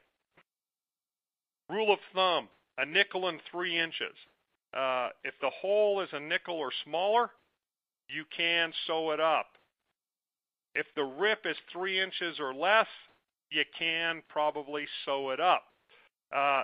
Rule 1.68 1.92
of 1.92 1.98
thumb, 2.14 2.48
a 2.78 2.84
nickel 2.84 3.28
and 3.28 3.40
three 3.50 3.78
inches. 3.78 4.14
Uh, 4.72 5.08
if 5.24 5.34
the 5.40 5.50
hole 5.50 6.00
is 6.00 6.08
a 6.12 6.20
nickel 6.20 6.54
or 6.54 6.70
smaller, 6.84 7.30
you 8.08 8.24
can 8.36 8.72
sew 8.86 9.10
it 9.10 9.20
up. 9.20 9.46
If 10.74 10.86
the 10.94 11.04
rip 11.04 11.46
is 11.46 11.56
three 11.72 12.00
inches 12.00 12.38
or 12.38 12.54
less, 12.54 12.86
you 13.50 13.64
can 13.76 14.22
probably 14.28 14.86
sew 15.04 15.30
it 15.30 15.40
up. 15.40 15.64
Uh, 16.34 16.62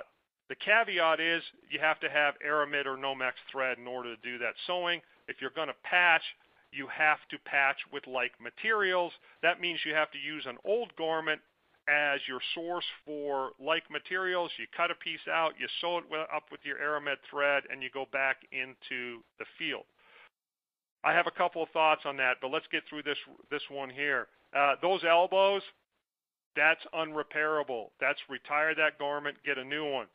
the 0.48 0.54
caveat 0.54 1.18
is 1.18 1.42
you 1.68 1.80
have 1.80 1.98
to 2.00 2.08
have 2.08 2.34
Aramid 2.46 2.86
or 2.86 2.96
Nomex 2.96 3.32
thread 3.50 3.78
in 3.78 3.86
order 3.86 4.14
to 4.14 4.22
do 4.22 4.38
that 4.38 4.54
sewing. 4.66 5.00
If 5.26 5.36
you're 5.40 5.50
going 5.50 5.68
to 5.68 5.74
patch, 5.82 6.22
you 6.70 6.86
have 6.86 7.18
to 7.30 7.38
patch 7.44 7.78
with 7.92 8.06
like 8.06 8.32
materials. 8.40 9.12
That 9.42 9.60
means 9.60 9.80
you 9.84 9.94
have 9.94 10.10
to 10.12 10.18
use 10.18 10.46
an 10.46 10.58
old 10.64 10.94
garment 10.96 11.40
as 11.88 12.20
your 12.28 12.40
source 12.54 12.84
for 13.04 13.50
like 13.58 13.90
materials. 13.90 14.50
You 14.58 14.66
cut 14.76 14.90
a 14.90 14.94
piece 14.94 15.26
out, 15.30 15.54
you 15.58 15.66
sew 15.80 15.98
it 15.98 16.04
up 16.34 16.44
with 16.50 16.60
your 16.64 16.78
Aramid 16.78 17.18
thread, 17.30 17.64
and 17.70 17.82
you 17.82 17.90
go 17.92 18.06
back 18.12 18.38
into 18.52 19.22
the 19.38 19.46
field. 19.58 19.84
I 21.06 21.12
have 21.12 21.28
a 21.28 21.38
couple 21.38 21.62
of 21.62 21.68
thoughts 21.68 22.02
on 22.04 22.16
that, 22.16 22.38
but 22.42 22.50
let's 22.50 22.66
get 22.72 22.82
through 22.90 23.04
this 23.04 23.18
this 23.48 23.62
one 23.70 23.90
here. 23.90 24.26
Uh, 24.52 24.74
those 24.82 25.04
elbows, 25.08 25.62
that's 26.56 26.80
unrepairable. 26.92 27.90
That's 28.00 28.18
retire 28.28 28.74
that 28.74 28.98
garment, 28.98 29.36
get 29.44 29.56
a 29.56 29.64
new 29.64 29.88
one. 29.88 30.06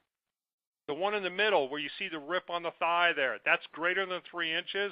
The 0.89 0.93
one 0.93 1.13
in 1.13 1.23
the 1.23 1.29
middle 1.29 1.69
where 1.69 1.79
you 1.79 1.87
see 1.97 2.09
the 2.09 2.19
rip 2.19 2.49
on 2.49 2.63
the 2.63 2.73
thigh 2.77 3.13
there, 3.15 3.37
that's 3.45 3.63
greater 3.71 4.05
than 4.05 4.19
three 4.29 4.53
inches. 4.53 4.91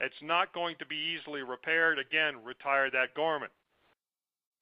It's 0.00 0.22
not 0.22 0.54
going 0.54 0.76
to 0.78 0.86
be 0.86 1.18
easily 1.18 1.42
repaired. 1.42 1.98
Again, 1.98 2.44
retire 2.44 2.88
that 2.92 3.14
garment. 3.16 3.50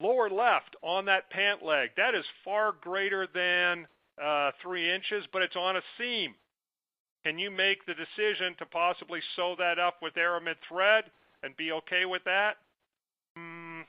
Lower 0.01 0.29
left 0.29 0.75
on 0.81 1.05
that 1.05 1.29
pant 1.29 1.63
leg, 1.63 1.91
that 1.97 2.15
is 2.15 2.25
far 2.43 2.73
greater 2.81 3.27
than 3.31 3.85
uh, 4.19 4.51
three 4.63 4.89
inches, 4.91 5.25
but 5.31 5.43
it's 5.43 5.55
on 5.55 5.75
a 5.75 5.81
seam. 5.99 6.33
Can 7.25 7.37
you 7.37 7.51
make 7.51 7.85
the 7.85 7.93
decision 7.93 8.55
to 8.59 8.65
possibly 8.65 9.19
sew 9.35 9.55
that 9.57 9.77
up 9.77 9.95
with 10.01 10.15
Aramid 10.15 10.55
thread 10.67 11.05
and 11.43 11.55
be 11.57 11.71
okay 11.71 12.05
with 12.05 12.23
that? 12.23 12.57
Mm, 13.37 13.83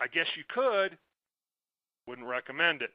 I 0.00 0.06
guess 0.06 0.26
you 0.36 0.44
could. 0.48 0.96
Wouldn't 2.06 2.26
recommend 2.26 2.82
it. 2.82 2.90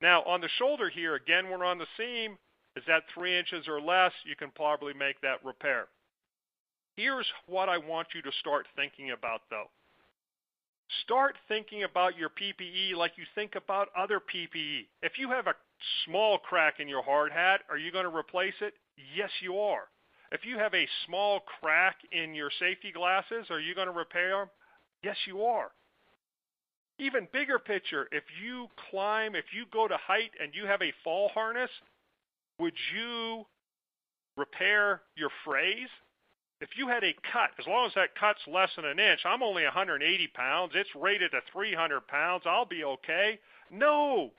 Now, 0.00 0.22
on 0.22 0.40
the 0.40 0.48
shoulder 0.58 0.88
here, 0.88 1.14
again, 1.14 1.48
we're 1.50 1.64
on 1.64 1.78
the 1.78 1.86
seam. 1.96 2.38
Is 2.76 2.84
that 2.86 3.02
three 3.14 3.36
inches 3.38 3.66
or 3.68 3.80
less? 3.80 4.12
You 4.24 4.36
can 4.36 4.50
probably 4.54 4.94
make 4.94 5.20
that 5.20 5.44
repair. 5.44 5.86
Here's 6.96 7.26
what 7.46 7.68
I 7.68 7.78
want 7.78 8.08
you 8.14 8.22
to 8.22 8.32
start 8.40 8.66
thinking 8.74 9.12
about, 9.12 9.42
though. 9.50 9.70
Start 11.04 11.36
thinking 11.48 11.84
about 11.84 12.16
your 12.16 12.30
PPE 12.30 12.96
like 12.96 13.12
you 13.16 13.24
think 13.34 13.54
about 13.54 13.88
other 13.96 14.20
PPE. 14.20 14.86
If 15.02 15.18
you 15.18 15.30
have 15.30 15.46
a 15.46 15.54
small 16.04 16.38
crack 16.38 16.80
in 16.80 16.88
your 16.88 17.02
hard 17.02 17.32
hat, 17.32 17.60
are 17.68 17.78
you 17.78 17.92
going 17.92 18.04
to 18.04 18.16
replace 18.16 18.54
it? 18.60 18.74
Yes, 19.14 19.30
you 19.40 19.58
are. 19.58 19.84
If 20.30 20.44
you 20.44 20.58
have 20.58 20.74
a 20.74 20.88
small 21.06 21.40
crack 21.60 21.96
in 22.12 22.34
your 22.34 22.50
safety 22.58 22.92
glasses, 22.92 23.46
are 23.50 23.60
you 23.60 23.74
going 23.74 23.86
to 23.86 23.92
repair 23.92 24.38
them? 24.38 24.50
Yes, 25.02 25.16
you 25.26 25.42
are. 25.42 25.70
Even 26.98 27.28
bigger 27.32 27.58
picture, 27.58 28.08
if 28.10 28.24
you 28.42 28.66
climb, 28.90 29.34
if 29.36 29.44
you 29.52 29.64
go 29.72 29.86
to 29.86 29.96
height 29.96 30.32
and 30.42 30.52
you 30.54 30.66
have 30.66 30.82
a 30.82 30.92
fall 31.04 31.30
harness, 31.32 31.70
would 32.58 32.74
you 32.94 33.46
repair 34.36 35.02
your 35.16 35.30
frays? 35.44 35.88
If 36.60 36.70
you 36.76 36.88
had 36.88 37.04
a 37.04 37.14
cut, 37.32 37.50
as 37.60 37.66
long 37.68 37.86
as 37.86 37.94
that 37.94 38.16
cut's 38.18 38.40
less 38.48 38.70
than 38.74 38.84
an 38.84 38.98
inch, 38.98 39.20
I'm 39.24 39.44
only 39.44 39.62
180 39.62 40.26
pounds, 40.34 40.72
it's 40.74 40.90
rated 40.96 41.30
to 41.30 41.40
300 41.52 42.06
pounds, 42.08 42.42
I'll 42.46 42.64
be 42.64 42.82
okay. 42.82 43.38
No, 43.70 44.32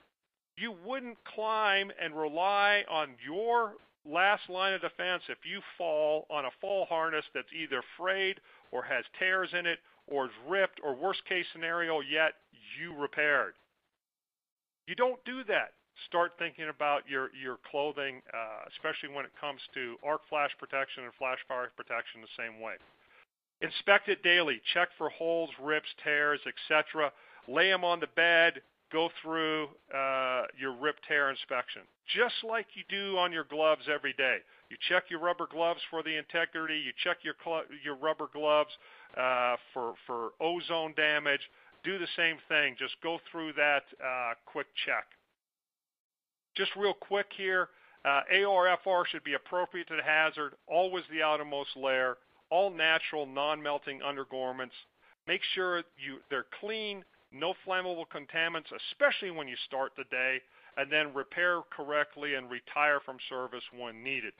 you 0.56 0.74
wouldn't 0.84 1.18
climb 1.24 1.90
and 2.02 2.14
rely 2.14 2.84
on 2.88 3.10
your 3.24 3.74
last 4.04 4.48
line 4.48 4.72
of 4.72 4.80
defense 4.80 5.22
if 5.28 5.38
you 5.44 5.60
fall 5.76 6.26
on 6.30 6.44
a 6.44 6.50
fall 6.60 6.86
harness 6.86 7.24
that's 7.34 7.52
either 7.52 7.82
frayed 7.98 8.40
or 8.72 8.82
has 8.82 9.04
tears 9.18 9.50
in 9.58 9.66
it 9.66 9.78
or 10.06 10.26
is 10.26 10.32
ripped 10.48 10.80
or 10.82 10.94
worst 10.94 11.24
case 11.28 11.46
scenario 11.52 12.00
yet, 12.00 12.34
you 12.78 12.94
repaired. 12.96 13.54
You 14.86 14.94
don't 14.94 15.22
do 15.24 15.44
that. 15.44 15.72
Start 16.06 16.32
thinking 16.38 16.68
about 16.68 17.02
your, 17.08 17.28
your 17.40 17.58
clothing, 17.70 18.22
uh, 18.32 18.64
especially 18.72 19.14
when 19.14 19.24
it 19.24 19.32
comes 19.40 19.60
to 19.74 19.96
arc 20.02 20.22
flash 20.28 20.50
protection 20.58 21.04
and 21.04 21.12
flash 21.18 21.38
fire 21.46 21.70
protection 21.76 22.22
the 22.22 22.42
same 22.42 22.60
way. 22.60 22.74
Inspect 23.60 24.08
it 24.08 24.22
daily. 24.22 24.60
Check 24.72 24.88
for 24.96 25.10
holes, 25.10 25.50
rips, 25.62 25.88
tears, 26.02 26.40
etc. 26.46 27.12
Lay 27.46 27.68
them 27.68 27.84
on 27.84 28.00
the 28.00 28.08
bed. 28.16 28.62
Go 28.92 29.08
through 29.22 29.68
uh, 29.94 30.42
your 30.58 30.72
rip 30.72 30.96
tear 31.06 31.30
inspection, 31.30 31.82
just 32.12 32.34
like 32.42 32.66
you 32.74 32.82
do 32.88 33.16
on 33.18 33.32
your 33.32 33.44
gloves 33.44 33.82
every 33.92 34.12
day. 34.14 34.38
You 34.68 34.76
check 34.88 35.04
your 35.10 35.20
rubber 35.20 35.46
gloves 35.50 35.80
for 35.90 36.02
the 36.02 36.16
integrity. 36.16 36.74
You 36.74 36.92
check 37.04 37.18
your 37.22 37.34
your 37.84 37.96
rubber 37.96 38.28
gloves 38.32 38.70
uh, 39.16 39.56
for 39.72 39.94
for 40.06 40.30
ozone 40.40 40.94
damage 40.96 41.42
do 41.84 41.98
the 41.98 42.06
same 42.16 42.36
thing. 42.48 42.76
Just 42.78 42.94
go 43.02 43.18
through 43.30 43.52
that 43.54 43.84
uh, 44.04 44.34
quick 44.46 44.66
check. 44.86 45.04
Just 46.56 46.70
real 46.76 46.94
quick 46.94 47.26
here, 47.36 47.68
uh, 48.04 48.20
ARFR 48.34 49.06
should 49.06 49.24
be 49.24 49.34
appropriate 49.34 49.88
to 49.88 49.96
the 49.96 50.02
hazard, 50.02 50.54
always 50.66 51.04
the 51.10 51.22
outermost 51.22 51.70
layer, 51.76 52.16
all 52.50 52.70
natural, 52.70 53.26
non-melting 53.26 54.00
undergarments. 54.02 54.74
Make 55.28 55.42
sure 55.54 55.78
you 55.96 56.18
they're 56.28 56.46
clean, 56.60 57.04
no 57.32 57.54
flammable 57.66 58.04
contaminants, 58.08 58.72
especially 58.90 59.30
when 59.30 59.48
you 59.48 59.56
start 59.66 59.92
the 59.96 60.04
day, 60.10 60.40
and 60.76 60.90
then 60.90 61.14
repair 61.14 61.60
correctly 61.74 62.34
and 62.34 62.50
retire 62.50 63.00
from 63.04 63.16
service 63.28 63.64
when 63.76 64.02
needed. 64.02 64.32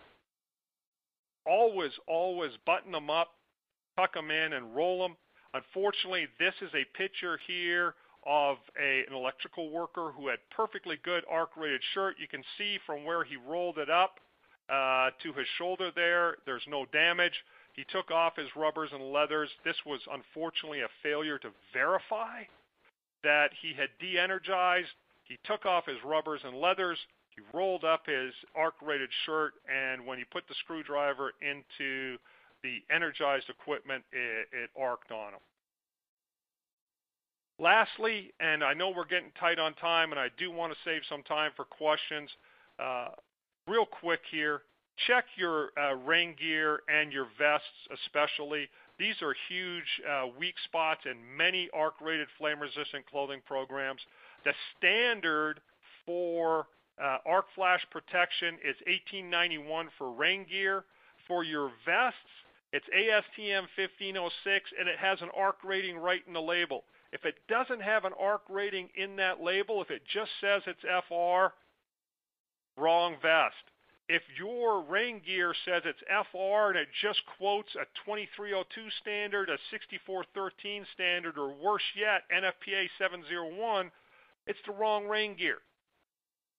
Always, 1.46 1.92
always 2.06 2.52
button 2.66 2.92
them 2.92 3.10
up, 3.10 3.28
tuck 3.96 4.14
them 4.14 4.30
in, 4.30 4.52
and 4.52 4.74
roll 4.74 5.02
them 5.02 5.16
Unfortunately, 5.54 6.28
this 6.38 6.54
is 6.62 6.70
a 6.74 6.84
picture 6.96 7.38
here 7.46 7.94
of 8.26 8.58
a, 8.80 9.04
an 9.08 9.14
electrical 9.14 9.70
worker 9.70 10.12
who 10.16 10.28
had 10.28 10.38
perfectly 10.54 10.98
good 11.02 11.24
arc-rated 11.28 11.80
shirt. 11.94 12.16
You 12.20 12.28
can 12.28 12.44
see 12.56 12.78
from 12.86 13.04
where 13.04 13.24
he 13.24 13.36
rolled 13.36 13.78
it 13.78 13.90
up 13.90 14.20
uh, 14.68 15.10
to 15.22 15.32
his 15.32 15.46
shoulder 15.58 15.90
there, 15.94 16.36
there's 16.46 16.62
no 16.68 16.86
damage. 16.92 17.32
He 17.72 17.84
took 17.90 18.10
off 18.10 18.36
his 18.36 18.48
rubbers 18.54 18.90
and 18.92 19.12
leathers. 19.12 19.48
This 19.64 19.76
was 19.84 20.00
unfortunately 20.12 20.82
a 20.82 20.88
failure 21.02 21.38
to 21.38 21.48
verify 21.72 22.42
that 23.22 23.50
he 23.60 23.74
had 23.74 23.88
de-energized. 24.00 24.88
He 25.24 25.38
took 25.44 25.66
off 25.66 25.86
his 25.86 25.98
rubbers 26.04 26.40
and 26.44 26.56
leathers. 26.56 26.98
He 27.30 27.42
rolled 27.56 27.84
up 27.84 28.06
his 28.06 28.32
arc-rated 28.56 29.10
shirt, 29.24 29.52
and 29.68 30.04
when 30.04 30.18
he 30.18 30.24
put 30.24 30.46
the 30.48 30.54
screwdriver 30.64 31.32
into 31.40 32.16
the 32.62 32.82
energized 32.94 33.48
equipment, 33.48 34.04
it, 34.12 34.48
it 34.52 34.70
arced 34.78 35.10
on 35.10 35.34
him. 35.34 35.40
Lastly, 37.58 38.32
and 38.40 38.64
I 38.64 38.72
know 38.72 38.90
we're 38.90 39.04
getting 39.04 39.32
tight 39.38 39.58
on 39.58 39.74
time, 39.74 40.12
and 40.12 40.20
I 40.20 40.28
do 40.38 40.50
want 40.50 40.72
to 40.72 40.78
save 40.84 41.02
some 41.08 41.22
time 41.22 41.52
for 41.56 41.66
questions. 41.66 42.30
Uh, 42.78 43.08
real 43.68 43.84
quick 43.84 44.20
here, 44.30 44.62
check 45.06 45.24
your 45.36 45.70
uh, 45.78 45.94
rain 45.94 46.34
gear 46.38 46.80
and 46.88 47.12
your 47.12 47.26
vests 47.38 47.66
especially. 48.04 48.68
These 49.00 49.22
are 49.22 49.34
huge 49.48 49.88
uh, 50.06 50.26
weak 50.38 50.56
spots 50.66 51.00
in 51.06 51.16
many 51.34 51.70
arc-rated 51.72 52.28
flame-resistant 52.36 53.06
clothing 53.06 53.40
programs. 53.46 54.02
The 54.44 54.52
standard 54.76 55.60
for 56.04 56.66
uh, 57.02 57.16
arc 57.24 57.46
flash 57.54 57.80
protection 57.90 58.56
is 58.56 58.76
1891 58.86 59.88
for 59.96 60.12
rain 60.12 60.44
gear. 60.50 60.84
For 61.26 61.44
your 61.44 61.70
vests, 61.86 62.18
it's 62.74 62.84
ASTM 62.94 63.72
1506 63.74 64.70
and 64.78 64.86
it 64.86 64.98
has 64.98 65.22
an 65.22 65.30
ARC 65.34 65.64
rating 65.64 65.96
right 65.96 66.20
in 66.26 66.34
the 66.34 66.42
label. 66.42 66.84
If 67.10 67.24
it 67.24 67.36
doesn't 67.48 67.80
have 67.80 68.04
an 68.04 68.12
ARC 68.20 68.42
rating 68.50 68.90
in 68.96 69.16
that 69.16 69.40
label, 69.40 69.80
if 69.80 69.90
it 69.90 70.02
just 70.12 70.30
says 70.42 70.60
it's 70.66 70.82
FR, 71.08 71.54
wrong 72.78 73.16
vest. 73.22 73.69
If 74.12 74.22
your 74.36 74.82
rain 74.82 75.20
gear 75.24 75.54
says 75.64 75.82
it's 75.84 76.02
FR 76.32 76.74
and 76.74 76.76
it 76.76 76.88
just 77.00 77.20
quotes 77.38 77.72
a 77.76 77.86
2302 78.02 78.66
standard, 79.00 79.48
a 79.48 79.56
6413 79.70 80.84
standard, 80.92 81.38
or 81.38 81.54
worse 81.54 81.86
yet, 81.94 82.26
NFPA 82.34 82.90
701, 82.98 83.92
it's 84.48 84.58
the 84.66 84.72
wrong 84.72 85.06
rain 85.06 85.36
gear. 85.36 85.58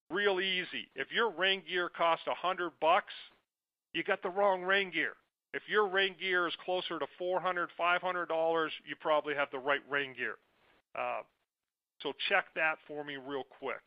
Real 0.09 0.39
easy. 0.39 0.87
If 0.95 1.11
your 1.11 1.29
rain 1.29 1.61
gear 1.67 1.89
costs 1.89 2.23
hundred 2.25 2.71
bucks, 2.79 3.11
you 3.91 4.05
got 4.05 4.23
the 4.23 4.29
wrong 4.29 4.61
rain 4.61 4.89
gear. 4.89 5.19
If 5.53 5.63
your 5.67 5.89
rain 5.89 6.15
gear 6.17 6.47
is 6.47 6.53
closer 6.63 6.99
to 6.99 7.05
$400, 7.19 7.67
$500, 7.77 8.69
you 8.87 8.95
probably 9.01 9.35
have 9.35 9.51
the 9.51 9.59
right 9.59 9.83
rain 9.89 10.13
gear. 10.15 10.35
Uh, 10.97 11.23
so 12.01 12.13
check 12.29 12.45
that 12.55 12.75
for 12.87 13.03
me 13.03 13.17
real 13.17 13.43
quick. 13.59 13.81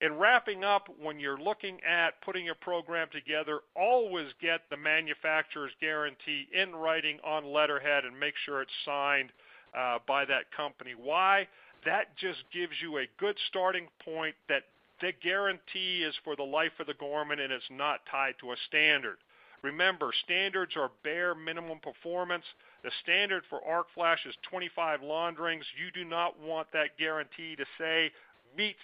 In 0.00 0.18
wrapping 0.18 0.64
up, 0.64 0.88
when 1.00 1.20
you're 1.20 1.38
looking 1.38 1.78
at 1.84 2.20
putting 2.22 2.48
a 2.48 2.54
program 2.54 3.08
together, 3.12 3.60
always 3.76 4.26
get 4.40 4.62
the 4.68 4.76
manufacturer's 4.76 5.72
guarantee 5.80 6.48
in 6.52 6.74
writing 6.74 7.18
on 7.24 7.52
letterhead 7.52 8.04
and 8.04 8.18
make 8.18 8.34
sure 8.44 8.60
it's 8.60 8.72
signed 8.84 9.30
uh, 9.76 9.98
by 10.06 10.24
that 10.24 10.50
company. 10.56 10.92
Why? 10.96 11.46
That 11.84 12.16
just 12.16 12.42
gives 12.52 12.72
you 12.82 12.98
a 12.98 13.06
good 13.18 13.36
starting 13.48 13.88
point 14.04 14.34
that 14.48 14.64
the 15.00 15.12
guarantee 15.22 16.02
is 16.02 16.14
for 16.24 16.34
the 16.36 16.42
life 16.42 16.72
of 16.80 16.86
the 16.86 16.94
garment 16.94 17.40
and 17.40 17.52
it's 17.52 17.64
not 17.70 18.00
tied 18.10 18.34
to 18.40 18.52
a 18.52 18.56
standard. 18.68 19.18
Remember, 19.62 20.12
standards 20.24 20.72
are 20.76 20.90
bare 21.02 21.34
minimum 21.34 21.78
performance. 21.80 22.44
The 22.82 22.90
standard 23.02 23.44
for 23.48 23.64
arc 23.66 23.86
flash 23.94 24.20
is 24.26 24.34
25 24.50 25.02
launderings. 25.02 25.64
You 25.80 25.90
do 25.90 26.08
not 26.08 26.38
want 26.38 26.68
that 26.72 26.98
guarantee 26.98 27.56
to 27.56 27.64
say 27.78 28.12
meets 28.56 28.78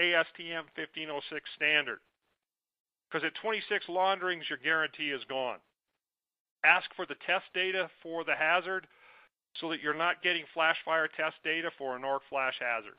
ASTM 0.00 0.64
1506 0.74 1.50
standard. 1.56 1.98
Because 3.10 3.26
at 3.26 3.34
26 3.42 3.84
launderings, 3.88 4.44
your 4.48 4.58
guarantee 4.58 5.10
is 5.10 5.22
gone. 5.28 5.58
Ask 6.64 6.86
for 6.94 7.06
the 7.06 7.16
test 7.26 7.44
data 7.54 7.90
for 8.02 8.24
the 8.24 8.34
hazard 8.34 8.86
so 9.60 9.68
that 9.70 9.80
you're 9.80 9.94
not 9.94 10.22
getting 10.22 10.44
flash 10.54 10.76
fire 10.84 11.08
test 11.16 11.34
data 11.42 11.70
for 11.76 11.96
an 11.96 12.04
arc 12.04 12.22
flash 12.30 12.54
hazard. 12.60 12.96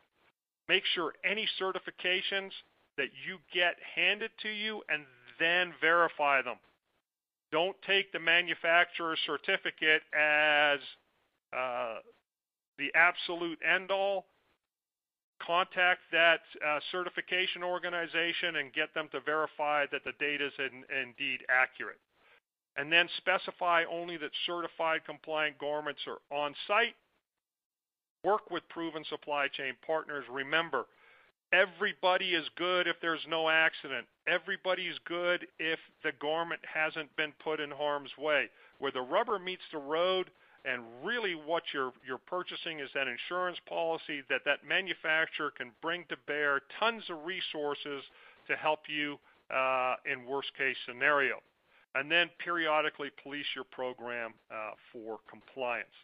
Make 0.68 0.84
sure 0.94 1.14
any 1.24 1.48
certifications 1.60 2.52
that 2.98 3.10
you 3.26 3.38
get 3.54 3.76
handed 3.96 4.32
to 4.42 4.50
you 4.50 4.82
and 4.90 5.04
then 5.40 5.74
verify 5.80 6.42
them. 6.42 6.58
Don't 7.52 7.76
take 7.86 8.12
the 8.12 8.20
manufacturer's 8.20 9.20
certificate 9.26 10.02
as 10.14 10.80
uh, 11.56 12.00
the 12.78 12.92
absolute 12.96 13.60
end 13.68 13.92
all. 13.92 14.26
Contact 15.46 16.02
that 16.12 16.42
uh, 16.66 16.80
certification 16.92 17.64
organization 17.64 18.58
and 18.58 18.74
get 18.74 18.94
them 18.94 19.10
to 19.12 19.20
verify 19.22 19.86
that 19.92 20.04
the 20.04 20.14
data 20.20 20.48
is 20.48 20.54
in, 20.60 20.84
indeed 21.02 21.40
accurate. 21.50 22.00
And 22.78 22.92
then 22.92 23.10
specify 23.18 23.84
only 23.92 24.18
that 24.18 24.32
certified 24.46 25.02
compliant 25.06 25.58
garments 25.58 26.02
are 26.08 26.22
on 26.36 26.54
site. 26.68 26.96
Work 28.24 28.52
with 28.52 28.68
proven 28.70 29.04
supply 29.10 29.48
chain 29.48 29.74
partners. 29.86 30.26
Remember, 30.32 30.86
Everybody 31.54 32.34
is 32.34 32.48
good 32.56 32.88
if 32.88 32.96
there's 33.02 33.26
no 33.28 33.50
accident. 33.50 34.08
Everybody 34.26 34.84
is 34.84 34.98
good 35.04 35.46
if 35.60 35.80
the 36.02 36.14
garment 36.22 36.62
hasn't 36.64 37.14
been 37.18 37.34
put 37.44 37.60
in 37.60 37.70
harm's 37.72 38.12
way. 38.18 38.50
Where 38.80 38.94
the 38.94 39.02
rubber 39.02 39.38
meets 39.38 39.64
the 39.74 39.78
road, 39.78 40.32
and 40.66 40.84
really 41.04 41.34
what 41.34 41.64
you're 41.74 41.94
you're 42.08 42.20
purchasing 42.20 42.80
is 42.80 42.90
that 42.94 43.08
insurance 43.08 43.58
policy 43.68 44.22
that 44.30 44.42
that 44.46 44.60
manufacturer 44.68 45.52
can 45.52 45.72
bring 45.82 46.06
to 46.10 46.16
bear 46.28 46.62
tons 46.80 47.04
of 47.10 47.26
resources 47.26 48.04
to 48.48 48.56
help 48.56 48.82
you 48.88 49.18
uh, 49.54 49.96
in 50.12 50.26
worst 50.26 50.50
case 50.58 50.76
scenario, 50.88 51.36
and 51.96 52.12
then 52.12 52.30
periodically 52.44 53.10
police 53.24 53.46
your 53.56 53.66
program 53.66 54.34
uh, 54.52 54.72
for 54.94 55.20
compliance. 55.30 55.96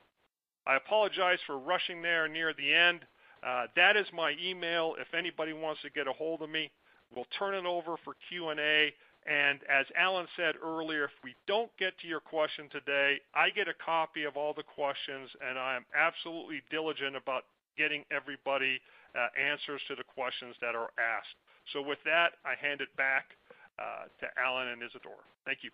I 0.66 0.76
apologize 0.76 1.40
for 1.46 1.58
rushing 1.58 2.02
there 2.02 2.28
near 2.28 2.54
the 2.54 2.74
end. 2.74 3.02
Uh, 3.46 3.68
that 3.76 3.96
is 3.96 4.08
my 4.14 4.34
email. 4.44 4.96
If 5.00 5.14
anybody 5.14 5.54
wants 5.54 5.82
to 5.84 5.90
get 5.90 6.08
a 6.08 6.12
hold 6.12 6.42
of 6.42 6.50
me, 6.50 6.72
we'll 7.16 7.28
turn 7.40 7.54
it 7.54 7.66
over 7.66 7.96
for 8.04 8.16
Q&A. 8.28 8.94
And 9.28 9.60
as 9.68 9.86
Alan 10.00 10.26
said 10.38 10.56
earlier, 10.64 11.04
if 11.04 11.12
we 11.22 11.36
don't 11.48 11.70
get 11.78 12.00
to 12.00 12.08
your 12.08 12.22
question 12.22 12.70
today, 12.72 13.20
I 13.36 13.50
get 13.50 13.68
a 13.68 13.74
copy 13.74 14.24
of 14.24 14.38
all 14.38 14.54
the 14.54 14.64
questions, 14.64 15.30
and 15.46 15.60
I 15.60 15.76
am 15.76 15.86
absolutely 15.94 16.62
diligent 16.72 17.18
about 17.18 17.44
getting 17.78 18.06
everybody 18.10 18.80
uh, 19.16 19.28
answers 19.38 19.82
to 19.90 19.96
the 19.96 20.04
questions 20.04 20.56
that 20.62 20.76
are 20.76 20.90
asked. 20.96 21.36
So 21.74 21.82
with 21.82 22.00
that, 22.06 22.40
I 22.46 22.56
hand 22.56 22.80
it 22.80 22.88
back 22.96 23.36
uh, 23.78 24.08
to 24.22 24.28
Alan 24.40 24.70
and 24.70 24.82
Isadora. 24.82 25.20
Thank 25.46 25.60
you. 25.62 25.72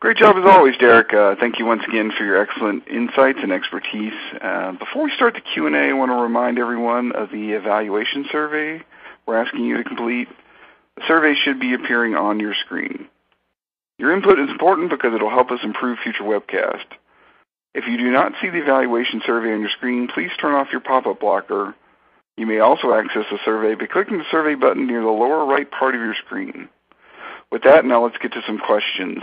Great 0.00 0.16
job 0.16 0.36
as 0.36 0.44
always, 0.46 0.76
Derek. 0.78 1.12
Uh, 1.12 1.34
thank 1.38 1.58
you 1.58 1.66
once 1.66 1.82
again 1.86 2.10
for 2.16 2.24
your 2.24 2.40
excellent 2.40 2.88
insights 2.88 3.38
and 3.42 3.52
expertise. 3.52 4.16
Before 4.78 5.04
we 5.04 5.12
start 5.14 5.34
the 5.34 5.40
Q&A, 5.40 5.90
I 5.90 5.92
want 5.92 6.10
to 6.10 6.16
remind 6.16 6.58
everyone 6.58 7.12
of 7.12 7.30
the 7.30 7.52
evaluation 7.52 8.24
survey 8.32 8.82
we're 9.26 9.36
asking 9.36 9.64
you 9.64 9.76
to 9.76 9.84
complete. 9.84 10.28
The 10.96 11.02
survey 11.08 11.34
should 11.34 11.60
be 11.60 11.74
appearing 11.74 12.14
on 12.14 12.40
your 12.40 12.54
screen. 12.54 13.08
Your 13.98 14.12
input 14.12 14.38
is 14.38 14.50
important 14.50 14.90
because 14.90 15.14
it 15.14 15.22
will 15.22 15.30
help 15.30 15.50
us 15.50 15.60
improve 15.62 15.98
future 16.02 16.24
webcasts. 16.24 16.92
If 17.74 17.84
you 17.88 17.96
do 17.96 18.10
not 18.10 18.32
see 18.40 18.50
the 18.50 18.62
evaluation 18.62 19.20
survey 19.26 19.52
on 19.52 19.60
your 19.60 19.70
screen, 19.70 20.08
please 20.12 20.30
turn 20.40 20.54
off 20.54 20.68
your 20.70 20.80
pop-up 20.80 21.20
blocker. 21.20 21.74
You 22.36 22.46
may 22.46 22.58
also 22.58 22.92
access 22.92 23.24
the 23.30 23.38
survey 23.44 23.74
by 23.74 23.86
clicking 23.86 24.18
the 24.18 24.24
survey 24.30 24.54
button 24.54 24.86
near 24.86 25.02
the 25.02 25.08
lower 25.08 25.44
right 25.46 25.68
part 25.70 25.94
of 25.94 26.00
your 26.00 26.14
screen. 26.24 26.68
With 27.50 27.62
that, 27.62 27.84
now 27.84 28.04
let's 28.04 28.18
get 28.18 28.32
to 28.32 28.42
some 28.46 28.58
questions. 28.58 29.22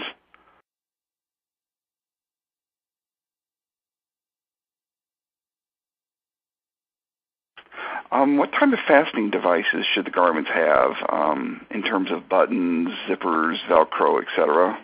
Um, 8.12 8.38
what 8.38 8.52
type 8.52 8.74
of 8.74 8.80
fastening 8.88 9.32
devices 9.32 9.86
should 9.94 10.06
the 10.06 10.12
garments 10.12 10.50
have 10.54 10.92
um, 11.10 11.66
in 11.72 11.82
terms 11.82 12.12
of 12.12 12.28
buttons, 12.28 12.90
zippers, 13.08 13.56
Velcro, 13.70 14.22
etc.? 14.22 14.78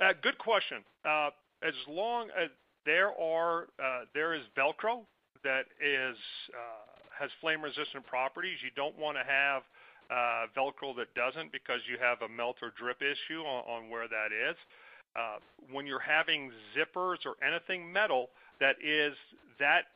Uh, 0.00 0.12
good 0.22 0.38
question. 0.38 0.78
Uh, 1.04 1.30
as 1.62 1.74
long 1.88 2.28
as 2.30 2.48
there 2.86 3.10
are 3.20 3.64
uh, 3.82 4.04
there 4.14 4.34
is 4.34 4.42
Velcro 4.56 5.04
that 5.44 5.66
is 5.80 6.16
uh, 6.54 6.96
has 7.18 7.30
flame 7.40 7.60
resistant 7.60 8.06
properties, 8.06 8.56
you 8.64 8.70
don't 8.74 8.96
want 8.98 9.18
to 9.18 9.24
have 9.24 9.62
uh, 10.10 10.46
Velcro 10.56 10.96
that 10.96 11.12
doesn't 11.14 11.52
because 11.52 11.80
you 11.88 11.98
have 12.00 12.22
a 12.22 12.32
melt 12.32 12.56
or 12.62 12.72
drip 12.78 13.02
issue 13.02 13.40
on, 13.40 13.64
on 13.68 13.90
where 13.90 14.08
that 14.08 14.32
is. 14.32 14.56
Uh, 15.16 15.36
when 15.72 15.86
you're 15.86 15.98
having 15.98 16.52
zippers 16.76 17.16
or 17.24 17.36
anything 17.44 17.90
metal 17.90 18.28
that 18.60 18.76
is 18.84 19.14
that 19.58 19.95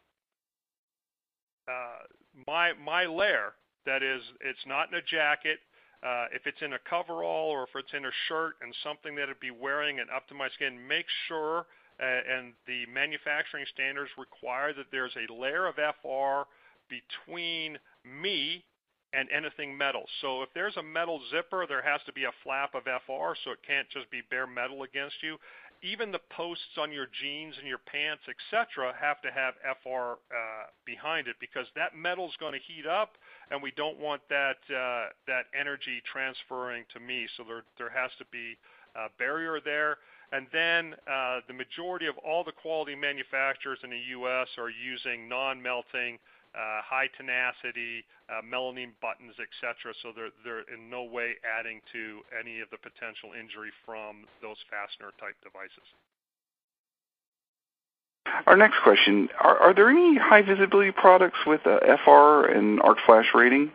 uh, 1.68 2.04
my 2.46 2.72
my 2.74 3.04
layer 3.04 3.52
that 3.86 4.02
is 4.02 4.22
it's 4.40 4.64
not 4.66 4.88
in 4.88 4.94
a 4.94 5.02
jacket 5.02 5.58
uh, 6.02 6.26
if 6.32 6.46
it's 6.46 6.61
in 6.62 6.72
a 6.72 6.78
coverall 6.88 7.50
or 7.50 7.64
if 7.64 7.70
it's 7.74 7.92
in 7.92 8.04
a 8.04 8.14
shirt 8.28 8.54
and 8.62 8.74
something 8.82 9.14
that 9.14 9.24
it'd 9.24 9.40
be 9.40 9.50
wearing 9.50 10.00
and 10.00 10.08
up 10.11 10.26
to 10.28 10.34
my 10.34 10.48
skin 10.54 10.76
make 10.86 11.06
sure 11.28 11.66
uh, 12.00 12.04
and 12.04 12.54
the 12.66 12.86
manufacturing 12.92 13.64
standards 13.74 14.11
require 14.16 14.72
that 14.72 14.86
there's 14.90 15.12
a 15.16 15.32
layer 15.32 15.66
of 15.66 15.74
FR 15.76 16.48
between 16.88 17.76
me 18.04 18.64
and 19.12 19.28
anything 19.34 19.76
metal. 19.76 20.04
So 20.20 20.42
if 20.42 20.48
there's 20.54 20.76
a 20.76 20.82
metal 20.82 21.20
zipper, 21.30 21.66
there 21.68 21.82
has 21.82 22.00
to 22.06 22.12
be 22.12 22.24
a 22.24 22.32
flap 22.42 22.74
of 22.74 22.84
FR 22.84 23.34
so 23.44 23.50
it 23.52 23.61
can't 23.66 23.88
just 23.90 24.11
be 24.11 24.22
bare 24.30 24.46
metal 24.46 24.84
against 24.84 25.16
you 25.22 25.36
even 25.83 26.12
the 26.12 26.20
posts 26.31 26.76
on 26.78 26.93
your 26.93 27.07
jeans 27.20 27.55
and 27.59 27.66
your 27.66 27.78
pants, 27.78 28.22
etc., 28.28 28.93
have 29.01 29.20
to 29.22 29.31
have 29.31 29.55
FR 29.83 29.89
uh, 29.89 30.68
behind 30.85 31.28
it 31.28 31.37
because 31.41 31.66
that 31.74 31.97
metal 31.97 32.26
is 32.26 32.35
going 32.39 32.53
to 32.53 32.61
heat 32.61 32.87
up, 32.87 33.16
and 33.51 33.62
we 33.62 33.72
don't 33.76 33.99
want 33.99 34.20
that 34.28 34.61
uh, 34.68 35.09
that 35.26 35.47
energy 35.59 36.03
transferring 36.12 36.85
to 36.93 37.01
me. 37.01 37.26
So 37.37 37.45
there 37.45 37.64
there 37.78 37.91
has 37.91 38.11
to 38.18 38.24
be 38.31 38.57
a 38.95 39.09
barrier 39.18 39.61
there. 39.64 39.99
And 40.33 40.47
then 40.53 40.95
uh, 41.11 41.41
the 41.49 41.55
majority 41.55 42.07
of 42.07 42.16
all 42.18 42.45
the 42.45 42.53
quality 42.53 42.95
manufacturers 42.95 43.78
in 43.83 43.91
the 43.91 43.99
U.S. 44.14 44.47
are 44.59 44.70
using 44.70 45.28
non-melting 45.28 46.18
high 46.55 47.09
tenacity, 47.16 48.05
melamine 48.44 48.94
buttons, 49.01 49.34
etc. 49.38 49.94
So 50.03 50.12
they're, 50.14 50.34
they're 50.44 50.66
in 50.72 50.90
no 50.90 51.05
way 51.05 51.36
adding 51.46 51.80
to 51.92 52.20
any 52.34 52.61
of 52.61 52.70
the 52.70 52.78
potential 52.78 53.32
injury 53.38 53.70
from 53.86 54.26
those 54.42 54.59
fastener 54.70 55.12
type 55.18 55.36
devices. 55.42 55.86
Our 58.46 58.57
next 58.57 58.76
question, 58.82 59.28
are, 59.40 59.59
are 59.59 59.74
there 59.74 59.90
any 59.90 60.16
high 60.16 60.42
visibility 60.42 60.92
products 60.92 61.38
with 61.46 61.62
FR 61.62 62.46
and 62.46 62.80
arc 62.82 62.98
flash 63.07 63.26
rating? 63.34 63.72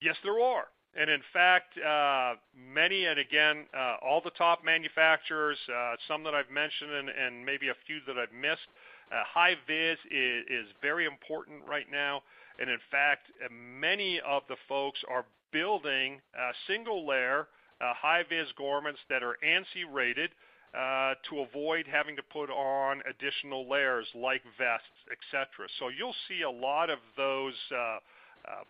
Yes, 0.00 0.16
there 0.22 0.40
are. 0.40 0.64
And 0.96 1.10
in 1.10 1.22
fact, 1.32 1.76
uh, 1.78 2.34
many, 2.54 3.06
and 3.06 3.18
again, 3.18 3.66
uh, 3.76 3.96
all 4.00 4.20
the 4.22 4.30
top 4.30 4.64
manufacturers, 4.64 5.58
uh, 5.68 5.96
some 6.06 6.22
that 6.24 6.34
I've 6.34 6.50
mentioned 6.50 7.10
and, 7.10 7.44
maybe 7.44 7.68
a 7.68 7.74
few 7.86 7.98
that 8.06 8.16
I've 8.16 8.32
missed, 8.32 8.68
uh, 8.70 8.70
high 9.10 9.54
vis 9.66 9.98
is, 10.10 10.44
is 10.48 10.66
very 10.82 11.06
important 11.06 11.62
right 11.68 11.86
now. 11.90 12.22
And 12.58 12.70
in 12.70 12.78
fact, 12.90 13.30
uh, 13.44 13.48
many 13.50 14.20
of 14.20 14.42
the 14.48 14.56
folks 14.68 15.00
are 15.08 15.24
building 15.52 16.20
uh, 16.38 16.52
single 16.66 17.06
layer 17.06 17.48
high 17.80 18.22
vis 18.26 18.48
garments 18.56 19.00
that 19.10 19.22
are 19.22 19.36
ANSI 19.44 19.84
rated 19.92 20.30
uh, 20.74 21.14
to 21.28 21.40
avoid 21.40 21.86
having 21.86 22.16
to 22.16 22.22
put 22.22 22.48
on 22.48 23.02
additional 23.04 23.68
layers 23.68 24.06
like 24.14 24.42
vests, 24.56 24.98
etc. 25.12 25.68
So 25.78 25.88
you'll 25.88 26.16
see 26.26 26.42
a 26.42 26.50
lot 26.50 26.88
of 26.88 26.98
those 27.16 27.52
uh, 27.70 27.76
uh, 27.76 27.98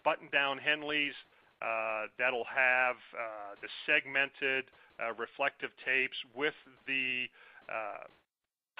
button-down 0.05 0.59
Henleys 0.59 1.15
that'll 2.19 2.45
have 2.45 2.97
the 3.63 3.69
segmented 3.87 4.65
reflective 5.17 5.71
tapes 5.87 6.17
with 6.35 6.55
the 6.87 7.25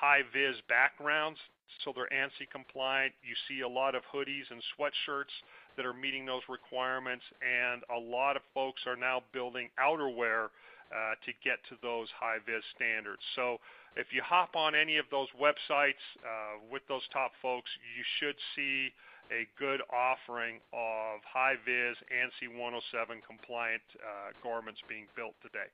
high 0.05 0.21
vis 0.37 0.61
backgrounds, 0.69 1.41
so 1.81 1.93
they're 1.97 2.13
ANSI 2.13 2.45
compliant. 2.53 3.17
You 3.25 3.33
see 3.49 3.65
a 3.65 3.69
lot 3.69 3.95
of 3.95 4.03
hoodies 4.13 4.45
and 4.53 4.61
sweatshirts 4.77 5.33
that 5.77 5.87
are 5.87 5.97
meeting 5.97 6.27
those 6.29 6.45
requirements, 6.49 7.25
and 7.41 7.81
a 7.89 7.99
lot 7.99 8.37
of 8.37 8.43
folks 8.53 8.85
are 8.87 9.01
now 9.01 9.25
building 9.33 9.71
outerwear 9.81 10.53
uh, 10.93 11.17
to 11.25 11.33
get 11.41 11.57
to 11.73 11.81
those 11.81 12.09
high 12.21 12.37
vis 12.45 12.61
standards. 12.77 13.25
So 13.35 13.57
if 13.97 14.13
you 14.13 14.21
hop 14.21 14.53
on 14.55 14.77
any 14.77 14.99
of 15.01 15.07
those 15.11 15.29
websites 15.41 16.05
uh, 16.21 16.61
with 16.71 16.83
those 16.87 17.03
top 17.11 17.33
folks, 17.41 17.71
you 17.97 18.05
should 18.21 18.37
see 18.55 18.93
a 19.33 19.49
good 19.59 19.81
offering 19.89 20.61
of 20.77 21.25
high-vis 21.25 21.97
ANSI 22.13 22.53
107 22.53 23.25
compliant 23.25 23.81
uh, 23.97 24.37
garments 24.45 24.85
being 24.87 25.09
built 25.17 25.33
today. 25.41 25.73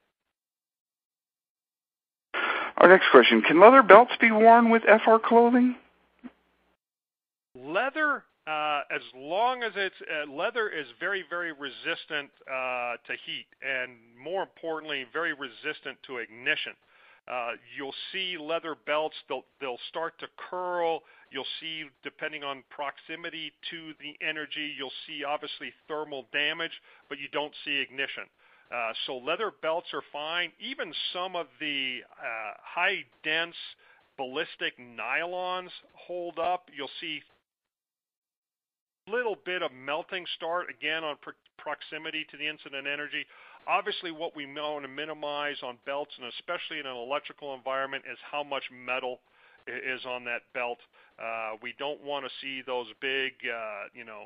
Our 2.76 2.88
next 2.88 3.06
question, 3.10 3.42
can 3.42 3.60
leather 3.60 3.82
belts 3.82 4.12
be 4.20 4.30
worn 4.30 4.70
with 4.70 4.82
FR 4.82 5.16
clothing? 5.22 5.76
Leather, 7.54 8.24
uh, 8.46 8.80
as 8.90 9.02
long 9.14 9.62
as 9.62 9.72
it's 9.76 9.94
uh, 10.00 10.32
leather, 10.32 10.68
is 10.68 10.86
very, 10.98 11.24
very 11.28 11.52
resistant 11.52 12.30
uh, 12.48 12.96
to 13.06 13.12
heat, 13.26 13.46
and 13.62 13.92
more 14.22 14.42
importantly, 14.42 15.04
very 15.12 15.32
resistant 15.34 15.98
to 16.06 16.18
ignition. 16.18 16.72
You'll 17.76 17.94
see 18.12 18.36
leather 18.38 18.74
belts; 18.86 19.14
they'll 19.28 19.78
start 19.88 20.18
to 20.18 20.26
curl. 20.50 21.02
You'll 21.30 21.46
see, 21.60 21.84
depending 22.02 22.42
on 22.42 22.64
proximity 22.70 23.52
to 23.70 23.94
the 24.00 24.16
energy, 24.26 24.74
you'll 24.76 24.90
see 25.06 25.22
obviously 25.22 25.72
thermal 25.86 26.26
damage, 26.32 26.72
but 27.08 27.18
you 27.18 27.28
don't 27.32 27.52
see 27.64 27.78
ignition. 27.78 28.24
Uh, 28.70 28.92
so 29.06 29.16
leather 29.16 29.50
belts 29.62 29.88
are 29.92 30.02
fine. 30.12 30.52
Even 30.60 30.92
some 31.12 31.34
of 31.34 31.46
the 31.58 31.98
uh, 32.18 32.52
high 32.62 33.04
dense 33.24 33.56
ballistic 34.16 34.78
nylons 34.78 35.70
hold 35.94 36.38
up. 36.38 36.68
You'll 36.76 36.90
see 37.00 37.20
a 39.08 39.10
little 39.10 39.36
bit 39.44 39.62
of 39.62 39.72
melting 39.72 40.24
start 40.36 40.66
again 40.70 41.02
on 41.02 41.16
pr- 41.20 41.30
proximity 41.58 42.26
to 42.30 42.36
the 42.36 42.46
incident 42.46 42.86
energy. 42.86 43.26
Obviously, 43.66 44.10
what 44.10 44.36
we 44.36 44.46
want 44.46 44.84
to 44.84 44.88
minimize 44.88 45.56
on 45.62 45.78
belts, 45.84 46.12
and 46.18 46.30
especially 46.38 46.78
in 46.78 46.86
an 46.86 46.96
electrical 46.96 47.54
environment, 47.54 48.04
is 48.10 48.18
how 48.30 48.42
much 48.42 48.64
metal 48.70 49.20
is 49.66 50.04
on 50.06 50.24
that 50.24 50.42
belt. 50.54 50.78
Uh, 51.18 51.56
we 51.62 51.74
don't 51.78 52.02
want 52.02 52.24
to 52.24 52.30
see 52.40 52.62
those 52.66 52.86
big, 53.00 53.32
uh, 53.44 53.88
you 53.94 54.04
know, 54.04 54.24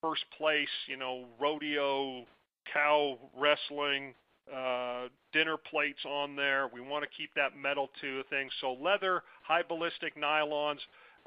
first 0.00 0.24
place, 0.36 0.68
you 0.86 0.96
know, 0.96 1.24
rodeo 1.40 2.24
cow 2.72 3.18
wrestling 3.36 4.14
uh, 4.54 5.08
dinner 5.32 5.56
plates 5.56 6.04
on 6.04 6.36
there. 6.36 6.68
We 6.72 6.80
want 6.80 7.04
to 7.04 7.10
keep 7.16 7.30
that 7.34 7.56
metal 7.60 7.90
to 8.00 8.22
things. 8.30 8.52
So 8.60 8.74
leather, 8.74 9.22
high 9.42 9.62
ballistic 9.62 10.16
nylons, 10.16 10.78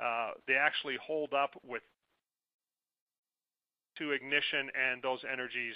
uh, 0.01 0.31
they 0.47 0.53
actually 0.53 0.97
hold 1.05 1.33
up 1.33 1.51
with 1.67 1.81
to 3.97 4.11
ignition 4.11 4.71
and 4.79 5.01
those 5.03 5.19
energies 5.31 5.75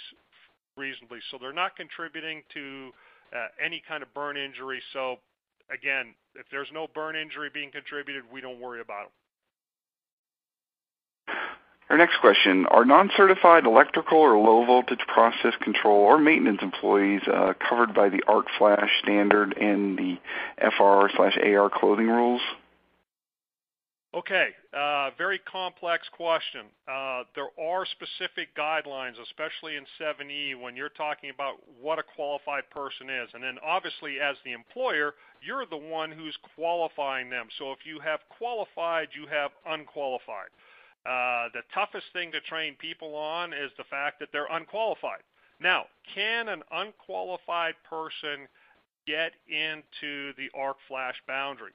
reasonably. 0.76 1.18
So 1.30 1.36
they're 1.38 1.52
not 1.52 1.76
contributing 1.76 2.42
to 2.54 2.90
uh, 3.36 3.48
any 3.64 3.82
kind 3.86 4.02
of 4.02 4.12
burn 4.14 4.36
injury. 4.36 4.80
So 4.92 5.16
again, 5.70 6.14
if 6.34 6.46
there's 6.50 6.68
no 6.72 6.86
burn 6.94 7.16
injury 7.16 7.50
being 7.52 7.70
contributed, 7.70 8.24
we 8.32 8.40
don't 8.40 8.60
worry 8.60 8.80
about 8.80 9.04
them. 9.04 9.12
Our 11.90 11.98
next 11.98 12.18
question, 12.20 12.64
are 12.66 12.84
non-certified 12.84 13.66
electrical 13.66 14.18
or 14.18 14.38
low 14.38 14.64
voltage 14.64 15.04
process 15.06 15.52
control 15.60 16.00
or 16.00 16.18
maintenance 16.18 16.60
employees 16.62 17.20
uh, 17.26 17.52
covered 17.68 17.94
by 17.94 18.08
the 18.08 18.22
ARC 18.26 18.46
Flash 18.56 18.90
standard 19.02 19.56
and 19.58 19.98
the 19.98 20.16
FR 20.58 21.14
slash 21.14 21.36
AR 21.36 21.68
clothing 21.68 22.08
rules? 22.08 22.40
Okay, 24.14 24.50
uh, 24.72 25.10
very 25.18 25.40
complex 25.40 26.08
question. 26.16 26.66
Uh, 26.86 27.24
there 27.34 27.50
are 27.60 27.84
specific 27.84 28.54
guidelines, 28.56 29.20
especially 29.20 29.74
in 29.74 29.84
70E, 30.00 30.54
when 30.60 30.76
you're 30.76 30.88
talking 30.88 31.30
about 31.30 31.56
what 31.82 31.98
a 31.98 32.02
qualified 32.14 32.62
person 32.70 33.10
is. 33.10 33.28
And 33.34 33.42
then 33.42 33.56
obviously 33.66 34.20
as 34.20 34.36
the 34.44 34.52
employer, 34.52 35.14
you're 35.42 35.66
the 35.66 35.76
one 35.76 36.12
who's 36.12 36.36
qualifying 36.54 37.28
them. 37.28 37.48
So 37.58 37.72
if 37.72 37.78
you 37.84 37.98
have 38.00 38.20
qualified, 38.38 39.08
you 39.18 39.26
have 39.26 39.50
unqualified. 39.66 40.54
Uh, 41.04 41.48
the 41.52 41.62
toughest 41.74 42.06
thing 42.12 42.32
to 42.32 42.40
train 42.40 42.74
people 42.76 43.14
on 43.14 43.52
is 43.52 43.70
the 43.76 43.84
fact 43.84 44.18
that 44.20 44.28
they're 44.32 44.50
unqualified. 44.50 45.20
Now, 45.60 45.86
can 46.14 46.48
an 46.48 46.62
unqualified 46.72 47.74
person 47.88 48.48
get 49.06 49.32
into 49.46 50.32
the 50.36 50.50
arc 50.54 50.76
flash 50.88 51.16
boundary? 51.26 51.72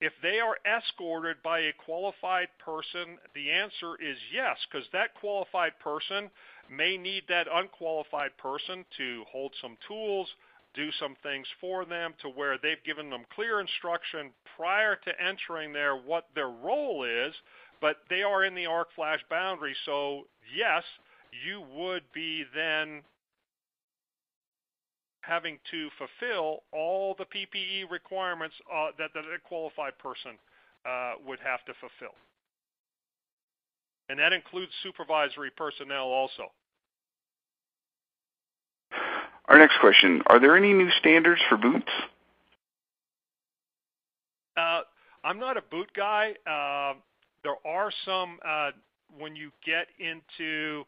If 0.00 0.12
they 0.22 0.38
are 0.38 0.56
escorted 0.64 1.42
by 1.42 1.60
a 1.60 1.72
qualified 1.72 2.48
person, 2.58 3.18
the 3.34 3.50
answer 3.50 3.96
is 4.00 4.16
yes, 4.32 4.56
because 4.70 4.86
that 4.92 5.14
qualified 5.14 5.72
person 5.80 6.30
may 6.70 6.96
need 6.96 7.24
that 7.28 7.48
unqualified 7.52 8.36
person 8.36 8.84
to 8.98 9.24
hold 9.32 9.54
some 9.60 9.76
tools, 9.88 10.28
do 10.74 10.92
some 10.92 11.16
things 11.22 11.46
for 11.60 11.84
them 11.84 12.14
to 12.22 12.28
where 12.28 12.58
they've 12.58 12.84
given 12.84 13.10
them 13.10 13.24
clear 13.34 13.60
instruction 13.60 14.30
prior 14.56 14.94
to 14.94 15.20
entering 15.20 15.72
there 15.72 15.96
what 15.96 16.28
their 16.34 16.50
role 16.50 17.02
is 17.02 17.34
but 17.80 17.96
they 18.10 18.22
are 18.22 18.44
in 18.44 18.54
the 18.54 18.66
arc 18.66 18.88
flash 18.94 19.20
boundary. 19.30 19.74
So 19.84 20.22
yes, 20.54 20.82
you 21.44 21.62
would 21.76 22.02
be 22.12 22.44
then 22.54 23.02
having 25.22 25.58
to 25.70 25.88
fulfill 25.98 26.62
all 26.72 27.14
the 27.18 27.24
PPE 27.24 27.90
requirements 27.90 28.54
uh, 28.72 28.88
that, 28.98 29.10
that 29.14 29.24
a 29.24 29.38
qualified 29.46 29.98
person 29.98 30.32
uh, 30.88 31.12
would 31.26 31.38
have 31.40 31.64
to 31.66 31.72
fulfill. 31.80 32.14
And 34.08 34.18
that 34.18 34.32
includes 34.32 34.72
supervisory 34.82 35.50
personnel 35.54 36.06
also. 36.06 36.44
Our 39.48 39.58
next 39.58 39.78
question, 39.80 40.22
are 40.26 40.40
there 40.40 40.56
any 40.56 40.72
new 40.72 40.90
standards 40.98 41.40
for 41.48 41.56
boots? 41.56 41.90
Uh, 44.56 44.80
I'm 45.24 45.38
not 45.38 45.56
a 45.56 45.62
boot 45.62 45.90
guy. 45.94 46.32
There 47.48 47.72
are 47.72 47.90
some 48.04 48.38
uh, 48.46 48.72
when 49.18 49.34
you 49.34 49.50
get 49.64 49.86
into 49.98 50.84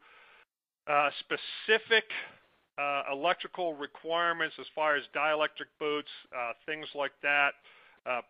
uh, 0.87 1.09
specific 1.21 2.05
uh, 2.77 3.05
electrical 3.11 3.73
requirements 3.73 4.57
as 4.61 4.67
far 4.75 4.95
as 4.95 5.05
dielectric 5.17 5.73
boots, 5.79 6.11
things 6.67 6.87
like 6.95 7.13
that. 7.23 7.53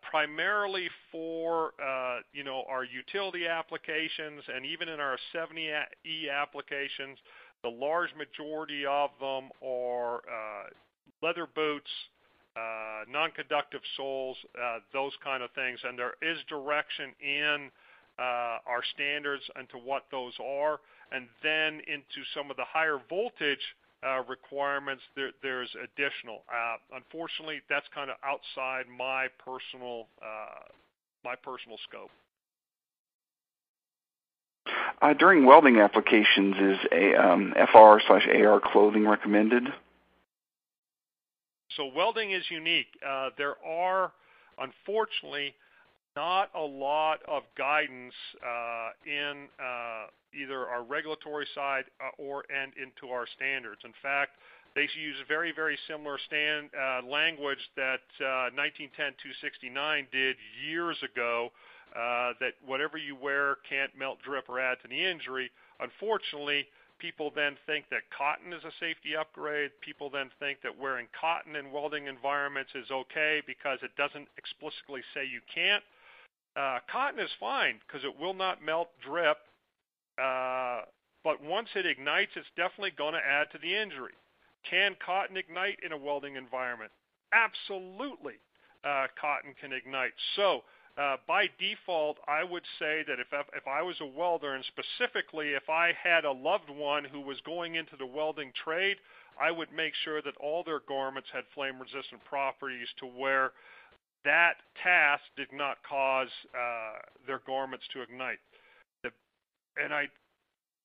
Primarily 0.09 0.87
for 1.11 1.73
you 2.31 2.45
know 2.45 2.63
our 2.69 2.85
utility 2.85 3.47
applications 3.47 4.43
and 4.55 4.65
even 4.65 4.87
in 4.87 5.01
our 5.01 5.17
70E 5.35 6.31
applications, 6.33 7.17
the 7.63 7.69
large 7.69 8.11
majority 8.15 8.85
of 8.85 9.09
them 9.19 9.49
are 9.61 10.21
leather 11.21 11.47
boots, 11.53 11.91
non-conductive 13.09 13.81
soles, 13.97 14.37
those 14.93 15.11
kind 15.21 15.43
of 15.43 15.51
things, 15.51 15.79
and 15.83 15.99
there 15.99 16.13
is 16.21 16.37
direction 16.47 17.11
in 17.21 17.69
our 18.19 18.83
standards 18.93 19.43
and 19.55 19.69
to 19.69 19.77
what 19.77 20.05
those 20.11 20.33
are, 20.43 20.79
and 21.11 21.27
then 21.43 21.81
into 21.87 22.21
some 22.33 22.51
of 22.51 22.57
the 22.57 22.65
higher 22.65 22.99
voltage 23.09 23.75
uh, 24.03 24.23
requirements, 24.27 25.03
there's 25.15 25.69
additional. 25.75 26.43
Uh, 26.49 26.77
unfortunately, 26.95 27.61
that's 27.69 27.85
kind 27.93 28.09
of 28.09 28.17
outside 28.23 28.85
my 28.89 29.27
personal 29.43 30.07
uh, 30.21 30.65
my 31.23 31.35
personal 31.35 31.77
scope. 31.87 32.09
Uh, 35.01 35.13
during 35.13 35.45
welding 35.45 35.79
applications, 35.79 36.55
is 36.57 36.77
a 36.91 37.15
um, 37.15 37.53
FR 37.55 37.99
slash 38.07 38.27
AR 38.27 38.59
clothing 38.59 39.07
recommended? 39.07 39.63
So 41.75 41.89
welding 41.95 42.31
is 42.31 42.43
unique. 42.49 42.87
Uh, 43.07 43.29
there 43.37 43.55
are, 43.65 44.11
unfortunately, 44.59 45.55
not 46.15 46.49
a 46.55 46.61
lot 46.61 47.19
of 47.27 47.43
guidance 47.57 48.13
uh, 48.43 48.89
in 49.05 49.47
uh, 49.59 50.07
either 50.33 50.67
our 50.67 50.83
regulatory 50.83 51.47
side 51.55 51.85
uh, 51.99 52.21
or 52.21 52.43
and 52.51 52.73
into 52.75 53.13
our 53.13 53.25
standards. 53.35 53.81
In 53.85 53.93
fact, 54.01 54.31
they 54.75 54.87
use 54.95 55.15
very, 55.27 55.51
very 55.51 55.77
similar 55.87 56.17
language 57.05 57.59
that 57.75 57.99
1910-269 58.21 58.55
uh, 59.75 60.05
did 60.11 60.35
years 60.65 60.97
ago. 61.03 61.51
That 61.93 62.53
whatever 62.65 62.97
you 62.97 63.15
wear 63.15 63.57
can't 63.67 63.91
melt, 63.97 64.19
drip, 64.23 64.47
or 64.47 64.59
add 64.61 64.77
to 64.83 64.87
the 64.87 64.95
injury. 64.95 65.51
Unfortunately, 65.81 66.67
people 66.99 67.33
then 67.35 67.57
think 67.65 67.85
that 67.89 68.03
cotton 68.15 68.53
is 68.53 68.63
a 68.63 68.71
safety 68.79 69.17
upgrade. 69.19 69.71
People 69.81 70.09
then 70.09 70.29
think 70.39 70.61
that 70.63 70.71
wearing 70.79 71.07
cotton 71.19 71.57
in 71.57 71.71
welding 71.71 72.07
environments 72.07 72.71
is 72.75 72.89
okay 72.91 73.41
because 73.45 73.79
it 73.83 73.91
doesn't 73.97 74.29
explicitly 74.37 75.01
say 75.13 75.25
you 75.25 75.41
can't. 75.53 75.83
Uh, 76.55 76.79
cotton 76.91 77.19
is 77.19 77.29
fine 77.39 77.79
because 77.87 78.03
it 78.03 78.19
will 78.19 78.33
not 78.33 78.63
melt, 78.63 78.89
drip, 79.05 79.37
uh, 80.21 80.81
but 81.23 81.41
once 81.41 81.69
it 81.75 81.85
ignites, 81.85 82.31
it's 82.35 82.47
definitely 82.57 82.91
going 82.97 83.13
to 83.13 83.19
add 83.19 83.47
to 83.51 83.57
the 83.59 83.75
injury. 83.75 84.13
Can 84.69 84.95
cotton 85.03 85.37
ignite 85.37 85.79
in 85.83 85.91
a 85.91 85.97
welding 85.97 86.35
environment? 86.35 86.91
Absolutely, 87.33 88.35
uh, 88.83 89.07
cotton 89.19 89.55
can 89.59 89.71
ignite. 89.71 90.11
So 90.35 90.63
uh, 90.97 91.17
by 91.27 91.49
default, 91.57 92.17
I 92.27 92.43
would 92.43 92.63
say 92.77 93.03
that 93.07 93.19
if, 93.19 93.27
if 93.31 93.67
I 93.67 93.81
was 93.81 93.95
a 94.01 94.05
welder, 94.05 94.53
and 94.53 94.65
specifically 94.65 95.49
if 95.49 95.69
I 95.69 95.93
had 96.03 96.25
a 96.25 96.31
loved 96.31 96.69
one 96.69 97.05
who 97.05 97.21
was 97.21 97.39
going 97.45 97.75
into 97.75 97.95
the 97.97 98.05
welding 98.05 98.51
trade, 98.63 98.97
I 99.39 99.51
would 99.51 99.71
make 99.71 99.93
sure 100.03 100.21
that 100.21 100.35
all 100.37 100.63
their 100.63 100.81
garments 100.87 101.29
had 101.31 101.45
flame-resistant 101.55 102.23
properties 102.25 102.87
to 102.99 103.05
where 103.05 103.51
that 104.23 104.53
task 104.83 105.23
did 105.35 105.51
not 105.51 105.77
cause 105.87 106.29
uh, 106.53 106.99
their 107.25 107.41
garments 107.45 107.85
to 107.93 108.01
ignite. 108.01 108.39
The 109.03 109.11
and 109.81 109.93
I 109.93 110.07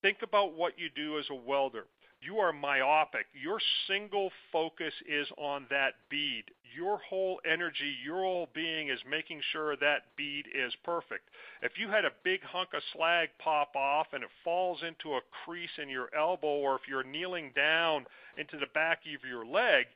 think 0.03 0.19
about 0.23 0.55
what 0.55 0.79
you 0.79 0.89
do 0.95 1.19
as 1.19 1.27
a 1.31 1.35
welder. 1.35 1.85
You 2.21 2.39
are 2.39 2.53
myopic. 2.53 3.27
Your 3.35 3.61
single 3.87 4.31
focus 4.51 4.95
is 5.07 5.29
on 5.37 5.67
that 5.69 5.95
bead. 6.11 6.45
Your 6.75 6.99
whole 6.99 7.41
energy, 7.45 7.95
your 8.05 8.23
whole 8.23 8.49
being 8.55 8.89
is 8.89 8.99
making 9.09 9.43
sure 9.53 9.77
that 9.77 10.17
bead 10.17 10.47
is 10.53 10.75
perfect. 10.83 11.29
If 11.63 11.73
you 11.79 11.89
had 11.89 12.05
a 12.05 12.13
big 12.25 12.43
hunk 12.43 12.71
of 12.75 12.83
slag 12.95 13.29
pop 13.39 13.77
off 13.77 14.09
and 14.13 14.25
it 14.25 14.31
falls 14.43 14.83
into 14.83 15.17
a 15.17 15.21
crease 15.45 15.79
in 15.81 15.89
your 15.89 16.09
elbow, 16.17 16.49
or 16.49 16.75
if 16.75 16.89
you're 16.89 17.05
kneeling 17.05 17.53
down 17.55 18.07
into 18.39 18.59
the 18.59 18.73
back 18.75 19.01
of 19.03 19.29
your 19.29 19.45
leg, 19.45 19.87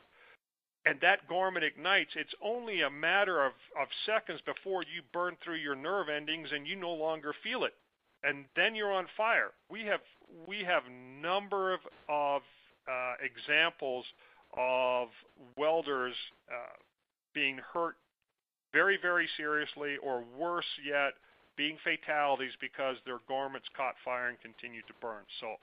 and 0.86 0.98
that 1.02 1.28
garment 1.28 1.64
ignites, 1.64 2.12
it's 2.16 2.34
only 2.42 2.82
a 2.82 2.90
matter 2.90 3.44
of, 3.44 3.52
of 3.80 3.88
seconds 4.06 4.40
before 4.46 4.82
you 4.82 5.02
burn 5.12 5.36
through 5.44 5.56
your 5.56 5.74
nerve 5.74 6.08
endings 6.08 6.48
and 6.52 6.66
you 6.66 6.76
no 6.76 6.92
longer 6.92 7.34
feel 7.42 7.64
it. 7.64 7.74
And 8.22 8.44
then 8.56 8.74
you're 8.74 8.92
on 8.92 9.06
fire. 9.16 9.52
We 9.70 9.84
have 9.84 10.00
we 10.46 10.62
have 10.64 10.82
number 11.22 11.72
of, 11.72 11.80
of 12.08 12.42
uh, 12.88 13.14
examples 13.24 14.04
of 14.56 15.08
welders 15.56 16.14
uh, 16.50 16.76
being 17.34 17.58
hurt 17.72 17.96
very, 18.72 18.98
very 19.00 19.28
seriously, 19.36 19.96
or 20.02 20.22
worse 20.38 20.66
yet, 20.86 21.14
being 21.56 21.76
fatalities 21.82 22.52
because 22.60 22.96
their 23.04 23.18
garments 23.28 23.66
caught 23.76 23.94
fire 24.04 24.28
and 24.28 24.40
continued 24.40 24.86
to 24.86 24.94
burn. 25.00 25.24
So 25.40 25.56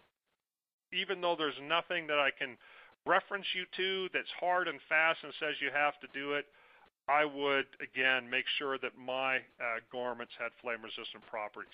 even 0.93 1.21
though 1.21 1.35
there's 1.37 1.59
nothing 1.63 2.07
that 2.07 2.19
I 2.19 2.29
can 2.37 2.57
reference 3.07 3.45
you 3.55 3.65
to 3.77 4.09
that's 4.13 4.31
hard 4.39 4.67
and 4.67 4.79
fast 4.89 5.19
and 5.23 5.33
says 5.39 5.55
you 5.61 5.69
have 5.73 5.99
to 6.01 6.07
do 6.13 6.33
it, 6.33 6.45
I 7.09 7.23
would, 7.23 7.65
again, 7.81 8.29
make 8.29 8.45
sure 8.59 8.77
that 8.79 8.91
my 8.97 9.37
uh, 9.37 9.79
garments 9.91 10.33
had 10.37 10.51
flame 10.61 10.79
resistant 10.83 11.25
properties. 11.29 11.71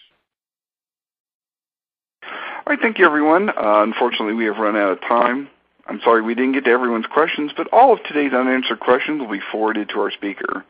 All 2.24 2.72
right, 2.72 2.80
thank 2.80 3.00
you, 3.00 3.06
everyone. 3.06 3.50
Uh, 3.50 3.84
unfortunately, 3.84 4.36
we 4.36 4.46
have 4.46 4.58
run 4.58 4.78
out 4.78 4.92
of 4.92 5.02
time. 5.02 5.50
I'm 5.88 6.00
sorry 6.04 6.22
we 6.22 6.36
didn't 6.36 6.54
get 6.54 6.66
to 6.66 6.72
everyone's 6.72 7.08
questions, 7.08 7.52
but 7.58 7.68
all 7.74 7.92
of 7.92 8.00
today's 8.04 8.32
unanswered 8.32 8.80
questions 8.80 9.20
will 9.20 9.32
be 9.32 9.42
forwarded 9.52 9.90
to 9.90 10.00
our 10.00 10.12
speaker. 10.12 10.64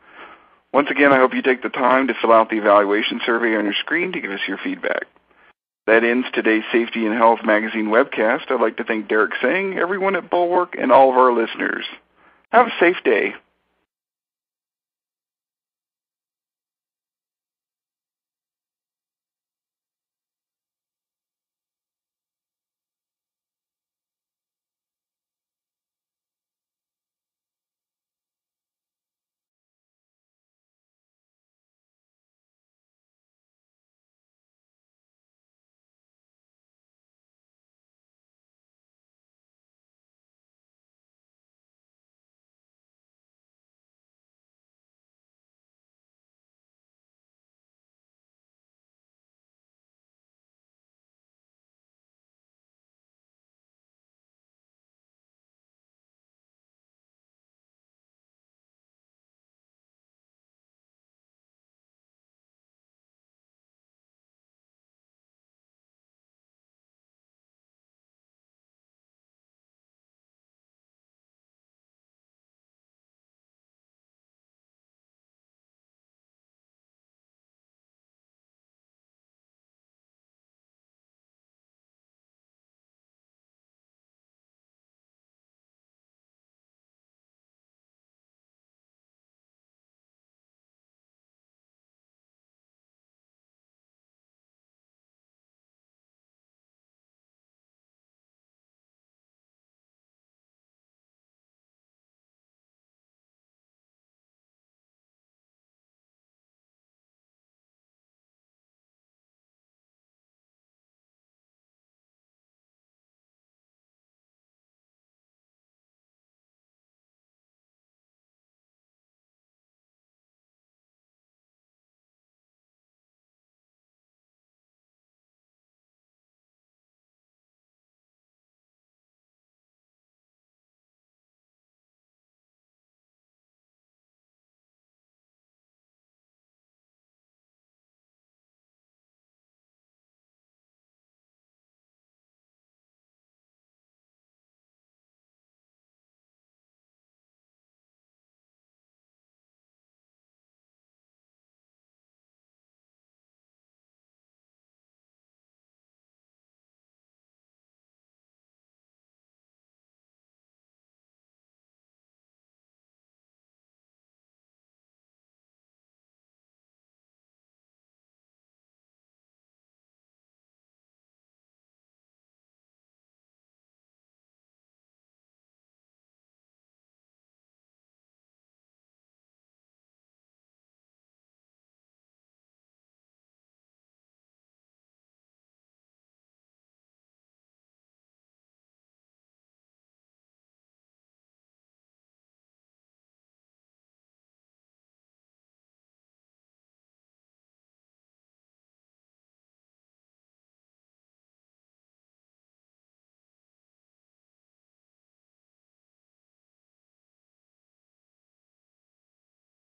Once 0.72 0.88
again, 0.90 1.12
I 1.12 1.18
hope 1.18 1.34
you 1.34 1.42
take 1.42 1.62
the 1.62 1.68
time 1.68 2.08
to 2.08 2.14
fill 2.20 2.32
out 2.32 2.50
the 2.50 2.56
evaluation 2.56 3.20
survey 3.24 3.54
on 3.54 3.64
your 3.64 3.74
screen 3.74 4.12
to 4.12 4.20
give 4.20 4.32
us 4.32 4.40
your 4.48 4.58
feedback. 4.58 5.04
That 5.86 6.02
ends 6.02 6.26
today's 6.32 6.62
Safety 6.72 7.04
and 7.04 7.14
Health 7.14 7.40
Magazine 7.44 7.86
webcast. 7.86 8.50
I'd 8.50 8.60
like 8.60 8.78
to 8.78 8.84
thank 8.84 9.08
Derek 9.08 9.32
Singh, 9.42 9.78
everyone 9.78 10.16
at 10.16 10.30
Bulwark, 10.30 10.76
and 10.78 10.90
all 10.90 11.10
of 11.10 11.16
our 11.16 11.32
listeners. 11.32 11.84
Have 12.50 12.68
a 12.68 12.80
safe 12.80 12.96
day. 13.04 13.34